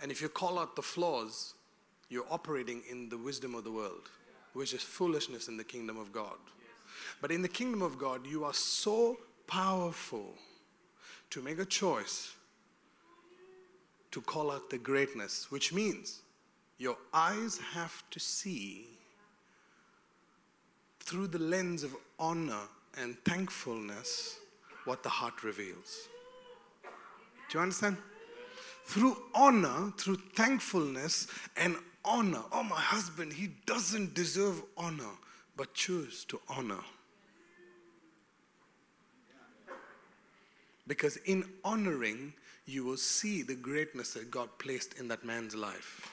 And 0.00 0.12
if 0.12 0.20
you 0.20 0.28
call 0.28 0.58
out 0.58 0.76
the 0.76 0.82
flaws, 0.82 1.54
you're 2.08 2.26
operating 2.30 2.82
in 2.90 3.08
the 3.08 3.18
wisdom 3.18 3.54
of 3.54 3.64
the 3.64 3.72
world, 3.72 4.10
which 4.52 4.72
is 4.72 4.82
foolishness 4.82 5.48
in 5.48 5.56
the 5.56 5.64
kingdom 5.64 5.98
of 5.98 6.12
God. 6.12 6.38
But 7.20 7.30
in 7.30 7.42
the 7.42 7.48
kingdom 7.48 7.82
of 7.82 7.98
God, 7.98 8.26
you 8.26 8.44
are 8.44 8.54
so 8.54 9.18
powerful 9.46 10.34
to 11.30 11.42
make 11.42 11.58
a 11.58 11.64
choice 11.64 12.34
to 14.12 14.20
call 14.20 14.50
out 14.50 14.70
the 14.70 14.78
greatness, 14.78 15.50
which 15.50 15.72
means 15.72 16.22
your 16.78 16.96
eyes 17.12 17.58
have 17.72 18.02
to 18.10 18.20
see 18.20 18.86
through 21.00 21.26
the 21.26 21.38
lens 21.38 21.82
of 21.82 21.94
honor 22.18 22.68
and 22.98 23.16
thankfulness 23.24 24.38
what 24.84 25.02
the 25.02 25.08
heart 25.08 25.42
reveals. 25.42 26.08
Do 27.48 27.58
you 27.58 27.62
understand? 27.62 27.96
through 28.86 29.16
honor, 29.34 29.92
through 29.98 30.16
thankfulness 30.34 31.26
and 31.56 31.76
honor. 32.06 32.42
Oh, 32.52 32.62
my 32.62 32.80
husband, 32.80 33.32
he 33.32 33.50
doesn't 33.66 34.14
deserve 34.14 34.62
honor, 34.76 35.12
but 35.56 35.74
choose 35.74 36.24
to 36.26 36.40
honor. 36.48 36.80
Because 40.86 41.16
in 41.18 41.44
honoring, 41.64 42.32
you 42.64 42.84
will 42.84 42.96
see 42.96 43.42
the 43.42 43.54
greatness 43.54 44.14
that 44.14 44.30
God 44.30 44.48
placed 44.58 44.98
in 44.98 45.08
that 45.08 45.24
man's 45.24 45.54
life. 45.54 46.12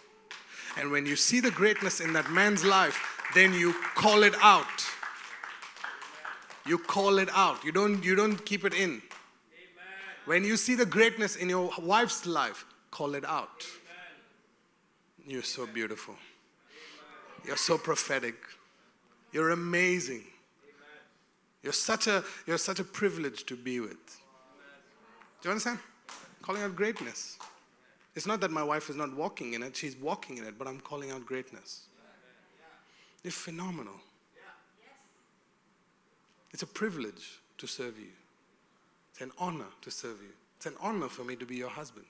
And 0.78 0.92
when 0.92 1.06
you 1.06 1.16
see 1.16 1.40
the 1.40 1.52
greatness 1.52 2.00
in 2.00 2.14
that 2.14 2.32
man's 2.32 2.66
life, 2.66 3.00
then 3.36 3.54
you 3.54 3.74
call 3.96 4.24
it 4.24 4.34
out. 4.42 4.66
You 6.66 6.80
call 6.80 7.20
it 7.20 7.30
out. 7.34 7.64
You 7.64 7.72
don't, 7.72 8.04
you 8.04 8.16
don't 8.16 8.44
keep 8.46 8.66
it 8.66 8.74
in. 8.74 9.02
When 10.26 10.44
you 10.44 10.58
see 10.58 10.76
the 10.76 10.86
greatness 10.86 11.36
in 11.36 11.50
your 11.50 11.70
wife's 11.80 12.26
life, 12.26 12.66
call 12.92 13.14
it 13.16 13.26
out. 13.26 13.66
You're 15.26 15.44
so 15.44 15.66
beautiful. 15.66 16.16
You're 17.46 17.58
so 17.58 17.78
prophetic. 17.78 18.36
You're 19.32 19.52
amazing. 19.52 20.24
You're 21.62 21.74
such 21.74 22.08
a 22.08 22.24
you're 22.46 22.58
such 22.58 22.80
a 22.80 22.84
privilege 22.84 23.46
to 23.46 23.56
be 23.56 23.80
with. 23.80 24.22
Do 25.42 25.50
you 25.50 25.52
understand? 25.52 25.80
Calling 26.42 26.62
out 26.62 26.76
greatness. 26.76 27.38
It's 28.16 28.28
not 28.28 28.42
that 28.42 28.52
my 28.52 28.64
wife 28.64 28.90
is 28.90 28.96
not 28.96 29.16
walking 29.16 29.54
in 29.54 29.64
it, 29.64 29.76
she's 29.76 29.96
walking 29.96 30.38
in 30.38 30.46
it, 30.46 30.60
but 30.60 30.68
I'm 30.68 30.80
calling 30.80 31.12
out 31.12 31.26
greatness. 31.26 31.88
You're 33.24 33.32
phenomenal. 33.32 33.96
It's 36.52 36.62
a 36.62 36.68
privilege 36.68 37.40
to 37.58 37.66
serve 37.66 37.98
you. 37.98 38.12
It's 39.12 39.22
an 39.22 39.32
honor 39.40 39.66
to 39.82 39.90
serve 39.90 40.22
you. 40.22 40.34
It's 40.58 40.66
an 40.68 40.76
honor 40.80 41.08
for 41.08 41.24
me 41.24 41.36
to 41.38 41.46
be 41.46 41.56
your 41.56 41.70
husband. 41.70 42.06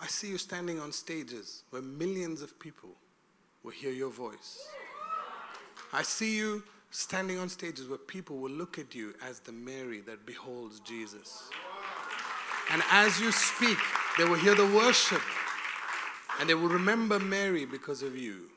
I 0.00 0.07
see 0.18 0.26
you 0.26 0.38
standing 0.38 0.80
on 0.80 0.90
stages 0.90 1.62
where 1.70 1.80
millions 1.80 2.42
of 2.42 2.58
people 2.58 2.90
will 3.62 3.70
hear 3.70 3.92
your 3.92 4.10
voice. 4.10 4.66
I 5.92 6.02
see 6.02 6.36
you 6.36 6.64
standing 6.90 7.38
on 7.38 7.48
stages 7.48 7.86
where 7.86 7.98
people 7.98 8.38
will 8.38 8.50
look 8.50 8.80
at 8.80 8.96
you 8.96 9.14
as 9.24 9.38
the 9.38 9.52
Mary 9.52 10.00
that 10.00 10.26
beholds 10.26 10.80
Jesus. 10.80 11.48
And 12.72 12.82
as 12.90 13.20
you 13.20 13.30
speak, 13.30 13.78
they 14.18 14.24
will 14.24 14.34
hear 14.34 14.56
the 14.56 14.66
worship 14.66 15.22
and 16.40 16.50
they 16.50 16.54
will 16.54 16.68
remember 16.68 17.20
Mary 17.20 17.64
because 17.64 18.02
of 18.02 18.16
you. 18.18 18.50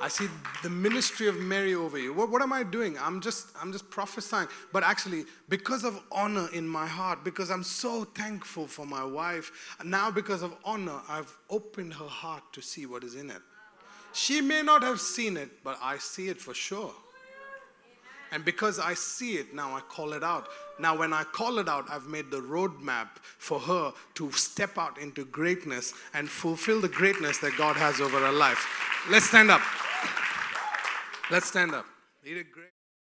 I 0.00 0.08
see 0.08 0.28
the 0.62 0.68
ministry 0.68 1.26
of 1.26 1.36
Mary 1.38 1.74
over 1.74 1.98
you. 1.98 2.12
What, 2.12 2.30
what, 2.30 2.42
am 2.42 2.52
I 2.52 2.62
doing? 2.62 2.98
I'm 2.98 3.20
just, 3.20 3.48
I'm 3.60 3.72
just 3.72 3.88
prophesying. 3.88 4.48
But 4.72 4.82
actually, 4.82 5.24
because 5.48 5.84
of 5.84 5.98
honor 6.12 6.48
in 6.52 6.68
my 6.68 6.86
heart, 6.86 7.24
because 7.24 7.50
I'm 7.50 7.64
so 7.64 8.04
thankful 8.04 8.66
for 8.66 8.84
my 8.84 9.02
wife, 9.02 9.76
now 9.84 10.10
because 10.10 10.42
of 10.42 10.54
honor, 10.64 11.00
I've 11.08 11.34
opened 11.48 11.94
her 11.94 12.06
heart 12.06 12.42
to 12.52 12.60
see 12.60 12.84
what 12.84 13.04
is 13.04 13.14
in 13.14 13.30
it. 13.30 13.40
She 14.12 14.40
may 14.40 14.62
not 14.62 14.82
have 14.82 15.00
seen 15.00 15.36
it, 15.36 15.62
but 15.64 15.78
I 15.82 15.98
see 15.98 16.28
it 16.28 16.40
for 16.40 16.52
sure. 16.52 16.92
And 18.32 18.44
because 18.44 18.78
I 18.78 18.94
see 18.94 19.36
it, 19.36 19.54
now 19.54 19.76
I 19.76 19.80
call 19.80 20.12
it 20.12 20.22
out. 20.24 20.48
Now, 20.78 20.98
when 20.98 21.12
I 21.12 21.22
call 21.24 21.58
it 21.58 21.68
out, 21.68 21.86
I've 21.88 22.06
made 22.06 22.30
the 22.30 22.40
roadmap 22.40 23.08
for 23.38 23.58
her 23.60 23.92
to 24.14 24.32
step 24.32 24.76
out 24.76 24.98
into 24.98 25.24
greatness 25.24 25.94
and 26.12 26.28
fulfill 26.28 26.80
the 26.80 26.88
greatness 26.88 27.38
that 27.38 27.56
God 27.56 27.76
has 27.76 28.00
over 28.00 28.18
her 28.18 28.32
life. 28.32 28.66
Let's 29.08 29.26
stand 29.26 29.50
up. 29.50 29.62
Let's 31.28 31.46
stand 31.46 31.74
up. 31.74 31.86